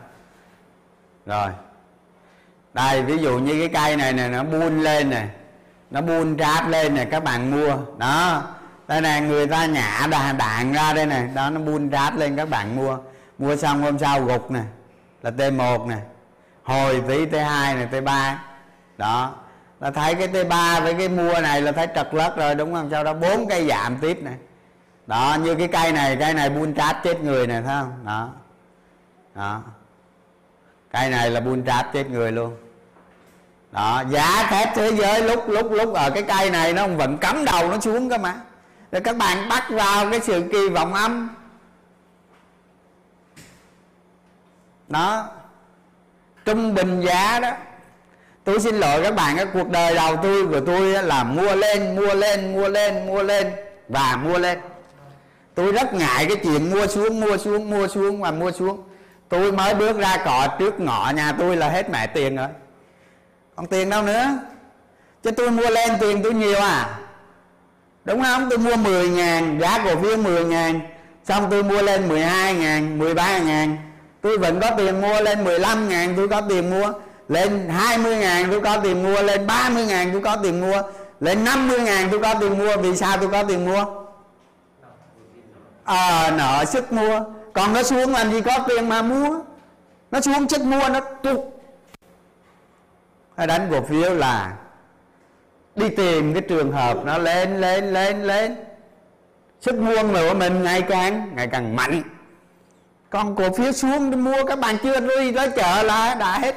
Rồi. 1.27 1.51
Đây, 2.75 3.03
ví 3.03 3.19
dụ 3.19 3.39
như 3.39 3.59
cái 3.59 3.83
cây 3.83 3.97
này 3.97 4.13
nè, 4.13 4.29
nó 4.29 4.45
buôn 4.45 4.81
lên 4.81 5.11
này 5.11 5.29
nó 5.91 6.01
buôn 6.01 6.39
ráp 6.39 6.69
lên 6.69 6.95
này 6.95 7.07
các 7.11 7.25
bạn 7.25 7.51
mua. 7.51 7.77
Đó. 7.99 8.43
Đây 8.89 9.01
này 9.01 9.21
người 9.21 9.47
ta 9.47 9.67
nhả 9.67 10.07
đà 10.11 10.33
đạn 10.33 10.73
ra 10.73 10.93
đây 10.93 11.07
này 11.07 11.29
đó, 11.35 11.51
nó 11.51 11.61
buôn 11.61 11.91
ráp 11.91 12.17
lên 12.17 12.37
các 12.37 12.49
bạn 12.49 12.77
mua. 12.77 12.99
Mua 13.39 13.57
xong 13.57 13.83
hôm 13.83 13.99
sau 13.99 14.25
gục 14.25 14.51
nè, 14.51 14.61
là 15.23 15.31
t 15.31 15.53
1 15.53 15.87
nè. 15.87 15.97
Hồi 16.63 17.03
tí 17.09 17.27
t 17.27 17.35
2 17.35 17.75
nè, 17.75 17.87
t 17.87 18.05
3 18.05 18.43
đó. 18.99 19.35
Là 19.81 19.91
thấy 19.91 20.15
cái 20.15 20.29
t 20.29 20.49
3 20.49 20.81
với 20.81 20.95
cái 20.95 21.09
mua 21.09 21.41
này 21.41 21.63
là 21.63 21.73
thấy 21.73 21.87
trật 21.95 22.15
lất 22.15 22.37
rồi, 22.37 22.55
đúng 22.55 22.75
không? 22.75 22.89
Sau 22.91 23.05
đó 23.05 23.15
bốn 23.15 23.49
cây 23.49 23.67
giảm 23.69 23.97
tiếp 23.97 24.23
này 24.23 24.35
đó, 25.07 25.37
như 25.43 25.55
cái 25.55 25.69
cây 25.69 25.93
này 25.93 26.17
cây 26.17 26.35
này 26.35 26.51
buôn 26.51 26.75
tráp 26.75 26.97
chết 27.05 27.21
người 27.21 27.47
này 27.47 27.63
thấy 27.63 27.75
không? 27.81 28.05
Đó. 28.05 28.29
Đó. 29.35 29.63
Cây 30.93 31.11
này 31.11 31.31
là 31.31 31.41
buôn 31.41 31.65
tráp 31.65 31.93
chết 31.93 32.11
người 32.11 32.33
luôn 32.33 32.57
đó 33.73 34.03
giá 34.11 34.47
thép 34.51 34.75
thế 34.75 34.93
giới 34.93 35.23
lúc 35.23 35.49
lúc 35.49 35.73
lúc 35.73 35.95
ở 35.95 36.11
cái 36.11 36.23
cây 36.23 36.51
này 36.51 36.73
nó 36.73 36.87
vẫn 36.87 37.19
cắm 37.19 37.45
đầu 37.45 37.69
nó 37.71 37.81
xuống 37.81 38.11
cơ 38.11 38.19
mà. 38.19 38.35
Rồi 38.93 39.01
các 39.01 39.17
bạn 39.17 39.49
bắt 39.49 39.65
vào 39.71 40.11
cái 40.11 40.21
sự 40.21 40.45
kỳ 40.53 40.69
vọng 40.69 40.95
âm. 40.95 41.29
Đó, 44.89 45.29
trung 46.45 46.75
bình 46.75 47.01
giá 47.01 47.41
đó. 47.41 47.51
Tôi 48.45 48.61
xin 48.61 48.75
lỗi 48.75 49.03
các 49.03 49.15
bạn, 49.15 49.37
cái 49.37 49.47
cuộc 49.53 49.71
đời 49.71 49.95
đầu 49.95 50.17
tư 50.23 50.47
của 50.47 50.61
tôi 50.61 51.03
là 51.03 51.25
mua 51.25 51.55
lên 51.55 51.97
mua 51.97 52.15
lên 52.15 52.53
mua 52.53 52.69
lên 52.69 53.07
mua 53.07 53.23
lên 53.23 53.53
và 53.89 54.19
mua 54.25 54.39
lên. 54.39 54.59
Tôi 55.55 55.73
rất 55.73 55.95
ngại 55.95 56.27
cái 56.29 56.37
chuyện 56.43 56.71
mua 56.71 56.87
xuống 56.87 57.21
mua 57.21 57.37
xuống 57.37 57.71
mua 57.71 57.89
xuống 57.89 58.21
và 58.21 58.31
mua 58.31 58.51
xuống. 58.51 58.83
Tôi 59.29 59.53
mới 59.53 59.75
bước 59.75 59.99
ra 59.99 60.17
cọ 60.25 60.47
trước 60.59 60.81
ngõ, 60.81 61.13
nhà 61.17 61.33
tôi 61.39 61.57
là 61.57 61.69
hết 61.69 61.91
mẹ 61.91 62.07
tiền 62.07 62.37
rồi 62.37 62.49
còn 63.61 63.67
tiền 63.67 63.91
đâu 63.91 64.03
nữa? 64.03 64.25
Chứ 65.23 65.31
tôi 65.31 65.51
mua 65.51 65.71
lên 65.71 65.91
tiền 66.01 66.23
tôi 66.23 66.35
nhiều 66.35 66.61
à? 66.61 66.99
Đúng 68.05 68.23
không? 68.23 68.51
Tôi 68.51 68.59
mua 68.59 68.77
10 68.77 69.09
ngàn 69.09 69.59
giá 69.61 69.79
cổ 69.85 69.97
phiếu 70.03 70.17
10 70.17 70.45
ngàn 70.45 70.81
xong 71.25 71.47
tôi 71.51 71.63
mua 71.63 71.83
lên 71.83 72.09
12 72.09 72.55
ngàn 72.55 72.99
13 72.99 73.39
ngàn. 73.39 73.77
Tôi 74.23 74.39
vẫn 74.39 74.61
có 74.61 74.71
tiền 74.77 75.01
mua 75.01 75.21
lên 75.21 75.45
15 75.45 75.89
ngàn 75.89 76.15
tôi 76.17 76.29
có 76.29 76.41
tiền 76.41 76.71
mua 76.71 76.93
lên 77.29 77.69
20 77.69 78.17
ngàn 78.17 78.47
tôi 78.51 78.61
có 78.61 78.77
tiền 78.77 79.03
mua 79.03 79.23
lên 79.23 79.47
30 79.47 79.87
ngàn 79.87 80.13
tôi 80.13 80.21
có 80.21 80.37
tiền 80.37 80.61
mua 80.61 80.83
lên 81.21 81.45
50 81.45 81.81
ngàn 81.81 82.09
tôi 82.11 82.21
có 82.21 82.35
tiền 82.41 82.59
mua. 82.59 82.77
Vì 82.77 82.97
sao 82.97 83.17
tôi 83.17 83.29
có 83.29 83.43
tiền 83.43 83.67
mua? 83.67 83.85
À, 85.85 86.31
nợ 86.37 86.65
sức 86.65 86.93
mua. 86.93 87.21
Còn 87.53 87.73
nó 87.73 87.83
xuống 87.83 88.13
làm 88.13 88.33
gì 88.33 88.41
có 88.41 88.59
tiền 88.69 88.89
mà 88.89 89.03
mua. 89.03 89.39
Nó 90.11 90.21
xuống 90.21 90.47
chất 90.47 90.61
mua 90.61 90.89
nó 90.89 91.01
tụt 91.23 91.41
hay 93.41 93.47
đánh 93.47 93.69
cổ 93.71 93.83
phiếu 93.83 94.15
là 94.15 94.53
đi 95.77 95.89
tìm 95.89 96.35
cái 96.35 96.43
trường 96.43 96.73
hợp 96.73 97.05
nó 97.05 97.19
lên 97.19 97.61
lên 97.61 97.93
lên 97.93 98.23
lên. 98.23 98.57
Sức 99.61 99.75
mua 99.75 100.03
của 100.03 100.35
mình 100.35 100.63
ngày 100.63 100.83
càng 100.83 101.31
ngày 101.37 101.49
càng 101.53 101.77
mạnh. 101.77 102.03
Còn 103.11 103.37
cổ 103.37 103.53
phiếu 103.53 103.73
xuống 103.73 104.11
đi 104.11 104.17
mua, 104.17 104.45
các 104.45 104.59
bạn 104.59 104.77
chưa 104.83 105.01
đi 105.01 105.33
tới 105.33 105.51
chợ 105.57 105.83
là 105.83 106.15
đã 106.15 106.39
hết. 106.39 106.55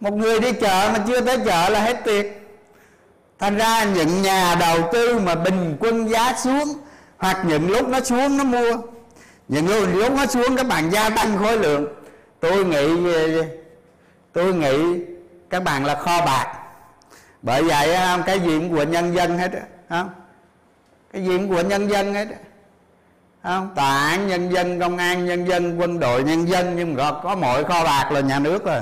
Một 0.00 0.12
người 0.12 0.40
đi 0.40 0.52
chợ 0.52 0.90
mà 0.92 1.04
chưa 1.06 1.20
tới 1.20 1.38
chợ 1.44 1.68
là 1.68 1.80
hết 1.80 1.96
tiền. 2.04 2.32
Thành 3.38 3.56
ra 3.56 3.84
những 3.84 4.22
nhà 4.22 4.56
đầu 4.60 4.78
tư 4.92 5.18
mà 5.18 5.34
bình 5.34 5.76
quân 5.80 6.08
giá 6.08 6.34
xuống, 6.34 6.68
hoặc 7.18 7.42
những 7.46 7.70
lúc 7.70 7.88
nó 7.88 8.00
xuống 8.00 8.36
nó 8.36 8.44
mua. 8.44 8.76
Những 9.48 9.96
lúc 9.98 10.12
nó 10.12 10.26
xuống, 10.26 10.56
các 10.56 10.66
bạn 10.66 10.90
gia 10.90 11.10
tăng 11.10 11.38
khối 11.38 11.58
lượng 11.58 11.86
tôi 12.40 12.64
nghĩ 12.64 12.88
tôi 14.32 14.54
nghĩ 14.54 15.04
các 15.50 15.62
bạn 15.62 15.84
là 15.84 15.94
kho 15.94 16.26
bạc. 16.26 16.54
Bởi 17.42 17.62
vậy 17.62 17.94
à, 17.94 18.18
cái 18.26 18.40
gì 18.40 18.58
cũng 18.58 18.76
của 18.76 18.82
nhân 18.82 19.14
dân 19.14 19.38
hết 19.38 19.50
không 19.88 20.10
cái 21.12 21.24
gì 21.24 21.38
cũng 21.38 21.48
của 21.48 21.60
nhân 21.60 21.88
dân 21.88 22.14
hết 22.14 22.28
không 23.42 23.74
tòa 23.74 24.08
án 24.08 24.26
nhân 24.26 24.52
dân 24.52 24.80
công 24.80 24.96
an 24.96 25.26
nhân 25.26 25.44
dân 25.48 25.80
quân 25.80 26.00
đội 26.00 26.22
nhân 26.22 26.48
dân 26.48 26.76
nhưng 26.76 26.94
mà 26.94 27.12
có, 27.22 27.36
mọi 27.36 27.64
kho 27.64 27.84
bạc 27.84 28.08
là 28.12 28.20
nhà 28.20 28.38
nước 28.38 28.64
rồi. 28.64 28.80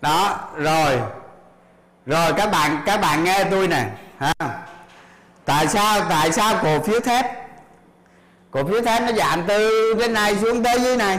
Đó 0.00 0.50
rồi. 0.56 1.00
Rồi 2.06 2.32
các 2.36 2.50
bạn 2.50 2.82
các 2.86 3.00
bạn 3.00 3.24
nghe 3.24 3.44
tôi 3.50 3.68
nè 3.68 3.88
tại 5.44 5.68
sao 5.68 6.00
tại 6.08 6.32
sao 6.32 6.58
cổ 6.62 6.80
phiếu 6.80 7.00
thép 7.00 7.45
cổ 8.50 8.64
phiếu 8.64 8.82
thép 8.82 9.02
nó 9.02 9.12
giảm 9.12 9.42
từ 9.46 9.94
trên 10.00 10.12
này 10.12 10.36
xuống 10.36 10.62
tới 10.62 10.80
dưới 10.80 10.96
này. 10.96 11.18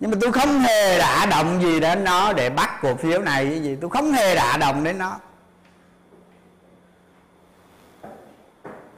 Nhưng 0.00 0.10
mà 0.10 0.16
tôi 0.20 0.32
không 0.32 0.60
hề 0.60 0.98
đả 0.98 1.26
động 1.26 1.62
gì 1.62 1.80
đến 1.80 2.04
nó 2.04 2.32
để 2.32 2.50
bắt 2.50 2.78
cổ 2.82 2.94
phiếu 2.94 3.20
này 3.20 3.46
cái 3.46 3.60
gì. 3.62 3.76
Tôi 3.80 3.90
không 3.90 4.12
hề 4.12 4.34
đả 4.34 4.56
động 4.56 4.84
đến 4.84 4.98
nó. 4.98 5.16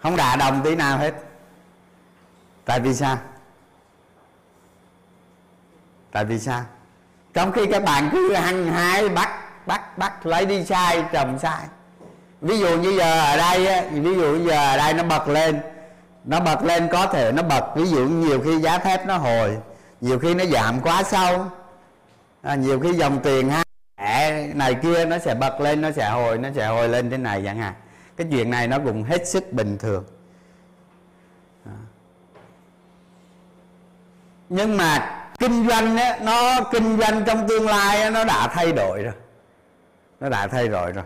Không 0.03 0.17
đả 0.17 0.37
động 0.37 0.61
tí 0.65 0.75
nào 0.75 0.99
hết. 0.99 1.15
Tại 2.65 2.81
vì 2.81 2.95
sao? 2.95 3.19
Tại 6.13 6.25
vì 6.25 6.39
sao? 6.39 6.63
Trong 7.35 7.53
khi 7.53 7.67
các 7.67 7.83
bạn 7.85 8.09
cứ 8.13 8.35
hăng 8.35 8.67
hái 8.67 9.09
bắt 9.09 9.31
bắt 9.67 9.99
bắt, 9.99 10.27
lấy 10.27 10.47
đi 10.47 10.65
sai, 10.65 11.05
trồng 11.13 11.39
sai. 11.39 11.67
Ví 12.41 12.59
dụ 12.59 12.79
như 12.79 12.91
giờ 12.99 13.21
ở 13.21 13.37
đây 13.37 13.91
ví 13.91 14.15
dụ 14.15 14.35
như 14.35 14.49
giờ 14.49 14.71
ở 14.71 14.77
đây 14.77 14.95
nó 14.95 15.03
bật 15.03 15.29
lên 15.29 15.61
nó 16.25 16.41
bật 16.41 16.63
lên 16.63 16.89
có 16.93 17.07
thể 17.07 17.33
nó 17.33 17.43
bật 17.43 17.77
ví 17.77 17.87
dụ 17.87 18.09
nhiều 18.09 18.41
khi 18.45 18.59
giá 18.59 18.79
thép 18.79 19.07
nó 19.07 19.17
hồi 19.17 19.59
nhiều 20.03 20.19
khi 20.19 20.35
nó 20.35 20.45
giảm 20.45 20.81
quá 20.81 21.03
sâu. 21.03 21.47
À, 22.43 22.55
nhiều 22.55 22.81
khi 22.81 22.93
dòng 22.93 23.21
tiền 23.23 23.51
ha, 23.51 23.65
này 24.55 24.75
kia 24.75 25.05
nó 25.05 25.19
sẽ 25.19 25.35
bật 25.35 25.61
lên 25.61 25.81
nó 25.81 25.91
sẽ 25.91 26.11
hồi 26.11 26.39
nó 26.39 26.49
sẽ 26.55 26.67
hồi 26.67 26.89
lên 26.89 27.11
thế 27.11 27.17
này 27.17 27.43
chẳng 27.45 27.59
hạn. 27.59 27.75
Cái 28.17 28.27
chuyện 28.31 28.51
này 28.51 28.69
nó 28.69 28.79
cũng 28.85 29.05
hết 29.05 29.29
sức 29.29 29.53
bình 29.53 29.79
thường. 29.79 30.05
À. 31.67 31.79
nhưng 34.49 34.77
mà 34.77 35.19
kinh 35.39 35.69
doanh 35.69 35.97
á, 35.97 36.19
nó 36.23 36.61
kinh 36.73 36.99
doanh 36.99 37.25
trong 37.25 37.49
tương 37.49 37.67
lai 37.67 38.03
á, 38.03 38.11
nó 38.11 38.25
đã 38.25 38.49
thay 38.49 38.73
đổi 38.73 39.03
rồi. 39.03 39.15
Nó 40.21 40.29
đã 40.29 40.47
thay 40.47 40.69
đổi 40.69 40.93
rồi 40.93 41.05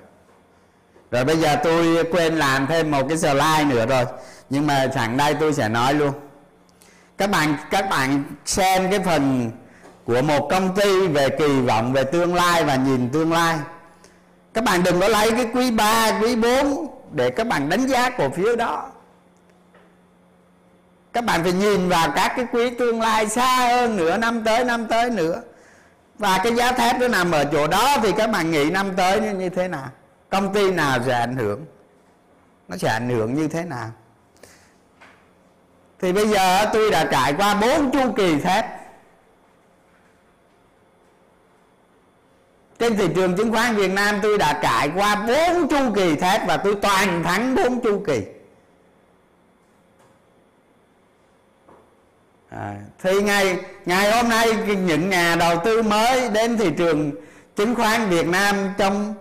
rồi 1.11 1.25
bây 1.25 1.37
giờ 1.37 1.57
tôi 1.65 2.05
quên 2.05 2.37
làm 2.37 2.67
thêm 2.67 2.91
một 2.91 3.03
cái 3.09 3.19
slide 3.19 3.65
nữa 3.65 3.87
rồi. 3.87 4.05
Nhưng 4.51 4.67
mà 4.67 4.87
sẵn 4.95 5.17
đây 5.17 5.35
tôi 5.35 5.53
sẽ 5.53 5.69
nói 5.69 5.95
luôn. 5.95 6.13
Các 7.19 7.31
bạn 7.31 7.57
các 7.71 7.91
bạn 7.91 8.25
xem 8.45 8.91
cái 8.91 9.01
phần 9.01 9.51
của 10.05 10.23
một 10.23 10.49
công 10.51 10.75
ty 10.75 11.07
về 11.07 11.29
kỳ 11.29 11.61
vọng 11.61 11.93
về 11.93 12.05
tương 12.05 12.35
lai 12.35 12.65
và 12.65 12.77
nhìn 12.77 13.11
tương 13.11 13.33
lai. 13.33 13.59
Các 14.55 14.65
bạn 14.65 14.83
đừng 14.83 15.01
có 15.01 15.09
lấy 15.09 15.31
cái 15.31 15.49
quý 15.55 15.71
3, 15.71 16.19
quý 16.23 16.37
4 16.37 16.87
để 17.13 17.31
các 17.31 17.47
bạn 17.47 17.69
đánh 17.69 17.87
giá 17.87 18.11
cổ 18.11 18.31
phiếu 18.31 18.57
đó. 18.57 18.91
Các 21.13 21.25
bạn 21.25 21.43
phải 21.43 21.53
nhìn 21.53 21.89
vào 21.89 22.11
các 22.17 22.33
cái 22.37 22.47
quý 22.53 22.71
tương 22.71 23.01
lai 23.01 23.29
xa 23.29 23.69
hơn 23.69 23.97
nữa 23.97 24.17
năm 24.17 24.45
tới 24.45 24.65
năm 24.65 24.87
tới 24.87 25.11
nữa. 25.11 25.41
Và 26.19 26.41
cái 26.45 26.55
giá 26.55 26.73
thép 26.73 27.01
nó 27.01 27.09
nằm 27.09 27.33
ở 27.33 27.45
chỗ 27.45 27.67
đó 27.67 27.97
thì 28.03 28.13
các 28.13 28.31
bạn 28.31 28.51
nghĩ 28.51 28.71
năm 28.71 28.91
tới 28.97 29.21
như, 29.21 29.35
như 29.35 29.49
thế 29.49 29.69
nào? 29.69 29.89
Công 30.31 30.55
ty 30.55 30.70
nào 30.70 30.99
sẽ 31.07 31.12
ảnh 31.12 31.37
hưởng? 31.37 31.66
Nó 32.68 32.77
sẽ 32.77 32.89
ảnh 32.89 33.09
hưởng 33.09 33.35
như 33.35 33.49
thế 33.49 33.64
nào? 33.64 33.91
Thì 35.99 36.12
bây 36.12 36.29
giờ 36.29 36.66
tôi 36.72 36.91
đã 36.91 37.09
trải 37.11 37.35
qua 37.35 37.55
bốn 37.55 37.91
chu 37.93 38.12
kỳ 38.16 38.41
thép. 38.41 38.66
Trên 42.79 42.97
thị 42.97 43.09
trường 43.14 43.37
chứng 43.37 43.53
khoán 43.53 43.77
Việt 43.77 43.91
Nam 43.91 44.18
tôi 44.22 44.39
đã 44.39 44.61
trải 44.62 44.91
qua 44.95 45.14
bốn 45.14 45.68
chu 45.68 45.95
kỳ 45.95 46.16
thép 46.16 46.47
và 46.47 46.57
tôi 46.57 46.74
toàn 46.83 47.22
thắng 47.22 47.55
bốn 47.55 47.81
chu 47.81 48.05
kỳ. 48.07 48.22
À, 52.49 52.74
thì 53.03 53.22
ngày 53.22 53.61
ngày 53.87 54.12
hôm 54.12 54.29
nay 54.29 54.49
những 54.66 55.11
nhà 55.11 55.37
đầu 55.37 55.61
tư 55.64 55.83
mới 55.83 56.29
đến 56.31 56.57
thị 56.57 56.70
trường 56.79 57.12
chứng 57.57 57.74
khoán 57.74 58.09
Việt 58.09 58.29
Nam 58.29 58.74
trong 58.79 59.14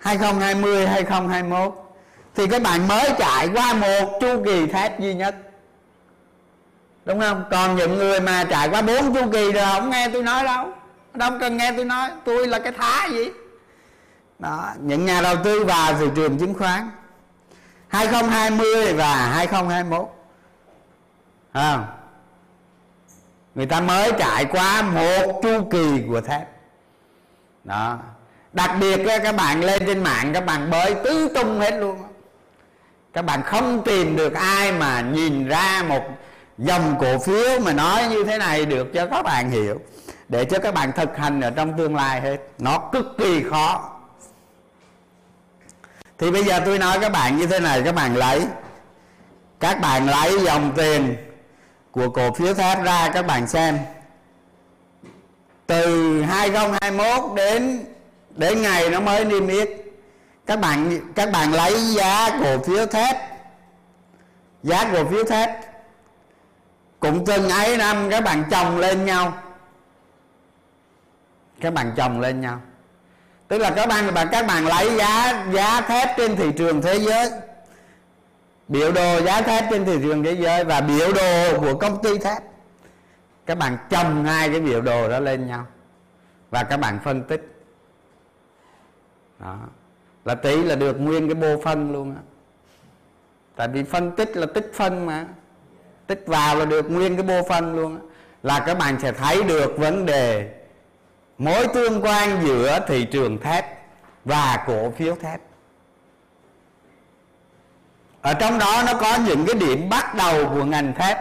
2020 0.00 0.86
2021 0.86 1.74
thì 2.34 2.46
các 2.46 2.62
bạn 2.62 2.88
mới 2.88 3.10
trải 3.18 3.48
qua 3.54 3.74
một 3.74 4.18
chu 4.20 4.42
kỳ 4.44 4.66
thép 4.66 5.00
duy 5.00 5.14
nhất. 5.14 5.34
Đúng 7.04 7.20
không? 7.20 7.44
Còn 7.50 7.76
những 7.76 7.94
người 7.98 8.20
mà 8.20 8.44
trải 8.50 8.68
qua 8.68 8.82
bốn 8.82 9.14
chu 9.14 9.30
kỳ 9.32 9.52
rồi 9.52 9.64
không 9.72 9.90
nghe 9.90 10.08
tôi 10.12 10.22
nói 10.22 10.44
đâu. 10.44 10.68
Đâu 11.14 11.30
cần 11.40 11.56
nghe 11.56 11.72
tôi 11.76 11.84
nói. 11.84 12.10
Tôi 12.24 12.46
là 12.46 12.58
cái 12.58 12.72
thá 12.72 13.08
gì? 13.10 13.30
Đó, 14.38 14.72
những 14.80 15.04
nhà 15.04 15.20
đầu 15.22 15.36
tư 15.44 15.64
vào 15.64 15.94
thị 15.94 16.06
trường 16.16 16.38
chứng 16.38 16.54
khoán. 16.54 16.90
2020 17.88 18.92
và 18.92 19.14
2021 19.14 20.08
không 21.54 21.86
người 23.54 23.66
ta 23.66 23.80
mới 23.80 24.12
trải 24.18 24.44
qua 24.44 24.82
một 24.82 25.40
chu 25.42 25.64
kỳ 25.70 26.02
của 26.08 26.20
thép. 26.20 26.48
Đó 27.64 27.98
đặc 28.52 28.70
biệt 28.80 29.00
các 29.22 29.36
bạn 29.36 29.64
lên 29.64 29.82
trên 29.86 30.02
mạng, 30.02 30.30
các 30.34 30.46
bạn 30.46 30.70
bới 30.70 30.94
tứ 31.04 31.28
tung 31.34 31.60
hết 31.60 31.74
luôn. 31.74 31.98
Các 33.12 33.22
bạn 33.22 33.42
không 33.42 33.82
tìm 33.84 34.16
được 34.16 34.34
ai 34.34 34.72
mà 34.72 35.00
nhìn 35.00 35.48
ra 35.48 35.84
một 35.88 36.02
dòng 36.58 36.96
cổ 37.00 37.18
phiếu 37.18 37.60
mà 37.60 37.72
nói 37.72 38.08
như 38.08 38.24
thế 38.24 38.38
này 38.38 38.66
được 38.66 38.88
cho 38.94 39.06
các 39.06 39.22
bạn 39.22 39.50
hiểu. 39.50 39.80
Để 40.28 40.44
cho 40.44 40.58
các 40.58 40.74
bạn 40.74 40.92
thực 40.92 41.16
hành 41.16 41.40
ở 41.40 41.50
trong 41.50 41.78
tương 41.78 41.96
lai 41.96 42.20
hết. 42.20 42.36
Nó 42.58 42.78
cực 42.78 43.06
kỳ 43.18 43.42
khó. 43.42 43.90
Thì 46.18 46.30
bây 46.30 46.44
giờ 46.44 46.60
tôi 46.64 46.78
nói 46.78 46.98
các 47.00 47.12
bạn 47.12 47.36
như 47.36 47.46
thế 47.46 47.60
này, 47.60 47.82
các 47.82 47.94
bạn 47.94 48.16
lấy. 48.16 48.46
Các 49.60 49.80
bạn 49.80 50.06
lấy 50.06 50.40
dòng 50.44 50.72
tiền 50.76 51.16
của 51.90 52.10
cổ 52.10 52.32
phiếu 52.32 52.54
thép 52.54 52.82
ra, 52.82 53.10
các 53.14 53.26
bạn 53.26 53.48
xem. 53.48 53.78
Từ 55.66 56.22
2021 56.22 57.36
đến 57.36 57.84
để 58.36 58.54
ngày 58.54 58.90
nó 58.90 59.00
mới 59.00 59.24
niêm 59.24 59.48
yết. 59.48 59.68
Các 60.46 60.60
bạn 60.60 61.00
các 61.14 61.32
bạn 61.32 61.52
lấy 61.52 61.94
giá 61.94 62.38
cổ 62.42 62.58
phiếu 62.58 62.86
thép. 62.86 63.16
Giá 64.62 64.90
cổ 64.92 65.04
phiếu 65.04 65.24
thép. 65.24 65.50
Cũng 67.00 67.24
từng 67.24 67.48
ấy 67.48 67.76
năm, 67.76 68.10
các 68.10 68.24
bạn 68.24 68.44
chồng 68.50 68.78
lên 68.78 69.04
nhau. 69.04 69.34
Các 71.60 71.74
bạn 71.74 71.92
chồng 71.96 72.20
lên 72.20 72.40
nhau. 72.40 72.60
Tức 73.48 73.58
là 73.58 73.70
các 73.70 73.88
bạn 73.88 74.14
các 74.32 74.46
bạn 74.46 74.66
lấy 74.66 74.96
giá 74.96 75.44
giá 75.52 75.80
thép 75.80 76.16
trên 76.16 76.36
thị 76.36 76.50
trường 76.58 76.82
thế 76.82 76.98
giới. 76.98 77.30
Biểu 78.68 78.92
đồ 78.92 79.20
giá 79.20 79.42
thép 79.42 79.64
trên 79.70 79.84
thị 79.84 79.98
trường 80.02 80.24
thế 80.24 80.32
giới 80.32 80.64
và 80.64 80.80
biểu 80.80 81.12
đồ 81.12 81.60
của 81.60 81.78
công 81.78 82.02
ty 82.02 82.18
thép. 82.18 82.42
Các 83.46 83.58
bạn 83.58 83.78
chồng 83.90 84.24
hai 84.24 84.48
cái 84.48 84.60
biểu 84.60 84.80
đồ 84.80 85.08
đó 85.08 85.20
lên 85.20 85.46
nhau. 85.46 85.66
Và 86.50 86.62
các 86.64 86.76
bạn 86.76 86.98
phân 87.04 87.22
tích 87.22 87.59
đó. 89.40 89.56
Là 90.24 90.34
tỷ 90.34 90.62
là 90.62 90.74
được 90.74 91.00
nguyên 91.00 91.28
cái 91.28 91.34
bô 91.34 91.62
phân 91.62 91.92
luôn 91.92 92.14
á. 92.14 92.22
Tại 93.56 93.68
vì 93.68 93.82
phân 93.82 94.16
tích 94.16 94.36
là 94.36 94.46
tích 94.54 94.72
phân 94.74 95.06
mà. 95.06 95.26
Tích 96.06 96.24
vào 96.26 96.56
là 96.56 96.64
được 96.64 96.90
nguyên 96.90 97.16
cái 97.16 97.22
bô 97.22 97.48
phân 97.48 97.76
luôn 97.76 97.94
á. 97.94 98.00
Là 98.42 98.60
các 98.66 98.78
bạn 98.78 99.00
sẽ 99.02 99.12
thấy 99.12 99.42
được 99.42 99.78
vấn 99.78 100.06
đề 100.06 100.54
mối 101.38 101.66
tương 101.74 102.04
quan 102.04 102.46
giữa 102.46 102.80
thị 102.88 103.04
trường 103.04 103.40
thép 103.40 103.64
và 104.24 104.64
cổ 104.66 104.90
phiếu 104.90 105.14
thép. 105.14 105.40
Ở 108.20 108.34
trong 108.34 108.58
đó 108.58 108.82
nó 108.86 108.94
có 108.94 109.18
những 109.26 109.46
cái 109.46 109.54
điểm 109.54 109.88
bắt 109.88 110.14
đầu 110.14 110.48
của 110.48 110.64
ngành 110.64 110.94
thép, 110.94 111.18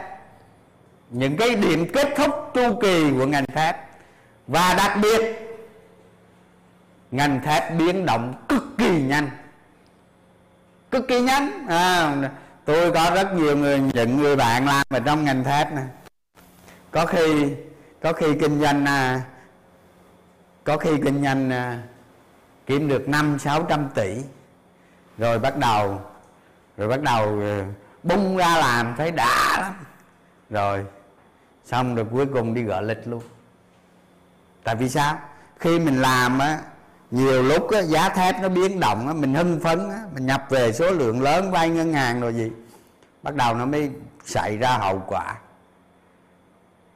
những 1.09 1.37
cái 1.37 1.55
điểm 1.55 1.91
kết 1.93 2.07
thúc 2.17 2.31
chu 2.53 2.79
kỳ 2.81 3.11
của 3.17 3.25
ngành 3.25 3.45
thép. 3.45 3.75
Và 4.47 4.73
đặc 4.73 4.97
biệt 5.01 5.48
ngành 7.11 7.41
thép 7.41 7.77
biến 7.77 8.05
động 8.05 8.33
cực 8.49 8.63
kỳ 8.77 9.01
nhanh. 9.01 9.29
Cực 10.91 11.07
kỳ 11.07 11.21
nhanh. 11.21 11.67
À, 11.67 12.15
tôi 12.65 12.91
có 12.91 13.11
rất 13.15 13.33
nhiều 13.33 13.57
người 13.57 13.81
những 13.93 14.17
người 14.17 14.35
bạn 14.35 14.65
làm 14.65 14.85
ở 14.89 14.99
trong 14.99 15.23
ngành 15.23 15.43
thép 15.43 15.71
này 15.71 15.85
có 16.91 17.05
khi 17.05 17.53
có 18.01 18.13
khi 18.13 18.27
kinh 18.39 18.61
doanh 18.61 18.85
à, 18.85 19.21
có 20.63 20.77
khi 20.77 20.89
kinh 21.03 21.23
doanh 21.23 21.49
à, 21.49 21.81
kiếm 22.65 22.87
được 22.87 23.09
năm 23.09 23.39
sáu 23.39 23.65
trăm 23.69 23.89
tỷ. 23.95 24.15
Rồi 25.17 25.39
bắt 25.39 25.57
đầu 25.57 26.01
rồi 26.77 26.87
bắt 26.87 27.01
đầu 27.01 27.39
ờ, 27.39 27.63
bung 28.03 28.37
ra 28.37 28.57
làm 28.57 28.95
thấy 28.97 29.11
đã 29.11 29.57
lắm. 29.61 29.73
Rồi 30.49 30.85
xong 31.65 31.95
rồi 31.95 32.05
cuối 32.11 32.25
cùng 32.25 32.53
đi 32.53 32.63
gỡ 32.63 32.81
lịch 32.81 33.07
luôn. 33.07 33.23
Tại 34.63 34.75
vì 34.75 34.89
sao? 34.89 35.19
Khi 35.59 35.79
mình 35.79 36.01
làm 36.01 36.39
á 36.39 36.59
nhiều 37.11 37.43
lúc 37.43 37.71
á, 37.71 37.81
giá 37.81 38.09
thép 38.09 38.41
nó 38.41 38.49
biến 38.49 38.79
động 38.79 39.07
á, 39.07 39.13
mình 39.13 39.33
hưng 39.33 39.59
phấn 39.59 39.89
á, 39.89 39.99
mình 40.13 40.25
nhập 40.25 40.45
về 40.49 40.73
số 40.73 40.91
lượng 40.91 41.21
lớn 41.21 41.51
vay 41.51 41.69
ngân 41.69 41.93
hàng 41.93 42.21
rồi 42.21 42.33
gì. 42.33 42.51
Bắt 43.23 43.35
đầu 43.35 43.53
nó 43.53 43.65
mới 43.65 43.91
xảy 44.25 44.57
ra 44.57 44.77
hậu 44.77 45.03
quả. 45.07 45.35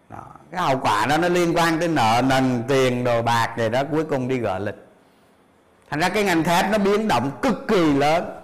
Đó. 0.09 0.23
cái 0.51 0.61
hậu 0.61 0.77
quả 0.77 1.05
đó 1.05 1.17
nó 1.17 1.29
liên 1.29 1.53
quan 1.57 1.79
tới 1.79 1.87
nợ 1.87 2.21
nần 2.25 2.63
tiền 2.67 3.03
đồ 3.03 3.21
bạc 3.21 3.57
này 3.57 3.69
đó 3.69 3.83
cuối 3.91 4.03
cùng 4.03 4.27
đi 4.27 4.37
gỡ 4.37 4.59
lịch. 4.59 4.75
Thành 5.89 5.99
ra 5.99 6.09
cái 6.09 6.23
ngành 6.23 6.43
thép 6.43 6.71
nó 6.71 6.77
biến 6.77 7.07
động 7.07 7.31
cực 7.41 7.67
kỳ 7.67 7.93
lớn. 7.93 8.39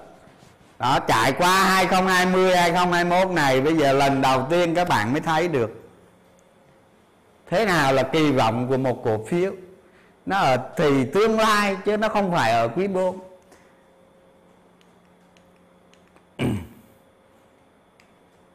Đó 0.80 1.00
trải 1.00 1.32
qua 1.32 1.64
2020 1.64 2.56
2021 2.56 3.36
này 3.36 3.62
bây 3.62 3.78
giờ 3.78 3.94
lần 3.94 4.22
đầu 4.22 4.48
tiên 4.50 4.76
các 4.76 4.90
bạn 4.90 5.12
mới 5.14 5.22
thấy 5.22 5.48
được. 5.48 5.90
Thế 7.50 7.66
nào 7.66 7.94
là 7.94 8.04
kỳ 8.04 8.32
vọng 8.32 8.68
của 8.68 8.78
một 8.78 9.02
cổ 9.04 9.26
phiếu? 9.28 9.52
Nó 10.30 10.38
ở 10.38 10.58
thì 10.78 11.06
tương 11.06 11.40
lai 11.40 11.78
chứ 11.86 11.98
nó 11.98 12.10
không 12.10 12.32
phải 12.32 12.52
ở 12.52 12.68
quý 12.68 12.88
4 12.88 13.20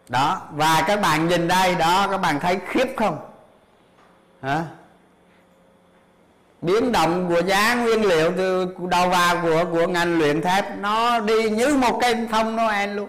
đó 0.09 0.43
và 0.53 0.85
các 0.87 1.01
bạn 1.01 1.29
nhìn 1.29 1.49
đây 1.49 1.75
đó 1.75 2.09
các 2.11 2.19
bạn 2.19 2.41
thấy 2.41 2.61
khiếp 2.69 2.95
không? 2.97 3.19
Hả? 4.43 4.65
Biến 6.63 6.93
động 6.93 7.29
của 7.29 7.43
giá 7.43 7.75
nguyên 7.75 8.05
liệu 8.05 8.33
từ 8.37 8.75
đầu 8.91 9.09
vào 9.09 9.37
của 9.43 9.65
của 9.73 9.87
ngành 9.87 10.19
luyện 10.19 10.43
thép 10.43 10.79
nó 10.79 11.21
đi 11.21 11.51
như 11.51 11.77
một 11.77 11.99
cây 12.03 12.29
thông 12.31 12.57
Noel 12.57 12.91
luôn. 12.91 13.09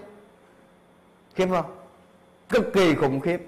Khiếp 1.36 1.47
không? 1.51 1.76
Cực 2.49 2.74
kỳ 2.74 2.95
khủng 2.95 3.20
khiếp. 3.20 3.47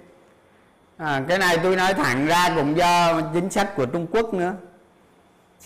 À, 0.98 1.24
cái 1.28 1.38
này 1.38 1.58
tôi 1.64 1.76
nói 1.76 1.94
thẳng 1.94 2.26
ra 2.26 2.50
cũng 2.56 2.78
do 2.78 3.22
chính 3.34 3.50
sách 3.50 3.76
của 3.76 3.86
Trung 3.86 4.08
Quốc 4.12 4.34
nữa 4.34 4.54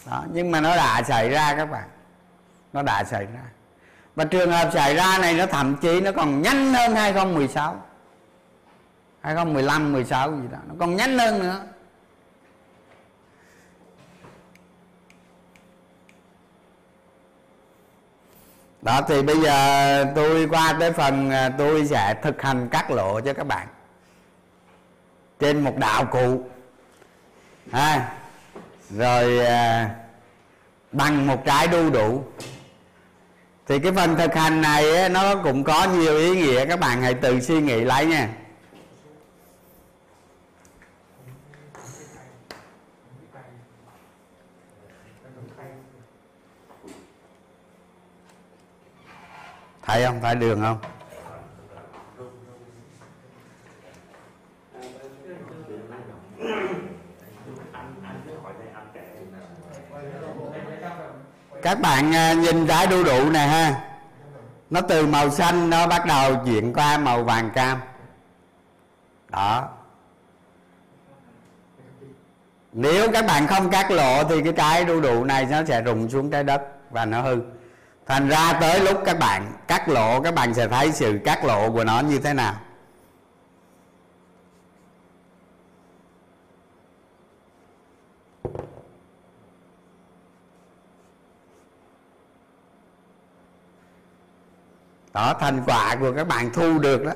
đó, 0.06 0.24
nhưng 0.32 0.52
mà 0.52 0.62
nó 0.62 0.76
đã 0.76 1.04
xảy 1.04 1.30
ra 1.30 1.56
các 1.58 1.66
bạn. 1.66 1.90
Nó 2.74 2.82
đã 2.82 3.04
xảy 3.04 3.26
ra. 3.26 3.42
Và 4.16 4.26
trường 4.26 4.52
hợp 4.52 4.70
xảy 4.74 4.96
ra 4.96 5.18
này 5.18 5.34
nó 5.34 5.46
thậm 5.46 5.76
chí 5.76 6.02
nó 6.02 6.12
còn 6.12 6.42
nhanh 6.42 6.74
hơn 6.74 6.96
2016 6.96 7.82
2015 9.22 9.94
16 9.94 10.32
gì 10.32 10.48
đó. 10.52 10.58
Nó 10.68 10.76
còn 10.80 10.96
nhanh 10.96 11.18
hơn 11.18 11.40
nữa. 11.40 11.62
Đó 18.82 19.02
thì 19.08 19.22
bây 19.22 19.42
giờ 19.42 20.06
tôi 20.16 20.48
qua 20.52 20.76
tới 20.80 20.92
phần 20.92 21.30
à, 21.30 21.50
tôi 21.58 21.88
sẽ 21.88 22.16
thực 22.22 22.42
hành 22.42 22.70
cắt 22.70 22.92
lộ 22.92 23.22
cho 23.22 23.34
các 23.34 23.48
bạn. 23.48 23.68
Trên 25.40 25.64
một 25.64 25.78
đạo 25.78 26.06
cụ. 26.06 26.44
À, 27.72 28.14
rồi 28.98 29.46
à, 29.46 29.96
bằng 30.92 31.28
một 31.28 31.46
trái 31.46 31.68
đu 31.68 31.90
đủ. 31.90 32.24
Thì 33.68 33.80
cái 33.80 33.92
phần 33.92 34.16
thực 34.16 34.36
hành 34.36 34.62
này 34.62 35.10
nó 35.10 35.36
cũng 35.36 35.64
có 35.64 35.84
nhiều 35.84 36.18
ý 36.18 36.36
nghĩa. 36.36 36.66
Các 36.66 36.80
bạn 36.80 37.02
hãy 37.02 37.14
tự 37.14 37.40
suy 37.40 37.62
nghĩ 37.62 37.82
lại 37.82 38.06
nha. 38.06 38.30
Thấy 49.84 50.06
không? 50.06 50.22
Thấy 50.22 50.36
đường 50.36 50.62
không? 50.62 50.78
Các 61.62 61.80
bạn 61.80 62.16
à, 62.16 62.34
nhìn 62.34 62.68
trái 62.68 62.88
đu 62.88 63.04
đủ 63.04 63.30
này 63.30 63.48
ha. 63.48 63.82
Nó 64.70 64.82
từ 64.82 65.08
màu 65.08 65.30
xanh 65.30 65.70
nó 65.70 65.88
bắt 65.88 66.06
đầu 66.06 66.36
chuyển 66.46 66.74
qua 66.74 66.98
màu 66.98 67.24
vàng 67.24 67.50
cam. 67.50 67.78
Đó. 69.30 69.70
Nếu 72.74 73.12
các 73.12 73.26
bạn 73.26 73.48
không 73.48 73.70
cắt 73.70 73.92
lộ 73.92 74.24
thì 74.24 74.42
cái 74.44 74.54
trái 74.54 74.86
đu 74.86 75.02
đủ 75.02 75.24
này 75.24 75.48
nó 75.52 75.66
sẽ 75.66 75.82
rụng 75.82 76.10
xuống 76.10 76.32
trái 76.32 76.44
đất 76.44 76.62
và 76.92 77.06
nó 77.06 77.22
hư. 77.22 77.38
Thành 78.08 78.28
ra 78.28 78.54
tới 78.54 78.80
lúc 78.80 79.02
các 79.06 79.20
bạn 79.20 79.54
cắt 79.68 79.90
lộ 79.90 80.22
các 80.22 80.36
bạn 80.36 80.54
sẽ 80.54 80.68
thấy 80.68 80.92
sự 80.92 81.20
cắt 81.26 81.46
lộ 81.46 81.72
của 81.72 81.84
nó 81.84 82.00
như 82.00 82.20
thế 82.20 82.34
nào. 82.34 82.54
Đó, 95.14 95.34
thành 95.40 95.64
quả 95.66 95.96
của 96.00 96.14
các 96.16 96.28
bạn 96.28 96.50
thu 96.54 96.80
được 96.80 97.04
đó. 97.04 97.12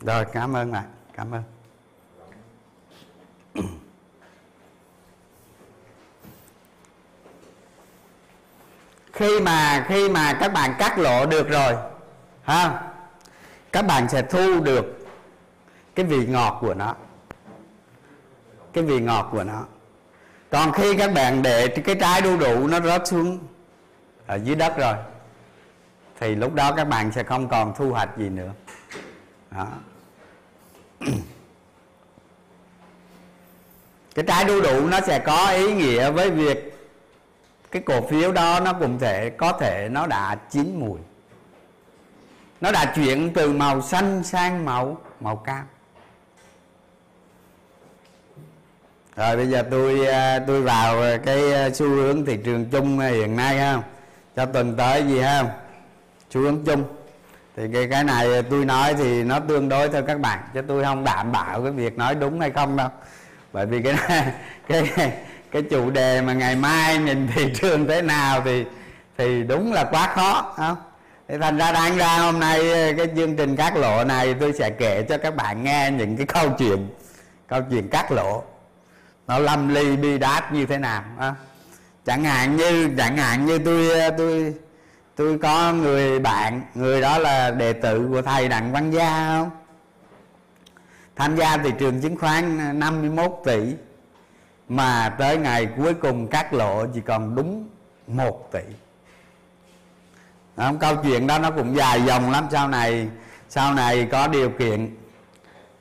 Rồi, 0.00 0.24
cảm 0.32 0.56
ơn 0.56 0.72
bạn. 0.72 0.84
Cảm 1.12 1.34
ơn. 1.34 1.59
Khi 9.20 9.40
mà 9.40 9.84
khi 9.88 10.08
mà 10.08 10.32
các 10.32 10.52
bạn 10.52 10.74
cắt 10.78 10.98
lộ 10.98 11.26
được 11.26 11.48
rồi, 11.48 11.74
ha, 12.42 12.82
các 13.72 13.86
bạn 13.86 14.08
sẽ 14.08 14.22
thu 14.22 14.60
được 14.60 15.06
cái 15.94 16.06
vị 16.06 16.26
ngọt 16.26 16.58
của 16.60 16.74
nó, 16.74 16.94
cái 18.72 18.84
vị 18.84 19.00
ngọt 19.00 19.28
của 19.32 19.44
nó 19.44 19.64
còn 20.50 20.72
khi 20.72 20.96
các 20.96 21.12
bạn 21.14 21.42
để 21.42 21.68
cái 21.68 21.94
trái 21.94 22.20
đu 22.20 22.36
đủ 22.36 22.66
nó 22.66 22.80
rớt 22.80 23.06
xuống 23.06 23.38
ở 24.26 24.36
dưới 24.44 24.56
đất 24.56 24.78
rồi, 24.78 24.94
thì 26.20 26.34
lúc 26.34 26.54
đó 26.54 26.72
các 26.76 26.84
bạn 26.84 27.12
sẽ 27.12 27.22
không 27.22 27.48
còn 27.48 27.74
thu 27.76 27.90
hoạch 27.90 28.16
gì 28.16 28.28
nữa 28.28 28.52
đó. 29.50 29.66
cái 34.14 34.24
trái 34.28 34.44
đu 34.44 34.60
đủ 34.60 34.86
nó 34.86 35.00
sẽ 35.00 35.18
có 35.18 35.50
ý 35.50 35.74
nghĩa 35.74 36.10
với 36.10 36.30
việc 36.30 36.69
cái 37.70 37.82
cổ 37.82 38.00
phiếu 38.00 38.32
đó 38.32 38.60
nó 38.60 38.72
cũng 38.72 38.98
thể 38.98 39.30
có 39.30 39.52
thể 39.52 39.88
nó 39.90 40.06
đã 40.06 40.36
chín 40.50 40.80
mùi. 40.80 40.98
Nó 42.60 42.72
đã 42.72 42.92
chuyển 42.94 43.32
từ 43.34 43.52
màu 43.52 43.82
xanh 43.82 44.24
sang 44.24 44.64
màu 44.64 44.98
màu 45.20 45.36
cam. 45.36 45.64
Rồi 49.16 49.36
bây 49.36 49.46
giờ 49.46 49.64
tôi 49.70 50.06
à, 50.06 50.38
tôi 50.46 50.62
vào 50.62 51.02
cái 51.24 51.72
xu 51.74 51.88
hướng 51.88 52.24
thị 52.24 52.38
trường 52.44 52.70
chung 52.70 52.98
hiện 52.98 53.36
nay 53.36 53.58
ha. 53.58 53.82
Cho 54.36 54.46
tuần 54.46 54.76
tới 54.76 55.02
gì 55.02 55.20
ha. 55.20 55.44
Xu 56.30 56.40
hướng 56.40 56.64
chung. 56.64 56.84
Thì 57.56 57.62
cái 57.72 57.88
cái 57.90 58.04
này 58.04 58.42
tôi 58.42 58.64
nói 58.64 58.94
thì 58.94 59.22
nó 59.22 59.40
tương 59.40 59.68
đối 59.68 59.88
thôi 59.88 60.02
các 60.06 60.20
bạn 60.20 60.38
chứ 60.54 60.62
tôi 60.68 60.84
không 60.84 61.04
đảm 61.04 61.32
bảo 61.32 61.62
cái 61.62 61.72
việc 61.72 61.98
nói 61.98 62.14
đúng 62.14 62.40
hay 62.40 62.50
không 62.50 62.76
đâu. 62.76 62.88
Bởi 63.52 63.66
vì 63.66 63.82
cái 63.82 63.92
này, 63.92 64.32
cái 64.68 65.12
cái 65.50 65.62
chủ 65.62 65.90
đề 65.90 66.22
mà 66.22 66.32
ngày 66.32 66.56
mai 66.56 66.98
nhìn 66.98 67.28
thị 67.34 67.52
trường 67.54 67.86
thế 67.86 68.02
nào 68.02 68.42
thì 68.44 68.64
thì 69.18 69.42
đúng 69.42 69.72
là 69.72 69.84
quá 69.84 70.06
khó 70.14 70.52
không? 70.56 70.76
Thì 71.28 71.38
thành 71.38 71.58
ra 71.58 71.72
đáng 71.72 71.96
ra 71.96 72.18
hôm 72.18 72.40
nay 72.40 72.72
ờ, 72.72 72.92
cái 72.96 73.06
chương 73.16 73.36
trình 73.36 73.56
cắt 73.56 73.76
lộ 73.76 74.04
này 74.04 74.34
tôi 74.34 74.52
sẽ 74.52 74.70
kể 74.70 75.02
cho 75.08 75.18
các 75.18 75.36
bạn 75.36 75.64
nghe 75.64 75.90
những 75.90 76.16
cái 76.16 76.26
câu 76.26 76.50
chuyện 76.58 76.88
câu 77.46 77.62
chuyện 77.70 77.88
cắt 77.88 78.12
lộ. 78.12 78.42
Nó 79.26 79.38
lâm 79.38 79.68
ly 79.68 79.96
bi 79.96 80.18
đát 80.18 80.52
như 80.52 80.66
thế 80.66 80.78
nào 80.78 81.02
à. 81.18 81.34
chẳng 82.06 82.24
hạn 82.24 82.56
như, 82.56 82.90
chẳng 82.98 83.16
hạn 83.16 83.46
như 83.46 83.58
tôi 83.58 84.00
ờ, 84.00 84.10
tôi 84.10 84.54
tôi 85.16 85.38
có 85.38 85.72
người 85.72 86.18
bạn, 86.18 86.62
người 86.74 87.00
đó 87.00 87.18
là 87.18 87.50
đệ 87.50 87.72
tử 87.72 88.08
của 88.10 88.22
thầy 88.22 88.48
đặng 88.48 88.72
văn 88.72 88.90
gia, 88.90 89.26
không? 89.28 89.50
Tham 91.16 91.36
gia 91.36 91.56
thị 91.56 91.70
trường 91.78 92.00
chứng 92.00 92.16
khoán 92.16 92.58
ờ, 92.58 92.72
51 92.72 93.42
tỷ 93.44 93.74
mà 94.70 95.14
tới 95.18 95.38
ngày 95.38 95.68
cuối 95.76 95.94
cùng 95.94 96.26
cắt 96.26 96.52
lộ 96.52 96.86
chỉ 96.86 97.00
còn 97.00 97.34
đúng 97.34 97.68
1 98.06 98.52
tỷ. 98.52 98.60
Không, 100.56 100.78
câu 100.78 100.96
chuyện 101.02 101.26
đó 101.26 101.38
nó 101.38 101.50
cũng 101.50 101.76
dài 101.76 102.02
dòng 102.02 102.30
lắm. 102.30 102.46
Sau 102.50 102.68
này 102.68 103.08
sau 103.48 103.74
này 103.74 104.08
có 104.12 104.28
điều 104.28 104.50
kiện, 104.50 104.96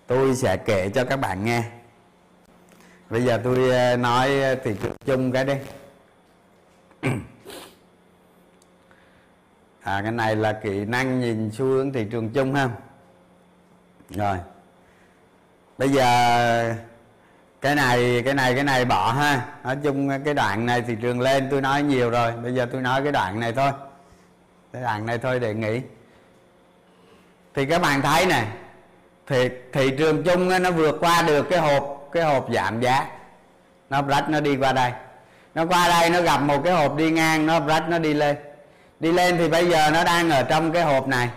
tôi 0.08 0.36
sẽ 0.36 0.58
kể 0.58 0.90
cho 0.90 1.06
các 1.06 1.20
bạn 1.20 1.46
nghe. 1.46 1.64
Bây 3.10 3.24
giờ 3.24 3.42
tôi 3.44 3.70
ờ, 3.70 3.98
nói 3.98 4.30
thị 4.64 4.76
trường 4.84 4.96
chung 5.06 5.32
cái 5.32 5.46
đi. 5.46 5.54
À 9.84 10.02
cái 10.02 10.12
này 10.12 10.36
là 10.36 10.54
kỹ 10.64 10.86
năng 10.86 11.20
nhìn 11.20 11.52
xu 11.52 11.66
hướng 11.66 11.94
thị 11.94 12.06
trường 12.12 12.30
chung 12.30 12.54
ha. 12.54 12.70
Rồi. 14.10 14.38
Bây 15.78 15.90
giờ 15.90 16.76
cái 17.62 17.76
này 17.76 18.22
cái 18.26 18.34
này 18.34 18.56
cái 18.56 18.64
này 18.64 18.86
bỏ 18.86 19.12
ha. 19.12 19.46
Nói 19.64 19.78
chung 19.84 20.24
cái 20.26 20.34
đoạn 20.34 20.66
này 20.66 20.82
thị 20.82 20.96
trường 21.02 21.22
lên, 21.22 21.48
tôi 21.52 21.62
nói 21.62 21.84
nhiều 21.84 22.10
rồi. 22.10 22.32
Bây 22.32 22.54
giờ 22.54 22.68
tôi 22.72 22.82
nói 22.82 23.04
cái 23.04 23.12
đoạn 23.12 23.40
này 23.40 23.54
thôi. 23.54 23.72
Cái 24.74 24.82
đoạn 24.82 25.06
này 25.06 25.18
thôi 25.18 25.40
để 25.40 25.54
nghỉ. 25.54 25.82
Thì 27.56 27.66
các 27.66 27.82
bạn 27.82 28.02
thấy 28.02 28.26
này 28.26 28.48
thì 29.28 29.50
thị 29.74 29.92
trường 29.98 30.24
chung 30.24 30.64
nó 30.64 30.72
vượt 30.72 30.98
qua 31.00 31.22
được 31.22 31.44
cái 31.50 31.60
hộp 31.60 32.10
cái 32.12 32.24
hộp 32.24 32.48
giảm 32.54 32.82
giá. 32.82 33.08
Nó 33.90 34.02
rách 34.02 34.30
nó 34.30 34.40
đi 34.40 34.58
qua 34.58 34.74
đây. 34.74 34.92
Nó 35.56 35.66
qua 35.66 35.88
đây, 35.88 36.10
nó 36.10 36.22
gặp 36.22 36.42
một 36.42 36.62
cái 36.64 36.74
hộp 36.74 36.96
đi 36.96 37.12
ngang, 37.12 37.46
nó 37.46 37.60
rách 37.60 37.90
nó 37.90 38.00
đi 38.00 38.14
lên. 38.14 38.38
Đi 39.00 39.12
lên 39.12 39.38
thì 39.38 39.50
bây 39.50 39.70
giờ 39.70 39.90
nó 39.94 40.04
đang 40.04 40.30
ở 40.30 40.44
trong 40.44 40.72
cái 40.72 40.84
hộp 40.84 41.08
này. 41.08 41.30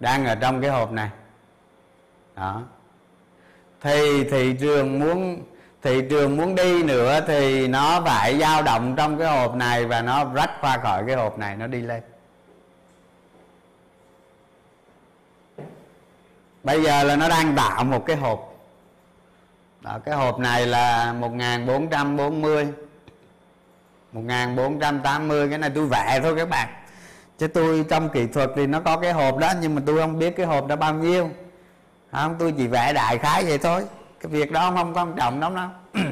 Đang 0.00 0.26
ở 0.26 0.34
trong 0.34 0.60
cái 0.60 0.70
hộp 0.70 0.92
này. 0.92 1.08
Đó 2.36 2.62
thì 3.82 4.24
thị 4.24 4.54
trường 4.60 4.98
muốn 4.98 5.42
thị 5.82 6.02
trường 6.10 6.36
muốn 6.36 6.54
đi 6.54 6.82
nữa 6.82 7.20
thì 7.26 7.68
nó 7.68 8.02
phải 8.06 8.38
dao 8.38 8.62
động 8.62 8.94
trong 8.96 9.18
cái 9.18 9.28
hộp 9.28 9.54
này 9.54 9.84
và 9.84 10.02
nó 10.02 10.24
rách 10.34 10.50
qua 10.60 10.78
khỏi 10.78 11.02
cái 11.06 11.16
hộp 11.16 11.38
này 11.38 11.56
nó 11.56 11.66
đi 11.66 11.80
lên. 11.80 12.02
Bây 16.62 16.82
giờ 16.82 17.02
là 17.02 17.16
nó 17.16 17.28
đang 17.28 17.56
tạo 17.56 17.84
một 17.84 18.06
cái 18.06 18.16
hộp. 18.16 18.54
Đó, 19.80 19.98
cái 20.04 20.14
hộp 20.14 20.38
này 20.38 20.66
là 20.66 21.12
1440 21.12 22.68
1480 24.12 25.48
cái 25.48 25.58
này 25.58 25.70
tôi 25.74 25.86
vẽ 25.86 26.20
thôi 26.22 26.34
các 26.36 26.48
bạn. 26.48 26.68
Chứ 27.38 27.46
tôi 27.46 27.84
trong 27.88 28.08
kỹ 28.08 28.26
thuật 28.26 28.50
thì 28.56 28.66
nó 28.66 28.80
có 28.80 28.96
cái 28.96 29.12
hộp 29.12 29.38
đó 29.38 29.52
nhưng 29.60 29.74
mà 29.74 29.82
tôi 29.86 30.00
không 30.00 30.18
biết 30.18 30.36
cái 30.36 30.46
hộp 30.46 30.66
đó 30.66 30.76
bao 30.76 30.94
nhiêu. 30.94 31.30
À, 32.16 32.22
không 32.22 32.36
tôi 32.38 32.54
chỉ 32.56 32.66
vẽ 32.66 32.92
đại 32.92 33.18
khái 33.18 33.44
vậy 33.44 33.58
thôi. 33.58 33.84
Cái 34.20 34.32
việc 34.32 34.52
đó 34.52 34.72
không 34.76 34.94
quan 34.94 35.14
trọng 35.16 35.40
lắm 35.40 35.54
đâu. 35.56 35.68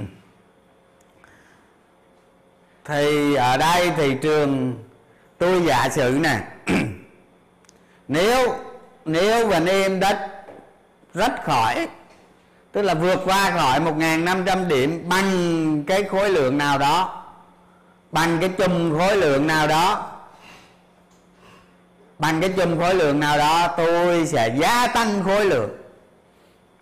Thì 2.85 3.35
ở 3.35 3.57
đây 3.57 3.91
thị 3.97 4.17
trường 4.23 4.75
tôi 5.39 5.63
giả 5.67 5.89
sử 5.89 6.19
nè. 6.21 6.41
Nếu 8.09 8.57
nếu 9.05 9.47
và 9.47 9.61
niêm 9.61 10.01
đất 10.01 10.19
rất 11.15 11.33
khỏi, 11.45 11.89
tức 12.73 12.83
là 12.83 12.95
vượt 12.95 13.21
qua 13.25 13.51
khỏi 13.51 13.81
1.500 13.81 14.69
điểm 14.69 15.09
bằng 15.09 15.85
cái 15.87 16.03
khối 16.03 16.31
lượng 16.31 16.59
nào 16.59 16.79
đó, 16.79 17.25
bằng 18.13 18.39
cái 18.41 18.49
chùm 18.59 18.99
khối 18.99 19.17
lượng 19.17 19.47
nào 19.47 19.69
đó, 19.69 20.11
bằng 22.19 22.41
cái 22.41 22.53
chùm 22.57 22.79
khối 22.79 22.95
lượng 22.95 23.21
nào 23.21 23.39
đó, 23.39 23.75
tôi 23.77 24.27
sẽ 24.27 24.57
gia 24.59 24.87
tăng 24.87 25.23
khối 25.25 25.45
lượng 25.45 25.84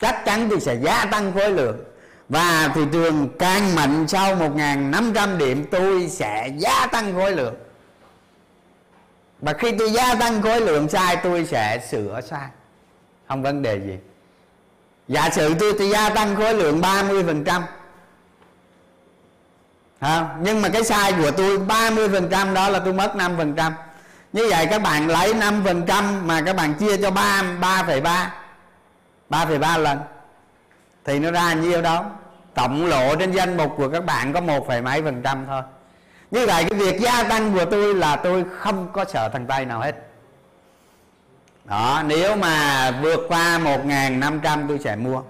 chắc 0.03 0.25
chắn 0.25 0.51
tôi 0.51 0.61
sẽ 0.61 0.75
gia 0.75 1.05
tăng 1.05 1.33
khối 1.35 1.51
lượng. 1.51 1.77
Và 2.29 2.71
thị 2.75 2.81
trường 2.93 3.29
càng 3.39 3.75
mạnh 3.75 4.05
sau 4.09 4.37
1.500 4.37 5.37
điểm 5.37 5.67
tôi 5.71 6.09
sẽ 6.09 6.49
gia 6.59 6.87
tăng 6.87 7.15
khối 7.15 7.33
lượng. 7.33 7.55
Và 9.41 9.53
khi 9.53 9.73
tôi 9.79 9.91
gia 9.91 10.15
tăng 10.15 10.43
khối 10.43 10.61
lượng 10.61 10.89
sai 10.89 11.17
tôi 11.17 11.45
sẽ 11.45 11.79
sửa 11.91 12.21
sai. 12.31 12.49
Không 13.29 13.43
vấn 13.43 13.63
đề 13.63 13.81
gì. 13.81 13.99
Giả 15.09 15.31
sử 15.31 15.55
tôi 15.55 15.73
tôi 15.79 15.91
gia 15.91 16.11
tăng 16.11 16.37
khối 16.37 16.55
lượng 16.55 16.81
30 16.81 17.25
phần 17.25 17.45
trăm. 17.45 17.63
Nhưng 20.41 20.63
mà 20.63 20.69
cái 20.69 20.85
sai 20.85 21.13
của 21.13 21.31
tôi 21.31 21.59
30 21.59 22.09
phần 22.09 22.29
trăm 22.31 22.55
đó 22.55 22.69
là 22.69 22.79
tôi 22.79 22.93
mất 22.93 23.17
5 23.17 23.35
phần 23.37 23.55
trăm. 23.57 23.75
Như 24.33 24.47
vậy 24.51 24.67
các 24.71 24.83
bạn 24.83 25.09
lấy 25.09 25.35
5 25.35 25.63
phần 25.65 25.87
trăm 25.87 26.27
mà 26.27 26.43
các 26.47 26.57
bạn 26.57 26.75
chia 26.75 26.97
cho 26.97 27.11
3 27.11 27.43
3,3 27.61 28.27
3,3 29.33 29.79
lần. 29.79 29.99
Thì 31.05 31.19
nó 31.19 31.31
ra 31.31 31.53
nhiêu 31.53 31.83
đâu 31.83 32.05
tổng 32.55 32.87
lộ 32.87 33.17
trên 33.17 33.33
danh 33.33 33.57
mục 33.57 33.73
của 33.77 33.89
các 33.89 34.05
bạn 34.05 34.33
có 34.33 34.41
một 34.41 34.67
phẩy 34.67 34.83
mấy 34.83 35.03
phần 35.03 35.23
trăm 35.23 35.47
thôi. 35.47 35.63
Như 36.31 36.47
vậy 36.47 36.65
cái 36.71 36.79
việc 36.79 37.01
gia 37.01 37.23
tăng 37.23 37.53
của 37.53 37.65
tôi 37.65 37.95
là 37.95 38.17
tôi 38.17 38.45
không 38.59 38.89
có 38.93 39.05
sợ 39.05 39.29
thằng 39.33 39.47
tay 39.47 39.65
nào 39.65 39.81
hết. 39.81 39.95
Đó 41.65 42.03
nếu 42.07 42.37
mà 42.37 42.91
vượt 43.03 43.21
qua 43.29 43.59
1.500 43.59 44.69
tôi 44.69 44.79
sẽ 44.79 44.97
mua. 44.97 45.23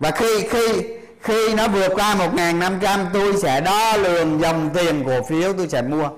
Và 0.00 0.10
khi 0.10 0.48
khi 0.50 0.84
khi 1.20 1.54
nó 1.54 1.68
vượt 1.68 1.92
qua 1.94 2.14
1.500 2.14 3.06
tôi 3.12 3.36
sẽ 3.36 3.60
đo 3.60 3.96
lường 3.96 4.40
dòng 4.40 4.70
tiền 4.74 5.04
cổ 5.06 5.22
phiếu 5.22 5.52
tôi 5.52 5.68
sẽ 5.68 5.82
mua. 5.82 6.08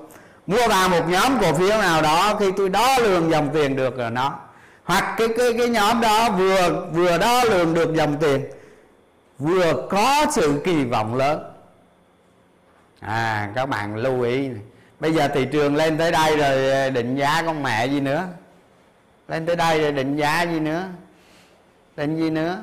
Mua 0.46 0.68
vào 0.68 0.88
một 0.88 1.08
nhóm 1.08 1.38
cổ 1.40 1.52
phiếu 1.52 1.78
nào 1.78 2.02
đó 2.02 2.36
khi 2.40 2.46
tôi 2.56 2.68
đo 2.68 2.98
lường 2.98 3.30
dòng 3.30 3.50
tiền 3.52 3.76
được 3.76 3.96
rồi 3.96 4.10
nó 4.10 4.38
hoặc 4.84 5.14
cái 5.16 5.28
cái 5.36 5.52
cái 5.58 5.68
nhóm 5.68 6.00
đó 6.00 6.30
vừa 6.30 6.86
vừa 6.92 7.18
đo 7.18 7.44
lường 7.44 7.74
được 7.74 7.94
dòng 7.94 8.16
tiền, 8.20 8.44
vừa 9.38 9.86
có 9.90 10.26
sự 10.30 10.60
kỳ 10.64 10.84
vọng 10.84 11.14
lớn. 11.14 11.42
À 13.00 13.50
các 13.54 13.66
bạn 13.66 13.96
lưu 13.96 14.22
ý 14.22 14.48
này. 14.48 14.62
bây 15.00 15.14
giờ 15.14 15.28
thị 15.28 15.46
trường 15.52 15.76
lên 15.76 15.98
tới 15.98 16.10
đây 16.10 16.36
rồi 16.36 16.70
à, 16.70 16.90
định 16.90 17.16
giá 17.16 17.42
con 17.46 17.62
mẹ 17.62 17.86
gì 17.86 18.00
nữa? 18.00 18.24
Lên 19.28 19.46
tới 19.46 19.56
đây 19.56 19.80
rồi 19.80 19.92
định 19.92 20.16
giá 20.16 20.42
gì 20.42 20.60
nữa? 20.60 20.84
Định 21.96 22.16
gì 22.16 22.30
nữa? 22.30 22.58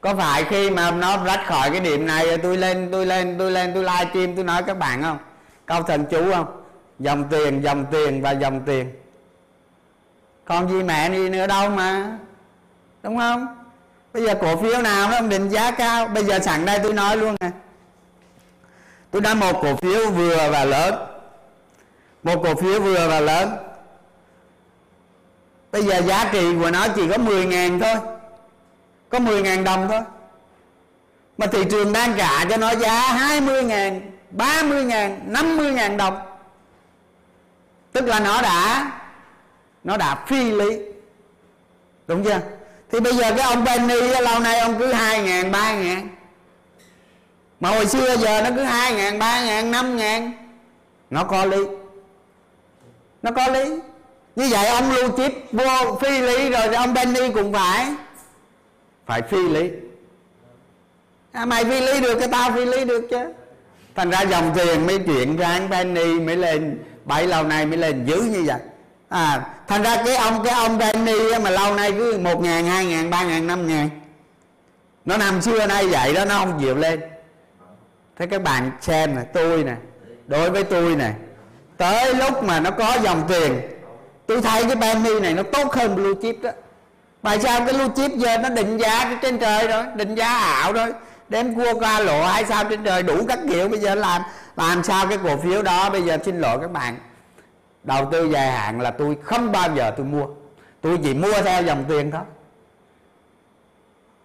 Có 0.00 0.14
phải 0.14 0.44
khi 0.44 0.70
mà 0.70 0.90
nó 0.90 1.24
rách 1.24 1.46
khỏi 1.46 1.70
cái 1.70 1.80
điểm 1.80 2.06
này, 2.06 2.38
tôi 2.38 2.56
lên 2.56 2.88
tôi 2.92 3.06
lên 3.06 3.36
tôi 3.38 3.50
lên, 3.50 3.70
tôi 3.74 3.82
live 3.82 4.10
stream 4.10 4.36
tôi 4.36 4.44
nói 4.44 4.62
các 4.62 4.78
bạn 4.78 5.02
không? 5.02 5.18
Câu 5.66 5.82
thần 5.82 6.04
chú 6.10 6.32
không? 6.32 6.62
Dòng 6.98 7.24
tiền 7.30 7.62
dòng 7.62 7.86
tiền 7.90 8.22
và 8.22 8.30
dòng 8.30 8.60
tiền 8.66 8.90
còn 10.44 10.68
gì 10.68 10.82
mẹ 10.82 11.10
gì 11.10 11.28
nữa 11.28 11.46
đâu 11.46 11.70
mà. 11.70 12.18
Đúng 13.02 13.18
không? 13.18 13.46
Bây 14.12 14.26
giờ 14.26 14.34
cổ 14.40 14.56
phiếu 14.56 14.82
nào 14.82 15.10
nó 15.10 15.20
định 15.20 15.48
giá 15.48 15.70
cao? 15.70 16.08
Bây 16.08 16.24
giờ 16.24 16.38
sẵn 16.38 16.64
đây 16.64 16.78
tôi 16.82 16.92
nói 16.92 17.16
luôn 17.16 17.36
nè. 17.40 17.50
Tôi 19.10 19.22
đã 19.22 19.34
một 19.34 19.52
cổ 19.62 19.76
phiếu 19.76 20.10
vừa 20.10 20.50
và 20.50 20.64
lớn. 20.64 20.94
Một 22.22 22.40
cổ 22.42 22.54
phiếu 22.54 22.80
vừa 22.80 23.08
và 23.08 23.20
lớn. 23.20 23.56
Bây 25.72 25.82
giờ 25.82 26.02
giá 26.02 26.28
trị 26.32 26.54
của 26.60 26.70
nó 26.70 26.88
chỉ 26.88 27.08
có 27.08 27.18
10 27.18 27.46
ngàn 27.46 27.80
thôi. 27.80 27.94
Có 29.08 29.18
10 29.18 29.42
ngàn 29.42 29.64
đồng 29.64 29.88
thôi. 29.88 30.00
Mà 31.38 31.46
thị 31.46 31.64
trường 31.70 31.92
đang 31.92 32.14
trả 32.18 32.44
cho 32.44 32.56
nó 32.56 32.74
giá 32.74 33.00
20 33.00 33.62
ngàn 33.62 34.10
30 34.30 34.84
ngàn 34.84 35.20
50 35.26 35.72
ngàn 35.72 35.96
đồng. 35.96 36.18
Tức 37.92 38.04
là 38.04 38.20
nó 38.20 38.42
đã 38.42 38.90
nó 39.84 39.96
đã 39.96 40.24
phi 40.26 40.52
lý. 40.52 40.78
Đúng 42.06 42.24
chưa? 42.24 42.40
Thì 42.90 43.00
bây 43.00 43.14
giờ 43.14 43.32
cái 43.36 43.46
ông 43.46 43.64
Benny 43.64 44.00
lâu 44.00 44.40
nay 44.40 44.58
ông 44.58 44.78
cứ 44.78 44.92
hai 44.92 45.22
ngàn 45.22 45.52
ba 45.52 45.74
ngàn. 45.74 46.08
Mà 47.60 47.70
hồi 47.70 47.86
xưa 47.86 48.16
giờ 48.16 48.42
nó 48.42 48.50
cứ 48.56 48.62
hai 48.62 48.94
ngàn 48.94 49.18
ba 49.18 49.44
ngàn 49.44 49.70
năm 49.70 49.96
ngàn. 49.96 50.32
Nó 51.10 51.24
có 51.24 51.44
lý. 51.44 51.64
Nó 53.22 53.30
có 53.30 53.48
lý. 53.48 53.64
Như 54.36 54.48
vậy 54.50 54.66
ông 54.66 54.92
lưu 54.92 55.08
chip 55.16 55.32
vô 55.52 55.98
phi 56.00 56.20
lý 56.20 56.50
rồi 56.50 56.68
thì 56.68 56.74
ông 56.74 56.94
Benny 56.94 57.30
cũng 57.34 57.52
phải 57.52 57.94
phải 59.06 59.22
phi 59.22 59.48
lý. 59.48 59.70
À, 61.32 61.44
mày 61.44 61.64
phi 61.64 61.80
lý 61.80 62.00
được 62.00 62.18
cái 62.18 62.28
tao 62.28 62.52
phi 62.52 62.64
lý 62.64 62.84
được 62.84 63.06
chứ. 63.10 63.32
Thành 63.94 64.10
ra 64.10 64.20
dòng 64.20 64.52
tiền 64.56 64.86
mới 64.86 64.98
chuyển 64.98 65.36
ráng 65.36 65.70
Benny 65.70 66.20
mới 66.20 66.36
lên 66.36 66.78
bảy 67.04 67.26
lâu 67.26 67.44
nay 67.44 67.66
mới 67.66 67.78
lên 67.78 68.04
dữ 68.06 68.20
như 68.20 68.42
vậy 68.46 68.60
à 69.12 69.46
thành 69.68 69.82
ra 69.82 70.02
cái 70.06 70.16
ông 70.16 70.44
cái 70.44 70.54
ông 70.54 70.78
Benny 70.78 71.38
mà 71.42 71.50
lâu 71.50 71.74
nay 71.74 71.92
cứ 71.92 72.18
một 72.18 72.40
ngàn, 72.40 72.66
hai 72.66 72.86
ngàn, 72.86 73.10
ba 73.10 73.22
ngàn, 73.22 73.46
năm 73.46 73.66
ngàn. 73.66 73.88
Nó 75.04 75.16
nằm 75.16 75.42
xưa 75.42 75.66
nay 75.66 75.86
vậy 75.86 76.14
đó, 76.14 76.24
nó 76.24 76.38
không 76.38 76.60
chịu 76.60 76.74
lên. 76.76 77.00
Thế 78.18 78.26
các 78.26 78.42
bạn 78.42 78.70
xem 78.80 79.16
nè, 79.16 79.22
tôi 79.32 79.64
nè, 79.64 79.74
đối 80.26 80.50
với 80.50 80.64
tôi 80.64 80.96
nè, 80.96 81.10
tới 81.76 82.14
lúc 82.14 82.44
mà 82.44 82.60
nó 82.60 82.70
có 82.70 82.96
dòng 83.02 83.24
tiền, 83.28 83.60
tôi 84.26 84.42
thấy 84.42 84.64
cái 84.64 84.76
Benny 84.76 85.20
này 85.20 85.34
nó 85.34 85.42
tốt 85.42 85.74
hơn 85.74 85.94
blue 85.94 86.12
chip 86.22 86.36
đó. 86.42 86.50
Tại 87.22 87.40
sao 87.40 87.60
cái 87.60 87.74
blue 87.74 87.88
chip 87.96 88.10
giờ 88.16 88.38
nó 88.38 88.48
định 88.48 88.78
giá 88.78 89.18
trên 89.22 89.38
trời 89.38 89.68
rồi, 89.68 89.84
định 89.94 90.14
giá 90.14 90.38
ảo 90.38 90.72
rồi? 90.72 90.92
Đem 91.28 91.54
cua 91.54 91.74
qua 91.78 92.00
lộ 92.00 92.22
hay 92.24 92.44
sao 92.44 92.64
trên 92.64 92.84
trời 92.84 93.02
đủ 93.02 93.24
các 93.28 93.38
kiểu, 93.48 93.68
bây 93.68 93.78
giờ 93.78 93.94
làm 93.94 94.22
làm 94.56 94.82
sao 94.82 95.06
cái 95.06 95.18
cổ 95.24 95.36
phiếu 95.36 95.62
đó? 95.62 95.90
Bây 95.90 96.02
giờ 96.02 96.18
xin 96.24 96.40
lỗi 96.40 96.58
các 96.60 96.72
bạn 96.72 96.96
đầu 97.84 98.08
tư 98.12 98.30
dài 98.32 98.50
hạn 98.52 98.80
là 98.80 98.90
tôi 98.90 99.16
không 99.22 99.52
bao 99.52 99.74
giờ 99.76 99.94
tôi 99.96 100.06
mua. 100.06 100.26
Tôi 100.80 100.98
chỉ 101.02 101.14
mua 101.14 101.42
theo 101.42 101.62
dòng 101.62 101.84
tiền 101.88 102.10
thôi. 102.10 102.22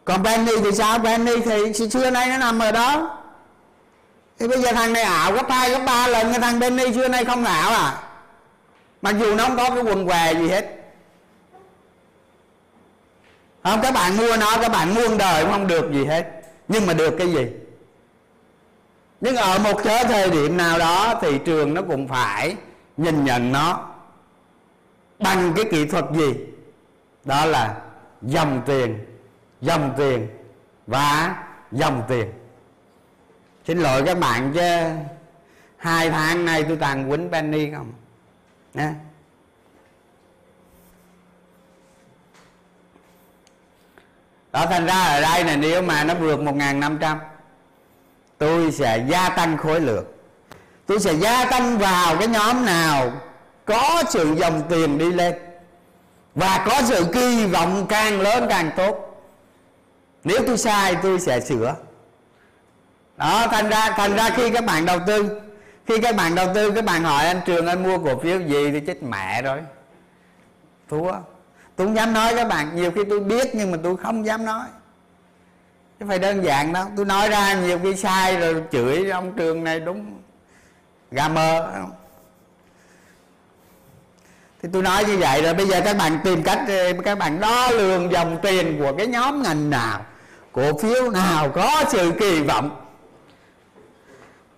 Còn 0.06 0.24
Benny 0.24 0.52
thì 0.64 0.72
sao? 0.72 1.00
Benny 1.00 1.42
thì 1.42 1.74
xưa 1.74 2.10
nay 2.10 2.28
nó 2.30 2.38
nằm 2.38 2.60
ở 2.60 2.72
đó. 2.72 3.18
Thì 4.40 4.48
bây 4.48 4.62
giờ 4.62 4.72
thằng 4.72 4.94
này 4.94 5.04
ảo 5.04 5.34
gấp 5.34 5.50
hai, 5.50 5.70
gấp 5.70 5.80
ba 5.86 6.08
lần, 6.08 6.32
cái 6.32 6.40
thằng 6.40 6.60
Benny 6.60 6.94
xưa 6.94 7.08
nay 7.08 7.26
không 7.26 7.46
ảo 7.46 7.70
à. 7.70 8.04
Mặc 9.02 9.16
dù 9.20 9.36
nó 9.36 9.44
không 9.44 9.58
có 9.58 9.70
cái 9.70 9.84
quần 9.84 10.08
què 10.08 10.34
gì 10.34 10.50
hết. 10.50 10.66
Không, 13.64 13.82
các 13.82 13.94
bạn 13.94 14.18
mua 14.18 14.38
nó, 14.38 14.58
các 14.62 14.72
bạn 14.72 14.96
muôn 14.96 15.18
đời 15.18 15.44
cũng 15.44 15.52
không 15.52 15.68
được 15.68 15.92
gì 15.92 16.06
hết. 16.06 16.26
Nhưng 16.68 16.86
mà 16.86 16.94
được 16.94 17.16
cái 17.18 17.32
gì? 17.32 17.48
Nhưng 19.22 19.36
ở 19.36 19.60
một 19.60 19.84
cái 19.84 20.04
thời 20.04 20.30
điểm 20.30 20.58
nào 20.58 20.80
đó 20.80 21.20
thị 21.22 21.40
trường 21.46 21.74
nó 21.74 21.82
cũng 21.82 22.08
phải 22.08 22.56
nhìn 22.98 23.24
nhận 23.24 23.52
nó 23.52 23.90
bằng 25.20 25.54
cái 25.56 25.66
kỹ 25.72 25.86
thuật 25.86 26.06
gì? 26.14 26.34
Đó 27.26 27.46
là 27.46 27.82
dòng 28.22 28.62
tiền 28.66 29.06
dòng 29.62 29.94
tiền 29.98 30.28
và 30.88 31.36
dòng 31.72 32.04
tiền. 32.08 32.32
Xin 33.66 33.78
lỗi 33.78 34.04
các 34.06 34.20
bạn 34.20 34.52
chứ, 34.54 34.86
hai 35.78 36.10
tháng 36.10 36.46
nay 36.46 36.64
tôi 36.68 36.78
toàn 36.78 37.10
quýnh 37.10 37.30
penny 37.32 37.72
không? 37.72 37.94
Nha. 38.74 38.96
Đó, 44.52 44.66
thành 44.66 44.86
ra 44.86 45.04
ở 45.04 45.22
đây 45.22 45.44
này 45.44 45.58
nếu 45.58 45.82
mà 45.82 46.04
nó 46.04 46.16
vượt 46.16 46.40
1.500 46.40 47.18
tôi 48.38 48.72
sẽ 48.72 49.06
gia 49.10 49.30
tăng 49.30 49.58
khối 49.58 49.82
lượng 49.82 50.06
tôi 50.88 51.00
sẽ 51.00 51.14
gia 51.14 51.46
tăng 51.46 51.78
vào 51.78 52.18
cái 52.18 52.28
nhóm 52.28 52.66
nào 52.66 53.12
có 53.66 54.04
sự 54.10 54.36
dòng 54.36 54.62
tiền 54.70 54.98
đi 54.98 55.12
lên 55.12 55.34
và 56.36 56.66
có 56.70 56.82
sự 56.86 57.06
kỳ 57.14 57.46
vọng 57.46 57.86
càng 57.90 58.22
lớn 58.22 58.46
càng 58.50 58.72
tốt. 58.78 59.24
Nếu 60.24 60.40
tôi 60.48 60.58
sai, 60.58 60.96
tôi 61.04 61.20
sẽ 61.20 61.40
sửa. 61.40 61.76
Đó, 63.18 63.48
thành 63.52 63.70
ra 63.70 63.90
thành 63.98 64.16
ra 64.16 64.30
khi 64.30 64.52
các 64.52 64.66
bạn 64.66 64.86
đầu 64.86 65.00
tư, 65.08 65.42
khi 65.88 66.00
các 66.02 66.16
bạn 66.16 66.36
đầu 66.36 66.48
tư, 66.54 66.72
các 66.72 66.86
bạn 66.86 67.04
hỏi 67.04 67.26
anh 67.28 67.42
trường 67.46 67.68
anh 67.68 67.84
mua 67.84 67.98
cổ 67.98 68.20
phiếu 68.20 68.40
gì 68.40 68.72
thì 68.72 68.80
chết 68.80 69.04
mẹ 69.04 69.42
rồi. 69.42 69.60
Thua. 70.90 71.12
Tôi 71.76 71.88
không 71.88 71.96
dám 71.96 72.14
nói 72.14 72.36
các 72.36 72.48
bạn, 72.48 72.76
nhiều 72.76 72.92
khi 72.92 73.02
tôi 73.10 73.20
biết 73.20 73.56
nhưng 73.56 73.72
mà 73.72 73.78
tôi 73.84 73.98
không 73.98 74.26
dám 74.26 74.46
nói. 74.46 74.66
Chứ 76.00 76.06
phải 76.10 76.20
đơn 76.20 76.44
giản 76.44 76.74
đâu 76.74 76.86
tôi 76.96 77.06
nói 77.06 77.30
ra 77.30 77.54
nhiều 77.54 77.80
khi 77.84 77.96
sai 77.96 78.38
rồi 78.38 78.64
chửi 78.72 79.10
ông 79.10 79.34
trường 79.34 79.64
này 79.64 79.80
đúng 79.80 80.22
gà 81.12 81.30
thì 84.62 84.70
tôi 84.74 84.82
nói 84.84 85.06
như 85.06 85.18
vậy 85.18 85.42
rồi 85.42 85.54
bây 85.54 85.68
giờ 85.68 85.82
các 85.86 85.98
bạn 85.98 86.20
tìm 86.24 86.44
cách 86.44 86.60
ờ, 86.68 86.94
các 87.06 87.18
bạn 87.18 87.40
đo 87.40 87.72
lường 87.72 88.12
dòng 88.12 88.38
tiền 88.42 88.80
của 88.80 88.94
cái 88.98 89.08
nhóm 89.08 89.44
ngành 89.44 89.70
nào 89.70 90.06
cổ 90.58 90.78
phiếu 90.78 91.10
nào 91.10 91.50
có 91.50 91.84
sự 91.90 92.12
kỳ 92.20 92.42
vọng. 92.42 92.70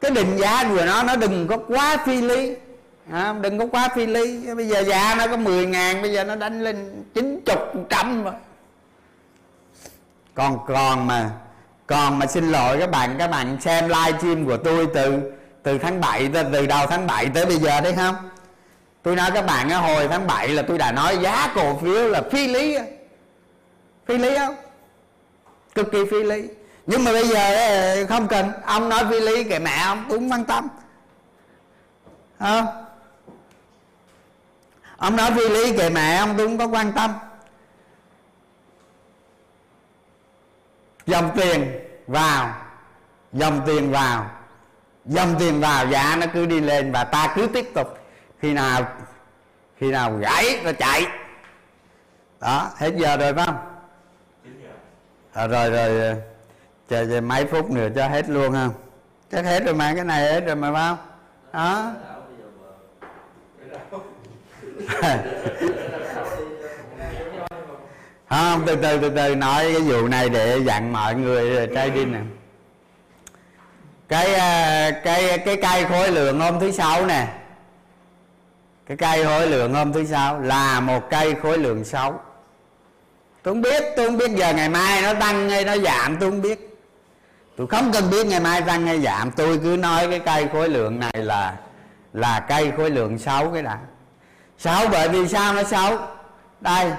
Cái 0.02 0.12
định 0.12 0.38
giá 0.38 0.64
của 0.70 0.86
nó 0.86 1.04
nó 1.04 1.16
đừng 1.16 1.48
có 1.48 1.58
quá 1.58 1.98
phi 2.06 2.22
lý 2.22 2.56
à, 3.12 3.34
đừng 3.42 3.60
có 3.60 3.66
quá 3.72 3.90
phi 3.96 4.06
lý. 4.06 4.54
Bây 4.56 4.68
giờ 4.68 4.84
giá 4.84 5.16
nó 5.18 5.28
có 5.28 5.38
10 5.38 5.66
ngàn 5.66 6.02
bây 6.02 6.14
giờ 6.14 6.24
nó 6.24 6.36
đánh 6.36 6.62
lên 6.62 7.04
chín 7.14 7.40
chục 7.46 7.60
trăm 7.90 8.24
rồi. 8.24 8.34
Còn 10.34 10.60
còn 10.68 11.08
mà 11.08 11.30
còn 11.88 12.20
mà 12.20 12.26
xin 12.26 12.52
lỗi 12.52 12.78
các 12.80 12.92
bạn 12.92 13.16
các 13.20 13.28
bạn 13.28 13.58
xem 13.62 13.90
live 13.90 14.20
stream 14.20 14.46
của 14.46 14.58
tôi 14.58 14.88
từ 14.94 15.32
từ 15.64 15.78
tháng 15.78 16.02
7 16.02 16.30
từ, 16.34 16.66
đầu 16.66 16.88
tháng 16.88 17.08
7 17.08 17.30
tới 17.34 17.46
bây 17.46 17.58
giờ 17.58 17.82
đấy 17.82 17.94
không? 17.96 18.16
Tôi 19.04 19.16
nói 19.16 19.32
các 19.34 19.46
bạn 19.46 19.70
hồi 19.70 20.08
tháng 20.08 20.28
7 20.28 20.48
là 20.48 20.62
tôi 20.62 20.78
đã 20.78 20.92
nói 20.92 21.18
giá 21.18 21.52
cổ 21.56 21.78
phiếu 21.78 22.08
là 22.08 22.22
phi 22.32 22.48
lý 22.48 22.78
phi 24.06 24.18
lý 24.18 24.38
không? 24.38 24.56
Cực 25.76 25.92
kỳ 25.92 26.06
phi 26.12 26.24
lý. 26.24 26.48
Nhưng 26.86 27.04
mà 27.04 27.12
bây 27.12 27.28
giờ 27.28 27.56
ờ, 27.56 28.06
không 28.06 28.28
cần. 28.28 28.52
Ông 28.66 28.90
nói 28.90 29.04
phi 29.10 29.20
lý 29.20 29.44
kệ 29.44 29.60
mẹ 29.60 29.78
ông 29.86 30.06
tôi 30.10 30.20
quan 30.20 30.46
tâm. 30.46 30.68
Không 32.40 32.66
ông 34.98 35.16
nói 35.16 35.32
phi 35.36 35.50
lý 35.50 35.78
kệ 35.78 35.90
mẹ 35.90 36.18
ông 36.18 36.34
tôi 36.38 36.48
cũng 36.48 36.58
có 36.58 36.68
quan 36.68 36.92
tâm. 36.94 37.14
Dòng 41.06 41.32
tiền 41.36 41.80
vào. 42.08 42.54
Dòng 43.34 43.62
tiền 43.66 43.92
vào 43.92 44.39
dòng 45.10 45.36
tiền 45.40 45.60
vào 45.60 45.88
giá 45.88 46.18
nó 46.20 46.26
cứ 46.34 46.46
đi 46.46 46.60
lên 46.60 46.92
và 46.92 47.04
ta 47.04 47.34
cứ 47.36 47.48
tiếp 47.54 47.70
tục. 47.74 47.98
Khi 48.40 48.54
nào 48.54 48.88
khi 49.78 49.92
nào 49.92 50.14
gãy 50.14 50.60
nó 50.64 50.72
chạy. 50.72 51.06
Đó 52.40 52.72
hết 52.78 52.92
giờ 52.96 53.18
rồi 53.18 53.34
phải 53.34 53.46
không? 53.46 53.58
À, 55.34 55.48
rồi 55.48 55.70
rồi. 55.72 56.16
Chờ, 56.90 57.06
chờ 57.10 57.22
mấy 57.22 57.46
phút 57.46 57.72
nữa 57.72 57.88
cho 57.96 58.08
hết 58.08 58.30
luôn 58.30 58.54
không 58.54 58.74
chắc 59.32 59.46
hết 59.46 59.66
rồi 59.66 59.74
mà 59.74 59.94
cái 59.96 60.06
này 60.06 60.34
hết 60.34 60.40
rồi 60.40 60.56
mà 60.56 60.74
phải 60.74 60.90
không? 60.90 60.98
Đó. 61.54 61.92
Không 68.30 68.64
từ 68.66 68.76
từ 68.76 68.98
từ 68.98 69.10
từ 69.10 69.36
nói 69.36 69.74
cái 69.74 69.82
vụ 69.82 70.08
này 70.08 70.30
để 70.30 70.60
dặn 70.66 70.94
mọi 70.94 71.16
người 71.16 71.68
trai 71.76 71.90
đi 71.90 72.06
nè 72.06 72.20
cái 74.10 74.34
à, 74.34 74.92
cái 75.04 75.38
cái 75.46 75.58
cây 75.62 75.86
khối 75.86 76.12
lượng 76.12 76.40
hôm 76.40 76.60
thứ 76.60 76.72
sáu 76.72 77.06
nè. 77.06 77.28
Cái 78.86 78.98
cây 78.98 79.26
khối 79.26 79.48
lượng 79.48 79.74
hôm 79.74 79.94
thứ 79.94 80.06
sáu 80.06 80.40
là 80.40 80.80
một 80.80 81.10
cây 81.10 81.36
khối 81.42 81.58
lượng 81.58 81.86
xấu 81.86 82.20
tôi 83.44 83.54
không 83.54 83.62
biết, 83.62 83.84
tôi 83.98 84.08
không 84.08 84.18
biết 84.18 84.32
giờ 84.32 84.54
ngày 84.54 84.70
mai 84.70 85.02
nó 85.02 85.14
tăng 85.14 85.50
hay 85.50 85.66
nó 85.66 85.78
giảm, 85.78 86.18
tôi 86.20 86.30
không 86.30 86.42
biết. 86.42 86.78
Tôi 87.58 87.68
không 87.68 87.92
cần 87.92 88.10
biết 88.10 88.28
ngày 88.28 88.40
mai 88.40 88.62
tăng 88.62 88.88
hay 88.88 89.02
giảm, 89.02 89.32
tôi 89.32 89.60
cứ 89.64 89.78
nói 89.80 90.08
cái 90.10 90.20
cây 90.20 90.48
khối 90.54 90.70
lượng 90.70 91.00
này 91.00 91.14
là 91.16 91.56
là 92.14 92.40
cây 92.40 92.72
khối 92.78 92.90
lượng 92.90 93.18
xấu 93.18 93.52
cái 93.52 93.64
đã. 93.64 93.78
Xấu 94.58 94.88
bởi 94.92 95.10
vì 95.10 95.28
sao 95.28 95.54
nó 95.54 95.64
xấu 95.64 95.98
đây, 96.62 96.92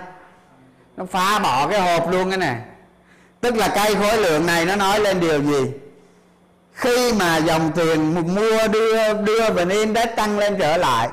nó 0.97 1.05
phá 1.05 1.39
bỏ 1.39 1.69
cái 1.69 1.81
hộp 1.81 2.13
luôn 2.13 2.31
cái 2.31 2.39
này 2.39 2.57
tức 3.41 3.57
là 3.57 3.69
cây 3.69 3.95
khối 3.95 4.17
lượng 4.19 4.47
này 4.47 4.65
nó 4.65 4.77
nói 4.77 5.01
lên 5.01 5.21
điều 5.21 5.43
gì? 5.43 5.71
Khi 6.81 7.13
mà 7.13 7.37
dòng 7.37 7.73
tiền 7.73 8.15
mua 8.35 8.69
đưa 8.69 9.15
đưa 9.15 9.51
vn 9.51 9.69
index 9.69 10.09
tăng 10.17 10.39
lên 10.39 10.57
trở 10.59 10.77
lại, 10.77 11.09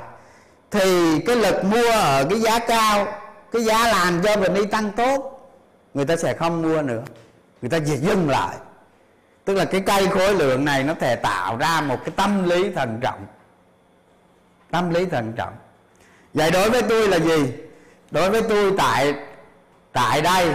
thì 0.72 1.20
cái 1.20 1.36
lực 1.36 1.63
mua 1.65 1.91
ở 1.91 2.26
cái 2.30 2.41
giá 2.41 2.59
cao, 2.59 3.07
cái 3.51 3.63
giá 3.63 3.88
làm 3.88 4.22
cho 4.24 4.36
vn 4.36 4.53
index 4.53 4.72
tăng 4.72 4.91
tốt, 4.91 5.51
người 5.93 6.05
ta 6.05 6.15
sẽ 6.15 6.34
không 6.34 6.61
mua 6.61 6.82
nữa. 6.82 7.03
Người 7.61 7.70
ta 7.70 7.80
chỉ 7.88 7.95
dừng 7.97 8.30
lại. 8.30 8.55
Tức 9.45 9.53
là 9.53 9.65
cái 9.65 9.82
cây 9.82 10.07
khối 10.07 10.36
lượng 10.36 10.65
này 10.65 10.84
nó 10.84 10.93
thể 10.99 11.15
tạo 11.15 11.57
ra 11.57 11.82
một 11.82 11.97
cái 12.05 12.13
tâm 12.15 12.49
lý 12.49 12.72
thận 12.76 12.99
trọng. 13.01 13.26
Tâm 14.72 14.93
lý 14.93 15.05
thận 15.05 15.34
trọng. 15.38 15.53
Vậy 16.34 16.51
đối 16.51 16.70
với 16.70 16.82
tôi 16.82 17.07
là 17.07 17.20
gì? 17.20 17.53
Đối 18.11 18.30
với 18.30 18.41
tôi 18.41 18.74
tại 18.78 19.13
tại 19.93 20.22
đây, 20.22 20.47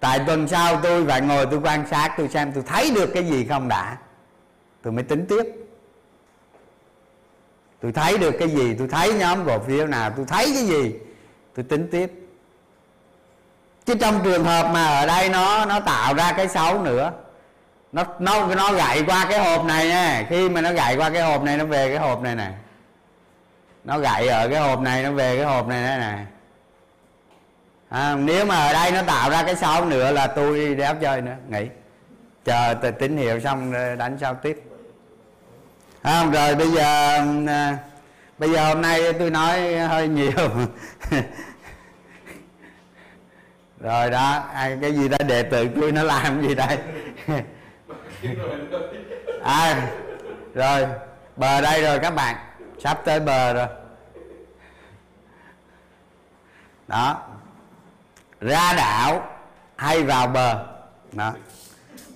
tại 0.00 0.20
tuần 0.26 0.48
sau 0.48 0.80
tôi 0.82 1.06
phải 1.06 1.20
ngồi 1.20 1.46
tôi 1.46 1.60
quan 1.62 1.84
sát, 1.90 2.14
tôi 2.18 2.28
xem 2.28 2.52
tôi 2.52 2.64
thấy 2.66 2.90
được 2.90 3.10
cái 3.14 3.24
gì 3.24 3.46
không 3.48 3.68
đã 3.68 3.96
tôi 4.82 4.92
mới 4.92 5.04
tính 5.04 5.26
tiếp. 5.28 5.42
Tôi 7.80 7.92
thấy 7.92 8.18
được 8.18 8.34
cái 8.38 8.48
gì 8.48 8.74
tôi 8.78 8.88
thấy 8.88 9.14
nhóm 9.14 9.46
cổ 9.46 9.58
phiếu 9.58 9.86
nào 9.86 10.10
tôi 10.16 10.26
thấy 10.28 10.50
cái 10.54 10.64
gì 10.64 10.94
tôi 11.54 11.64
tính 11.64 11.88
tiếp. 11.90 12.12
Chứ 13.84 13.94
trong 14.00 14.20
trường 14.24 14.44
hợp 14.44 14.70
mà 14.72 14.86
ở 14.86 15.06
đây 15.06 15.28
nó 15.28 15.64
nó 15.64 15.80
tạo 15.80 16.14
ra 16.14 16.32
cái 16.36 16.48
xấu 16.48 16.82
nữa 16.82 17.12
nó 17.92 18.04
nó 18.18 18.46
nó 18.54 18.72
gậy 18.72 19.02
qua 19.06 19.26
cái 19.30 19.38
hộp 19.38 19.64
này 19.64 19.88
nha. 19.88 20.26
Khi 20.28 20.48
mà 20.48 20.60
nó 20.60 20.72
gậy 20.72 20.96
qua 20.96 21.10
cái 21.10 21.22
hộp 21.22 21.42
này 21.42 21.56
nó 21.56 21.64
về 21.64 21.88
cái 21.88 21.98
hộp 21.98 22.22
này 22.22 22.34
nè. 22.34 22.52
Nó 23.84 23.98
gậy 23.98 24.28
ở 24.28 24.48
cái 24.48 24.60
hộp 24.60 24.80
này 24.80 25.02
nó 25.02 25.12
về 25.12 25.36
cái 25.36 25.44
hộp 25.44 25.68
này 25.68 25.82
nè 25.82 25.96
này 25.98 26.26
à, 27.88 28.16
nếu 28.16 28.46
mà 28.46 28.56
ở 28.56 28.72
đây 28.72 28.92
nó 28.92 29.02
tạo 29.02 29.30
ra 29.30 29.42
cái 29.42 29.56
xấu 29.56 29.84
nữa 29.84 30.10
là 30.12 30.26
tôi 30.26 30.56
đi 30.56 30.74
đéo 30.74 30.94
chơi 31.00 31.22
nữa. 31.22 31.36
Nghỉ. 31.48 31.68
Chờ 32.44 32.74
tín 32.98 33.16
hiệu 33.16 33.40
xong 33.40 33.72
đánh 33.98 34.18
sao 34.20 34.34
tiếp 34.34 34.62
không, 36.02 36.30
rồi 36.30 36.54
bây 36.54 36.70
giờ 36.70 37.18
à, 37.46 37.78
bây 38.38 38.50
giờ 38.50 38.68
hôm 38.68 38.82
nay 38.82 39.12
tôi 39.12 39.30
nói 39.30 39.78
hơi 39.78 40.08
nhiều. 40.08 40.50
Rồi 43.80 44.10
đó 44.10 44.44
cái 44.80 44.92
gì 44.92 45.08
đó 45.08 45.18
đệ 45.28 45.42
tử 45.42 45.68
tôi 45.80 45.92
nó 45.92 46.02
làm 46.02 46.48
gì 46.48 46.54
đây? 46.54 46.78
À 49.42 49.88
rồi, 50.54 50.86
bờ 51.36 51.60
đây 51.60 51.82
rồi 51.82 51.98
các 51.98 52.10
bạn, 52.10 52.36
sắp 52.78 53.00
tới 53.04 53.20
bờ 53.20 53.52
rồi. 53.52 53.66
Đó, 56.88 57.20
ra 58.40 58.74
đảo 58.76 59.28
hay 59.76 60.02
vào 60.02 60.26
bờ? 60.26 60.66
Đó. 61.12 61.32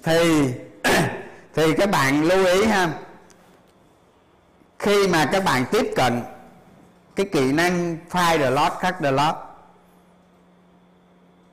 Thì 0.02 0.52
thì 1.54 1.74
các 1.74 1.90
bạn 1.90 2.24
lưu 2.24 2.46
ý 2.46 2.64
ha 2.64 2.88
khi 4.84 5.08
mà 5.08 5.26
các 5.32 5.44
bạn 5.44 5.64
tiếp 5.70 5.92
cận 5.96 6.22
cái 7.16 7.26
kỹ 7.32 7.52
năng 7.52 7.96
find 8.10 8.38
the 8.38 8.50
loss 8.50 8.74
cut 8.82 8.94
the 9.02 9.10
loss 9.10 9.36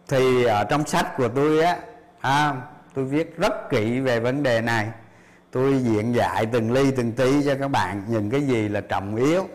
thì 0.07 0.43
ở 0.43 0.63
trong 0.63 0.85
sách 0.85 1.17
của 1.17 1.27
tôi 1.27 1.61
á 1.61 1.77
à, 2.21 2.53
tôi 2.93 3.05
viết 3.05 3.37
rất 3.37 3.69
kỹ 3.69 3.99
về 3.99 4.19
vấn 4.19 4.43
đề 4.43 4.61
này. 4.61 4.87
Tôi 5.51 5.79
diện 5.83 6.15
dạy 6.15 6.45
từng 6.45 6.71
ly 6.71 6.91
từng 6.91 7.11
tí 7.11 7.45
cho 7.45 7.55
các 7.59 7.67
bạn 7.67 8.03
nhìn 8.07 8.29
cái 8.29 8.41
gì 8.41 8.67
là 8.67 8.81
trọng 8.81 9.15
yếu. 9.15 9.47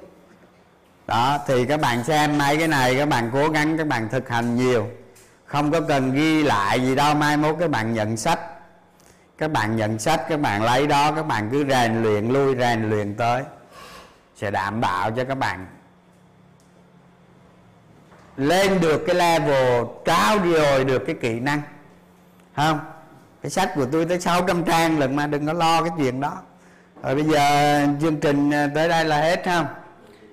Đó 1.06 1.38
thì 1.46 1.64
các 1.64 1.80
bạn 1.80 2.04
xem 2.04 2.38
mấy 2.38 2.56
cái 2.56 2.68
này 2.68 2.96
các 2.96 3.08
bạn 3.08 3.30
cố 3.32 3.48
gắng 3.48 3.78
các 3.78 3.86
bạn 3.86 4.08
thực 4.08 4.28
hành 4.28 4.56
nhiều. 4.56 4.88
Không 5.44 5.70
có 5.70 5.80
cần 5.80 6.12
ghi 6.12 6.42
lại 6.42 6.80
gì 6.80 6.94
đâu 6.94 7.14
mai 7.14 7.36
mốt 7.36 7.56
các 7.60 7.70
bạn 7.70 7.94
nhận 7.94 8.16
sách. 8.16 8.40
Các 9.38 9.50
bạn 9.50 9.76
nhận 9.76 9.98
sách 9.98 10.22
các 10.28 10.40
bạn 10.40 10.62
lấy 10.62 10.86
đó 10.86 11.12
các 11.12 11.26
bạn 11.26 11.48
cứ 11.52 11.64
rèn 11.68 12.02
luyện 12.02 12.28
lui 12.28 12.56
rèn 12.56 12.90
luyện 12.90 13.14
tới 13.14 13.42
sẽ 14.36 14.50
đảm 14.50 14.80
bảo 14.80 15.10
cho 15.10 15.24
các 15.24 15.34
bạn 15.34 15.66
lên 18.36 18.80
được 18.80 19.04
cái 19.06 19.16
level 19.16 19.84
cao 20.04 20.38
rồi 20.38 20.84
được 20.84 21.02
cái 21.06 21.16
kỹ 21.20 21.40
năng. 21.40 21.62
Không? 22.56 22.80
Cái 23.42 23.50
sách 23.50 23.72
của 23.74 23.86
tôi 23.92 24.04
tới 24.04 24.20
600 24.20 24.64
trang 24.64 24.98
lần 24.98 25.16
mà 25.16 25.26
đừng 25.26 25.46
có 25.46 25.52
lo 25.52 25.82
cái 25.82 25.90
chuyện 25.96 26.20
đó. 26.20 26.32
Rồi 27.02 27.14
bây 27.14 27.24
giờ 27.24 27.80
chương 28.00 28.16
trình 28.16 28.50
à, 28.50 28.68
tới 28.74 28.88
đây 28.88 29.04
là 29.04 29.20
hết 29.20 29.42
không? 29.44 29.66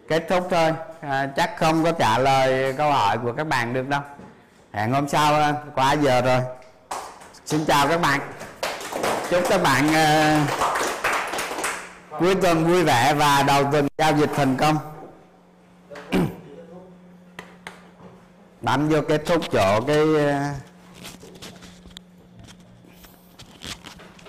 Kết 0.08 0.26
thúc 0.30 0.47
thôi. 0.51 0.74
À, 1.01 1.30
chắc 1.36 1.58
không 1.58 1.84
có 1.84 1.91
trả 1.91 2.18
lời 2.18 2.74
câu 2.74 2.91
hỏi 2.91 3.18
của 3.18 3.34
các 3.34 3.47
bạn 3.47 3.74
được 3.74 3.89
đâu. 3.89 4.01
Hẹn 4.74 4.92
hôm 4.92 5.08
sau 5.08 5.36
à, 5.36 5.54
quá 5.75 5.93
giờ 5.93 6.21
rồi. 6.21 6.39
Xin 7.46 7.66
chào 7.66 7.88
các 7.88 8.01
bạn. 8.01 8.20
Chúc 9.30 9.43
các 9.50 9.63
bạn 9.63 9.88
uh, 9.88 10.72
cuối 12.19 12.35
tuần 12.35 12.65
vui 12.65 12.83
vẻ 12.83 13.13
và 13.13 13.43
đầu 13.43 13.63
tuần 13.71 13.87
giao 13.97 14.17
dịch 14.17 14.29
thành 14.35 14.55
công. 14.57 14.77
Bấm 18.61 18.89
vô 18.89 19.01
kết 19.01 19.21
thúc 19.25 19.41
chỗ 19.51 19.81
cái 19.87 19.97